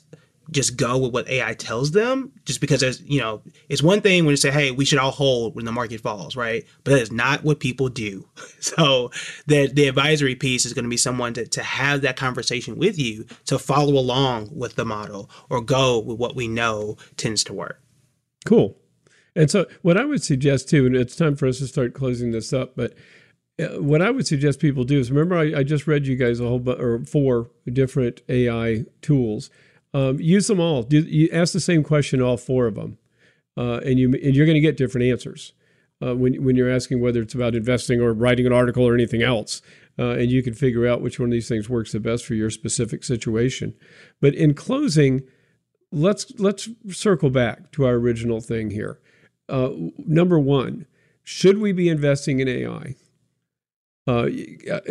just 0.52 0.78
go 0.78 0.98
with 0.98 1.14
what 1.14 1.28
AI 1.28 1.54
tells 1.54 1.92
them 1.92 2.32
just 2.46 2.62
because 2.62 2.80
there's, 2.80 3.02
you 3.02 3.20
know, 3.20 3.42
it's 3.70 3.82
one 3.82 4.02
thing 4.02 4.26
when 4.26 4.34
you 4.34 4.38
say, 4.38 4.52
hey, 4.52 4.72
we 4.72 4.86
should 4.86 5.00
all 5.00 5.12
hold 5.12 5.56
when 5.56 5.66
the 5.66 5.72
market 5.72 6.02
falls, 6.02 6.36
right? 6.36 6.66
But 6.84 6.92
that 6.92 7.02
is 7.02 7.12
not 7.12 7.44
what 7.44 7.60
people 7.60 7.90
do. 7.90 8.28
So 8.60 9.12
the, 9.46 9.68
the 9.68 9.88
advisory 9.88 10.34
piece 10.34 10.66
is 10.66 10.74
going 10.74 10.86
to 10.86 10.90
be 10.90 10.98
someone 10.98 11.36
to, 11.36 11.46
to 11.46 11.62
have 11.62 12.02
that 12.02 12.18
conversation 12.18 12.78
with 12.78 12.98
you 12.98 13.26
to 13.46 13.60
follow 13.60 13.94
along 13.94 14.50
with 14.52 14.76
the 14.76 14.86
model 14.86 15.30
or 15.52 15.62
go 15.62 16.00
with 16.00 16.18
what 16.18 16.36
we 16.36 16.48
know 16.48 16.98
tends 17.16 17.44
to 17.46 17.54
work. 17.54 17.80
Cool. 18.44 18.76
And 19.36 19.52
so 19.52 19.68
what 19.84 19.98
I 19.98 20.06
would 20.06 20.24
suggest 20.24 20.68
too, 20.68 20.88
and 20.88 20.96
it's 20.96 21.16
time 21.16 21.36
for 21.36 21.48
us 21.48 21.60
to 21.60 21.68
start 21.68 21.94
closing 21.94 22.32
this 22.32 22.54
up, 22.54 22.76
but 22.76 22.96
uh, 23.60 23.82
what 23.82 24.02
I 24.02 24.10
would 24.10 24.28
suggest 24.28 24.60
people 24.60 24.84
do 24.84 25.00
is 25.00 25.12
remember 25.12 25.38
I, 25.38 25.60
I 25.60 25.64
just 25.64 25.88
read 25.88 26.08
you 26.08 26.16
guys 26.16 26.40
a 26.40 26.48
whole 26.48 26.60
bu- 26.60 26.82
or 26.82 27.06
four 27.06 27.52
different 27.72 28.22
AI 28.28 28.86
tools 29.02 29.50
um, 29.96 30.20
use 30.20 30.48
them 30.48 30.60
all. 30.60 30.84
Do, 30.84 31.00
you 31.00 31.30
ask 31.32 31.54
the 31.54 31.60
same 31.60 31.84
question 31.84 32.22
all 32.22 32.38
four 32.38 32.68
of 32.68 32.76
them, 32.76 32.98
uh, 33.58 33.80
and 33.86 33.98
you 33.98 34.08
and 34.14 34.36
you're 34.36 34.46
going 34.46 34.62
to 34.62 34.68
get 34.70 34.78
different 34.78 35.08
answers 35.08 35.54
uh, 36.06 36.16
when 36.16 36.44
when 36.44 36.56
you're 36.56 36.70
asking 36.70 37.02
whether 37.02 37.22
it's 37.22 37.34
about 37.34 37.56
investing 37.56 38.02
or 38.02 38.14
writing 38.14 38.46
an 38.46 38.54
article 38.54 38.84
or 38.84 38.94
anything 38.94 39.24
else. 39.24 39.62
uh, 39.98 40.12
and 40.12 40.30
you 40.32 40.44
can 40.44 40.54
figure 40.54 40.88
out 40.88 41.02
which 41.02 41.20
one 41.20 41.30
of 41.30 41.32
these 41.32 41.48
things 41.48 41.70
works 41.70 41.92
the 41.92 42.00
best 42.00 42.26
for 42.26 42.34
your 42.34 42.50
specific 42.50 43.04
situation. 43.04 43.74
But 44.20 44.36
in 44.36 44.54
closing, 44.54 45.24
let's 45.92 46.32
let's 46.38 46.70
circle 46.90 47.30
back 47.30 47.72
to 47.74 47.86
our 47.86 47.94
original 47.94 48.42
thing 48.42 48.72
here. 48.72 49.00
Uh, 49.48 49.70
number 49.98 50.40
one, 50.40 50.86
should 51.24 51.60
we 51.60 51.72
be 51.72 51.88
investing 51.88 52.40
in 52.40 52.48
AI? 52.48 52.96
Uh, 54.08 54.30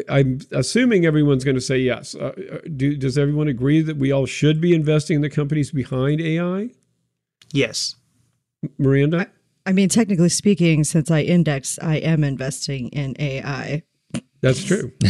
I'm 0.08 0.40
assuming 0.50 1.06
everyone's 1.06 1.44
going 1.44 1.54
to 1.54 1.60
say 1.60 1.78
yes. 1.78 2.16
Uh, 2.16 2.32
uh, 2.52 2.58
do, 2.76 2.96
does 2.96 3.16
everyone 3.16 3.46
agree 3.46 3.80
that 3.80 3.96
we 3.96 4.10
all 4.10 4.26
should 4.26 4.60
be 4.60 4.74
investing 4.74 5.16
in 5.16 5.22
the 5.22 5.30
companies 5.30 5.70
behind 5.70 6.20
AI? 6.20 6.70
Yes. 7.52 7.94
Miranda? 8.76 9.28
I, 9.66 9.70
I 9.70 9.72
mean, 9.72 9.88
technically 9.88 10.30
speaking, 10.30 10.82
since 10.82 11.10
I 11.10 11.20
index, 11.20 11.78
I 11.80 11.96
am 11.96 12.24
investing 12.24 12.88
in 12.88 13.14
AI. 13.20 13.84
That's 14.40 14.64
true. 14.64 14.92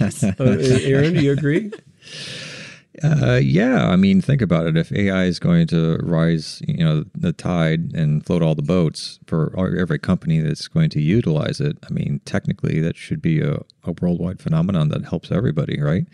uh, 0.00 0.10
Aaron, 0.40 1.14
do 1.14 1.20
you 1.20 1.32
agree? 1.32 1.72
Uh, 3.02 3.40
yeah, 3.42 3.88
I 3.88 3.96
mean, 3.96 4.20
think 4.20 4.40
about 4.40 4.66
it. 4.66 4.76
If 4.76 4.92
AI 4.92 5.24
is 5.24 5.40
going 5.40 5.66
to 5.68 5.98
rise, 6.02 6.62
you 6.68 6.84
know, 6.84 7.04
the 7.14 7.32
tide 7.32 7.92
and 7.92 8.24
float 8.24 8.42
all 8.42 8.54
the 8.54 8.62
boats 8.62 9.18
for 9.26 9.52
every 9.78 9.98
company 9.98 10.38
that's 10.38 10.68
going 10.68 10.90
to 10.90 11.00
utilize 11.00 11.60
it, 11.60 11.76
I 11.88 11.92
mean, 11.92 12.20
technically, 12.24 12.80
that 12.80 12.96
should 12.96 13.20
be 13.20 13.40
a, 13.40 13.58
a 13.82 13.92
worldwide 14.00 14.40
phenomenon 14.40 14.90
that 14.90 15.04
helps 15.04 15.32
everybody, 15.32 15.80
right? 15.80 16.06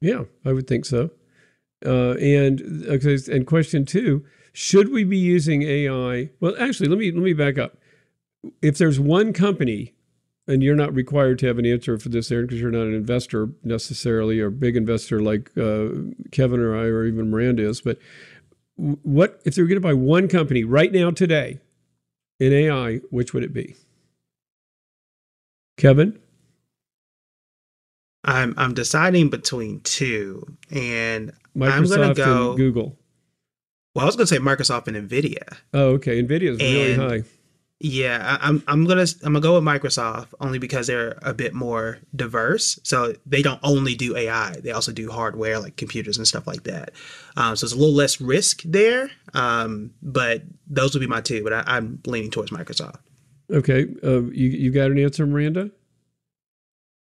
Yeah, 0.00 0.24
I 0.44 0.52
would 0.52 0.68
think 0.68 0.84
so. 0.84 1.10
Uh, 1.84 2.12
and 2.12 2.84
okay, 2.86 3.18
and 3.30 3.46
question 3.46 3.84
two: 3.84 4.24
Should 4.52 4.92
we 4.92 5.02
be 5.02 5.18
using 5.18 5.62
AI? 5.62 6.30
Well, 6.40 6.54
actually, 6.60 6.88
let 6.88 6.98
me 6.98 7.10
let 7.10 7.22
me 7.22 7.32
back 7.32 7.58
up. 7.58 7.76
If 8.62 8.78
there's 8.78 9.00
one 9.00 9.32
company 9.32 9.94
and 10.46 10.62
you're 10.62 10.76
not 10.76 10.94
required 10.94 11.38
to 11.40 11.46
have 11.46 11.58
an 11.58 11.66
answer 11.66 11.98
for 11.98 12.08
this, 12.08 12.30
Aaron, 12.30 12.46
because 12.46 12.60
you're 12.60 12.70
not 12.70 12.86
an 12.86 12.94
investor 12.94 13.48
necessarily 13.62 14.40
or 14.40 14.46
a 14.46 14.52
big 14.52 14.76
investor 14.76 15.20
like 15.20 15.50
uh, 15.56 15.88
Kevin 16.32 16.60
or 16.60 16.76
I 16.76 16.84
or 16.84 17.06
even 17.06 17.30
Miranda 17.30 17.66
is. 17.66 17.80
But 17.80 17.98
what 18.76 19.40
if 19.44 19.54
they 19.54 19.62
were 19.62 19.68
going 19.68 19.80
to 19.80 19.86
buy 19.86 19.94
one 19.94 20.28
company 20.28 20.64
right 20.64 20.92
now 20.92 21.10
today 21.10 21.60
in 22.38 22.52
AI? 22.52 22.96
Which 23.10 23.32
would 23.32 23.44
it 23.44 23.52
be? 23.52 23.76
Kevin. 25.76 26.18
I'm 28.26 28.54
I'm 28.56 28.72
deciding 28.72 29.28
between 29.28 29.80
two, 29.80 30.56
and 30.70 31.32
Microsoft 31.54 31.72
I'm 31.72 31.84
going 31.84 32.08
to 32.08 32.14
go 32.14 32.56
Google. 32.56 32.96
Well, 33.94 34.04
I 34.04 34.06
was 34.06 34.16
going 34.16 34.26
to 34.26 34.34
say 34.34 34.40
Microsoft 34.40 34.88
and 34.88 35.08
Nvidia. 35.08 35.56
Oh, 35.72 35.90
okay. 35.90 36.22
Nvidia 36.22 36.50
is 36.50 36.58
really 36.58 36.94
high. 36.96 37.22
Yeah, 37.86 38.38
I, 38.40 38.48
am 38.48 38.62
I'm 38.66 38.86
gonna 38.86 39.04
I'm 39.24 39.34
gonna 39.34 39.42
go 39.42 39.56
with 39.56 39.62
Microsoft 39.62 40.28
only 40.40 40.58
because 40.58 40.86
they're 40.86 41.18
a 41.20 41.34
bit 41.34 41.52
more 41.52 41.98
diverse. 42.16 42.80
So 42.82 43.12
they 43.26 43.42
don't 43.42 43.60
only 43.62 43.94
do 43.94 44.16
AI; 44.16 44.56
they 44.62 44.70
also 44.70 44.90
do 44.90 45.10
hardware 45.10 45.58
like 45.58 45.76
computers 45.76 46.16
and 46.16 46.26
stuff 46.26 46.46
like 46.46 46.62
that. 46.62 46.92
Um, 47.36 47.56
so 47.56 47.66
it's 47.66 47.74
a 47.74 47.76
little 47.76 47.94
less 47.94 48.22
risk 48.22 48.62
there. 48.62 49.10
Um, 49.34 49.90
but 50.00 50.44
those 50.66 50.94
would 50.94 51.00
be 51.00 51.06
my 51.06 51.20
two. 51.20 51.44
But 51.44 51.52
I, 51.52 51.76
am 51.76 52.00
leaning 52.06 52.30
towards 52.30 52.50
Microsoft. 52.50 53.00
Okay, 53.50 53.86
uh, 54.02 54.22
you 54.32 54.48
you 54.48 54.70
got 54.70 54.90
an 54.90 54.98
answer, 54.98 55.26
Miranda? 55.26 55.70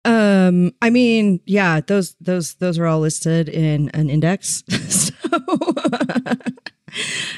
Um, 0.06 0.72
I 0.80 0.88
mean, 0.88 1.40
yeah, 1.44 1.82
those 1.82 2.16
those 2.22 2.54
those 2.54 2.78
are 2.78 2.86
all 2.86 3.00
listed 3.00 3.50
in 3.50 3.90
an 3.90 4.08
index. 4.08 4.64
so 4.88 5.12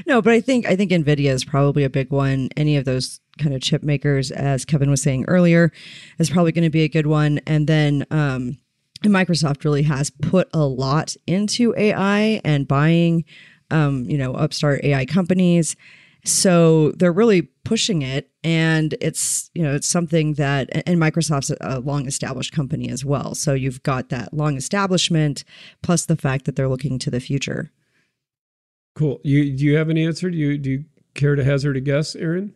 no, 0.07 0.23
but 0.23 0.33
I 0.33 0.41
think 0.41 0.67
I 0.67 0.77
think 0.77 0.93
Nvidia 0.93 1.31
is 1.31 1.45
probably 1.45 1.83
a 1.83 1.91
big 1.91 2.13
one. 2.13 2.49
Any 2.57 2.77
of 2.77 2.85
those 2.85 3.19
kind 3.39 3.55
of 3.55 3.61
chip 3.61 3.83
makers, 3.83 4.31
as 4.31 4.65
Kevin 4.65 4.91
was 4.91 5.03
saying 5.03 5.25
earlier, 5.29 5.73
is 6.19 6.31
probably 6.31 6.53
going 6.53 6.65
to 6.65 6.71
be 6.71 6.83
a 6.83 6.89
good 6.89 7.07
one. 7.07 7.41
And 7.47 7.67
then 7.67 8.07
um, 8.11 8.59
Microsoft 9.03 9.65
really 9.65 9.83
has 9.83 10.11
put 10.11 10.49
a 10.53 10.65
lot 10.65 11.17
into 11.27 11.75
AI 11.77 12.41
and 12.45 12.69
buying, 12.69 13.25
um, 13.71 14.05
you 14.05 14.19
know, 14.19 14.35
upstart 14.35 14.85
AI 14.85 15.07
companies. 15.07 15.77
So 16.25 16.93
they're 16.93 17.13
really 17.13 17.43
pushing 17.65 18.03
it, 18.03 18.31
and 18.45 18.95
it's 19.01 19.51
you 19.55 19.63
know 19.63 19.75
it's 19.75 19.89
something 19.89 20.35
that 20.35 20.71
and 20.87 21.01
Microsoft's 21.01 21.53
a 21.61 21.81
long 21.81 22.07
established 22.07 22.53
company 22.53 22.89
as 22.91 23.05
well. 23.05 23.35
So 23.35 23.55
you've 23.55 23.83
got 23.83 24.09
that 24.11 24.33
long 24.33 24.57
establishment 24.57 25.43
plus 25.83 26.07
the 26.07 26.17
fact 26.17 26.45
that 26.45 26.55
they're 26.55 26.69
looking 26.69 27.01
to 27.01 27.11
the 27.11 27.19
future. 27.19 27.73
Cool. 28.95 29.21
You 29.25 29.57
do 29.57 29.65
you 29.65 29.77
have 29.77 29.89
an 29.89 29.99
answer? 29.99 30.31
Do 30.31 30.37
you 30.37 30.59
do 30.59 30.71
you 30.71 30.85
care 31.15 31.35
to 31.35 31.43
hazard 31.43 31.77
a 31.77 31.81
guess, 31.81 32.15
Aaron? 32.15 32.55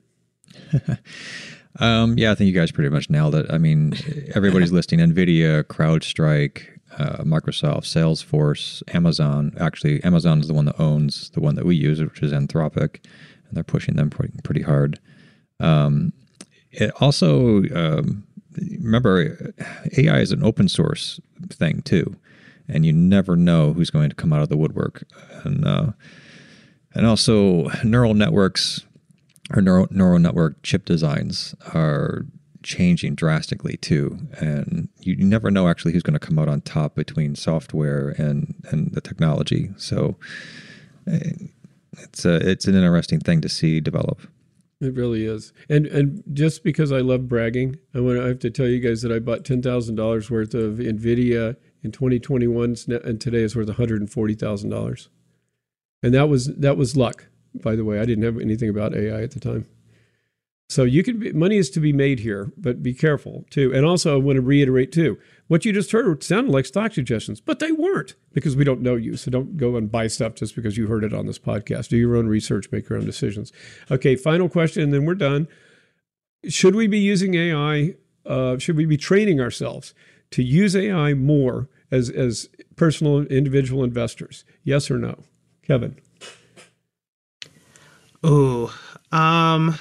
um, 1.78 2.18
yeah, 2.18 2.32
I 2.32 2.34
think 2.34 2.48
you 2.48 2.54
guys 2.54 2.72
pretty 2.72 2.90
much 2.90 3.10
nailed 3.10 3.34
it. 3.34 3.46
I 3.50 3.58
mean, 3.58 3.94
everybody's 4.34 4.72
listing 4.72 5.00
NVIDIA, 5.00 5.64
CrowdStrike, 5.64 6.66
uh, 6.98 7.22
Microsoft, 7.24 7.84
Salesforce, 7.84 8.82
Amazon. 8.94 9.52
Actually, 9.58 10.02
Amazon 10.04 10.40
is 10.40 10.48
the 10.48 10.54
one 10.54 10.66
that 10.66 10.80
owns 10.80 11.30
the 11.30 11.40
one 11.40 11.54
that 11.56 11.66
we 11.66 11.76
use, 11.76 12.00
which 12.00 12.22
is 12.22 12.32
Anthropic, 12.32 13.04
and 13.48 13.52
they're 13.52 13.64
pushing 13.64 13.96
them 13.96 14.10
pretty, 14.10 14.34
pretty 14.42 14.62
hard. 14.62 14.98
Um, 15.60 16.12
it 16.70 16.92
also, 17.00 17.64
um, 17.74 18.26
remember, 18.78 19.52
AI 19.96 20.20
is 20.20 20.32
an 20.32 20.44
open 20.44 20.68
source 20.68 21.20
thing 21.50 21.82
too, 21.82 22.16
and 22.68 22.84
you 22.84 22.92
never 22.92 23.36
know 23.36 23.72
who's 23.72 23.90
going 23.90 24.10
to 24.10 24.16
come 24.16 24.32
out 24.32 24.42
of 24.42 24.48
the 24.48 24.56
woodwork. 24.56 25.04
And 25.44 25.66
uh, 25.66 25.92
and 26.96 27.06
also 27.06 27.68
neural 27.84 28.14
networks 28.14 28.86
or 29.54 29.62
neural, 29.62 29.86
neural 29.90 30.18
network 30.18 30.62
chip 30.62 30.84
designs 30.84 31.54
are 31.74 32.26
changing 32.62 33.14
drastically 33.14 33.76
too 33.76 34.18
and 34.38 34.88
you, 35.00 35.14
you 35.14 35.24
never 35.24 35.50
know 35.52 35.68
actually 35.68 35.92
who's 35.92 36.02
going 36.02 36.18
to 36.18 36.26
come 36.26 36.38
out 36.38 36.48
on 36.48 36.60
top 36.62 36.96
between 36.96 37.36
software 37.36 38.08
and 38.18 38.54
and 38.70 38.92
the 38.92 39.00
technology 39.00 39.70
so 39.76 40.16
eh, 41.06 41.30
it's 41.98 42.24
a 42.24 42.34
it's 42.48 42.66
an 42.66 42.74
interesting 42.74 43.20
thing 43.20 43.40
to 43.40 43.48
see 43.48 43.80
develop 43.80 44.20
it 44.78 44.94
really 44.94 45.24
is. 45.24 45.54
And 45.70 45.86
and 45.86 46.22
just 46.34 46.62
because 46.62 46.92
I 46.92 46.98
love 46.98 47.28
bragging, 47.28 47.78
I 47.94 48.00
want 48.00 48.18
I 48.18 48.26
have 48.26 48.40
to 48.40 48.50
tell 48.50 48.66
you 48.66 48.78
guys 48.78 49.00
that 49.00 49.10
I 49.10 49.18
bought 49.18 49.42
ten 49.42 49.62
thousand 49.62 49.94
dollars 49.94 50.30
worth 50.30 50.52
of 50.52 50.74
Nvidia 50.74 51.56
in 51.82 51.92
2021, 51.92 52.76
and 53.02 53.18
today 53.18 53.38
is 53.38 53.56
worth 53.56 53.68
one 53.68 53.76
hundred 53.78 54.02
and 54.02 54.12
forty 54.12 54.34
thousand 54.34 54.68
dollars 54.68 55.08
and 56.02 56.14
that 56.14 56.28
was 56.28 56.46
that 56.56 56.76
was 56.76 56.96
luck. 56.96 57.26
By 57.62 57.76
the 57.76 57.84
way, 57.84 58.00
I 58.00 58.04
didn't 58.04 58.24
have 58.24 58.38
anything 58.38 58.68
about 58.68 58.94
AI 58.94 59.22
at 59.22 59.32
the 59.32 59.40
time. 59.40 59.66
So 60.68 60.82
you 60.82 61.04
can 61.04 61.18
be, 61.20 61.32
money 61.32 61.58
is 61.58 61.70
to 61.70 61.80
be 61.80 61.92
made 61.92 62.20
here, 62.20 62.52
but 62.56 62.82
be 62.82 62.92
careful 62.92 63.44
too. 63.50 63.72
And 63.72 63.86
also, 63.86 64.14
I 64.14 64.22
want 64.22 64.36
to 64.36 64.42
reiterate 64.42 64.90
too, 64.90 65.16
what 65.46 65.64
you 65.64 65.72
just 65.72 65.92
heard 65.92 66.24
sounded 66.24 66.50
like 66.52 66.66
stock 66.66 66.92
suggestions, 66.92 67.40
but 67.40 67.60
they 67.60 67.70
weren't 67.70 68.14
because 68.32 68.56
we 68.56 68.64
don't 68.64 68.80
know 68.80 68.96
you. 68.96 69.16
So 69.16 69.30
don't 69.30 69.56
go 69.56 69.76
and 69.76 69.90
buy 69.90 70.08
stuff 70.08 70.34
just 70.34 70.56
because 70.56 70.76
you 70.76 70.88
heard 70.88 71.04
it 71.04 71.14
on 71.14 71.26
this 71.26 71.38
podcast. 71.38 71.88
Do 71.88 71.96
your 71.96 72.16
own 72.16 72.26
research, 72.26 72.72
make 72.72 72.88
your 72.88 72.98
own 72.98 73.06
decisions. 73.06 73.52
Okay, 73.92 74.16
final 74.16 74.48
question, 74.48 74.82
and 74.82 74.92
then 74.92 75.04
we're 75.04 75.14
done. 75.14 75.46
Should 76.48 76.74
we 76.74 76.88
be 76.88 76.98
using 76.98 77.34
AI? 77.34 77.94
Uh, 78.24 78.58
should 78.58 78.76
we 78.76 78.86
be 78.86 78.96
training 78.96 79.40
ourselves 79.40 79.94
to 80.32 80.42
use 80.42 80.74
AI 80.74 81.14
more 81.14 81.68
as 81.92 82.10
as 82.10 82.48
personal 82.74 83.20
individual 83.26 83.84
investors? 83.84 84.44
Yes 84.64 84.90
or 84.90 84.98
no? 84.98 85.22
Kevin. 85.62 85.96
Oh, 88.28 88.76
um, 89.12 89.76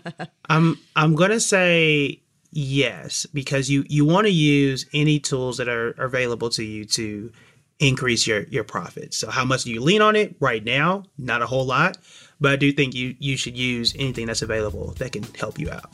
I'm 0.48 0.78
I'm 0.96 1.14
gonna 1.14 1.38
say 1.38 2.22
yes 2.50 3.26
because 3.26 3.68
you 3.68 3.84
you 3.88 4.06
want 4.06 4.26
to 4.26 4.32
use 4.32 4.86
any 4.94 5.20
tools 5.20 5.58
that 5.58 5.68
are 5.68 5.90
available 5.90 6.48
to 6.50 6.64
you 6.64 6.86
to 6.86 7.30
increase 7.78 8.26
your 8.26 8.44
your 8.44 8.64
profits. 8.64 9.18
So 9.18 9.30
how 9.30 9.44
much 9.44 9.64
do 9.64 9.70
you 9.70 9.82
lean 9.82 10.00
on 10.00 10.16
it 10.16 10.34
right 10.40 10.64
now? 10.64 11.04
Not 11.18 11.42
a 11.42 11.46
whole 11.46 11.66
lot, 11.66 11.98
but 12.40 12.52
I 12.52 12.56
do 12.56 12.72
think 12.72 12.94
you 12.94 13.14
you 13.18 13.36
should 13.36 13.56
use 13.56 13.94
anything 13.98 14.26
that's 14.26 14.42
available 14.42 14.94
that 14.98 15.12
can 15.12 15.24
help 15.38 15.58
you 15.58 15.70
out. 15.70 15.90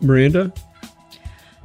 Miranda. 0.00 0.52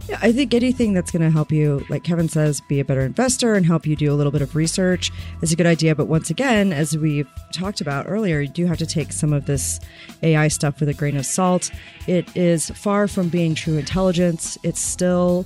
Yeah, 0.08 0.20
I 0.22 0.32
think 0.32 0.54
anything 0.54 0.94
that's 0.94 1.12
going 1.12 1.22
to 1.22 1.30
help 1.30 1.52
you, 1.52 1.86
like 1.90 2.06
Kevin 2.06 2.30
says, 2.30 2.62
be 2.62 2.80
a 2.80 2.86
better 2.86 3.02
investor 3.02 3.56
and 3.56 3.66
help 3.66 3.86
you 3.86 3.98
do 3.98 4.10
a 4.12 4.16
little 4.16 4.32
bit 4.32 4.42
of 4.42 4.56
research 4.56 5.12
is 5.42 5.52
a 5.52 5.56
good 5.58 5.66
idea. 5.66 5.96
But 5.96 6.06
once 6.06 6.30
again, 6.30 6.72
as 6.72 6.98
we've 6.98 7.28
talked 7.52 7.82
about 7.82 8.06
earlier, 8.08 8.40
you 8.40 8.48
do 8.48 8.66
have 8.68 8.78
to 8.78 8.86
take 8.86 9.12
some 9.12 9.34
of 9.34 9.48
this 9.48 9.82
AI 10.24 10.48
stuff 10.48 10.80
with 10.80 10.88
a 10.88 10.94
grain 10.94 11.18
of 11.18 11.26
salt. 11.26 11.72
It 12.08 12.34
is 12.38 12.70
far 12.70 13.10
from 13.10 13.28
being 13.28 13.54
true 13.54 13.78
intelligence. 13.78 14.58
It's 14.64 14.80
still 14.80 15.46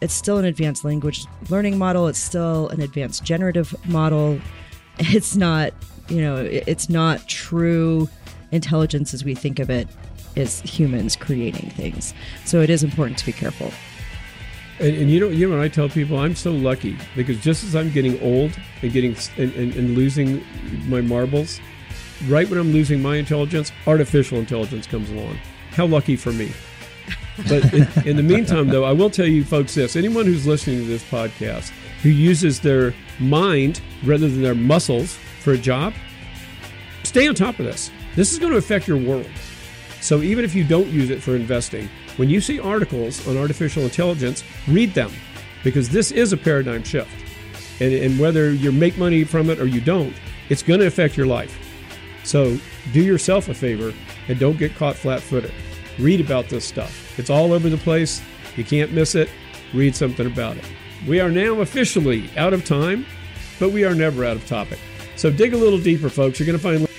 it's 0.00 0.14
still 0.14 0.38
an 0.38 0.44
advanced 0.44 0.84
language 0.84 1.24
learning 1.48 1.78
model. 1.78 2.06
It's 2.06 2.18
still 2.18 2.68
an 2.68 2.82
advanced 2.82 3.24
generative 3.24 3.74
model. 3.88 4.38
It's 4.98 5.36
not, 5.36 5.72
you 6.08 6.20
know, 6.20 6.36
it's 6.36 6.88
not 6.88 7.26
true 7.28 8.08
intelligence 8.52 9.14
as 9.14 9.24
we 9.24 9.34
think 9.34 9.58
of 9.58 9.68
it 9.68 9.88
as 10.36 10.60
humans 10.60 11.16
creating 11.16 11.70
things. 11.70 12.14
So 12.44 12.60
it 12.60 12.70
is 12.70 12.84
important 12.84 13.18
to 13.18 13.26
be 13.26 13.32
careful. 13.32 13.72
And, 14.78 14.94
and, 14.94 15.10
you 15.10 15.20
know, 15.20 15.28
you 15.28 15.48
know 15.48 15.56
what 15.56 15.64
I 15.64 15.68
tell 15.68 15.88
people? 15.88 16.18
I'm 16.18 16.34
so 16.34 16.52
lucky 16.52 16.98
because 17.14 17.40
just 17.40 17.64
as 17.64 17.74
I'm 17.74 17.90
getting 17.90 18.20
old 18.20 18.58
and 18.82 18.92
getting 18.92 19.16
and, 19.38 19.52
and, 19.54 19.74
and, 19.74 19.94
losing 19.94 20.44
my 20.86 21.00
marbles, 21.00 21.60
right 22.28 22.48
when 22.48 22.58
I'm 22.58 22.72
losing 22.72 23.00
my 23.00 23.16
intelligence, 23.16 23.72
artificial 23.86 24.38
intelligence 24.38 24.86
comes 24.86 25.10
along. 25.10 25.38
How 25.70 25.86
lucky 25.86 26.16
for 26.16 26.32
me! 26.32 26.52
But 27.48 27.72
in, 27.72 27.88
in 28.06 28.16
the 28.16 28.22
meantime, 28.22 28.68
though, 28.68 28.84
I 28.84 28.92
will 28.92 29.10
tell 29.10 29.26
you 29.26 29.44
folks 29.44 29.74
this 29.74 29.96
anyone 29.96 30.26
who's 30.26 30.46
listening 30.46 30.80
to 30.80 30.86
this 30.86 31.04
podcast 31.04 31.70
who 32.02 32.10
uses 32.10 32.60
their 32.60 32.94
mind 33.18 33.80
rather 34.04 34.28
than 34.28 34.42
their 34.42 34.54
muscles 34.54 35.16
for 35.40 35.52
a 35.52 35.58
job, 35.58 35.94
stay 37.02 37.26
on 37.26 37.34
top 37.34 37.58
of 37.58 37.66
this. 37.66 37.90
This 38.14 38.32
is 38.32 38.38
going 38.38 38.52
to 38.52 38.58
affect 38.58 38.88
your 38.88 38.98
world. 38.98 39.28
So 40.00 40.20
even 40.20 40.44
if 40.44 40.54
you 40.54 40.64
don't 40.64 40.88
use 40.88 41.10
it 41.10 41.22
for 41.22 41.34
investing, 41.34 41.88
when 42.16 42.30
you 42.30 42.40
see 42.40 42.58
articles 42.58 43.26
on 43.28 43.36
artificial 43.36 43.82
intelligence, 43.82 44.42
read 44.68 44.94
them 44.94 45.12
because 45.62 45.88
this 45.88 46.10
is 46.10 46.32
a 46.32 46.36
paradigm 46.36 46.82
shift. 46.82 47.10
And, 47.80 47.92
and 47.92 48.18
whether 48.18 48.52
you 48.52 48.72
make 48.72 48.96
money 48.96 49.24
from 49.24 49.50
it 49.50 49.60
or 49.60 49.66
you 49.66 49.80
don't, 49.80 50.14
it's 50.48 50.62
going 50.62 50.80
to 50.80 50.86
affect 50.86 51.16
your 51.16 51.26
life. 51.26 51.58
So 52.24 52.58
do 52.92 53.02
yourself 53.02 53.48
a 53.48 53.54
favor 53.54 53.92
and 54.28 54.38
don't 54.38 54.58
get 54.58 54.74
caught 54.76 54.96
flat 54.96 55.20
footed. 55.20 55.52
Read 55.98 56.20
about 56.20 56.48
this 56.48 56.64
stuff. 56.64 57.18
It's 57.18 57.30
all 57.30 57.52
over 57.52 57.68
the 57.68 57.76
place. 57.76 58.22
You 58.56 58.64
can't 58.64 58.92
miss 58.92 59.14
it. 59.14 59.28
Read 59.74 59.94
something 59.94 60.26
about 60.26 60.56
it. 60.56 60.64
We 61.06 61.20
are 61.20 61.30
now 61.30 61.60
officially 61.60 62.30
out 62.36 62.52
of 62.52 62.64
time, 62.64 63.06
but 63.58 63.70
we 63.70 63.84
are 63.84 63.94
never 63.94 64.24
out 64.24 64.36
of 64.36 64.46
topic. 64.46 64.78
So 65.16 65.30
dig 65.30 65.54
a 65.54 65.56
little 65.56 65.78
deeper, 65.78 66.08
folks. 66.08 66.38
You're 66.38 66.46
going 66.46 66.58
to 66.58 66.62
find 66.62 66.95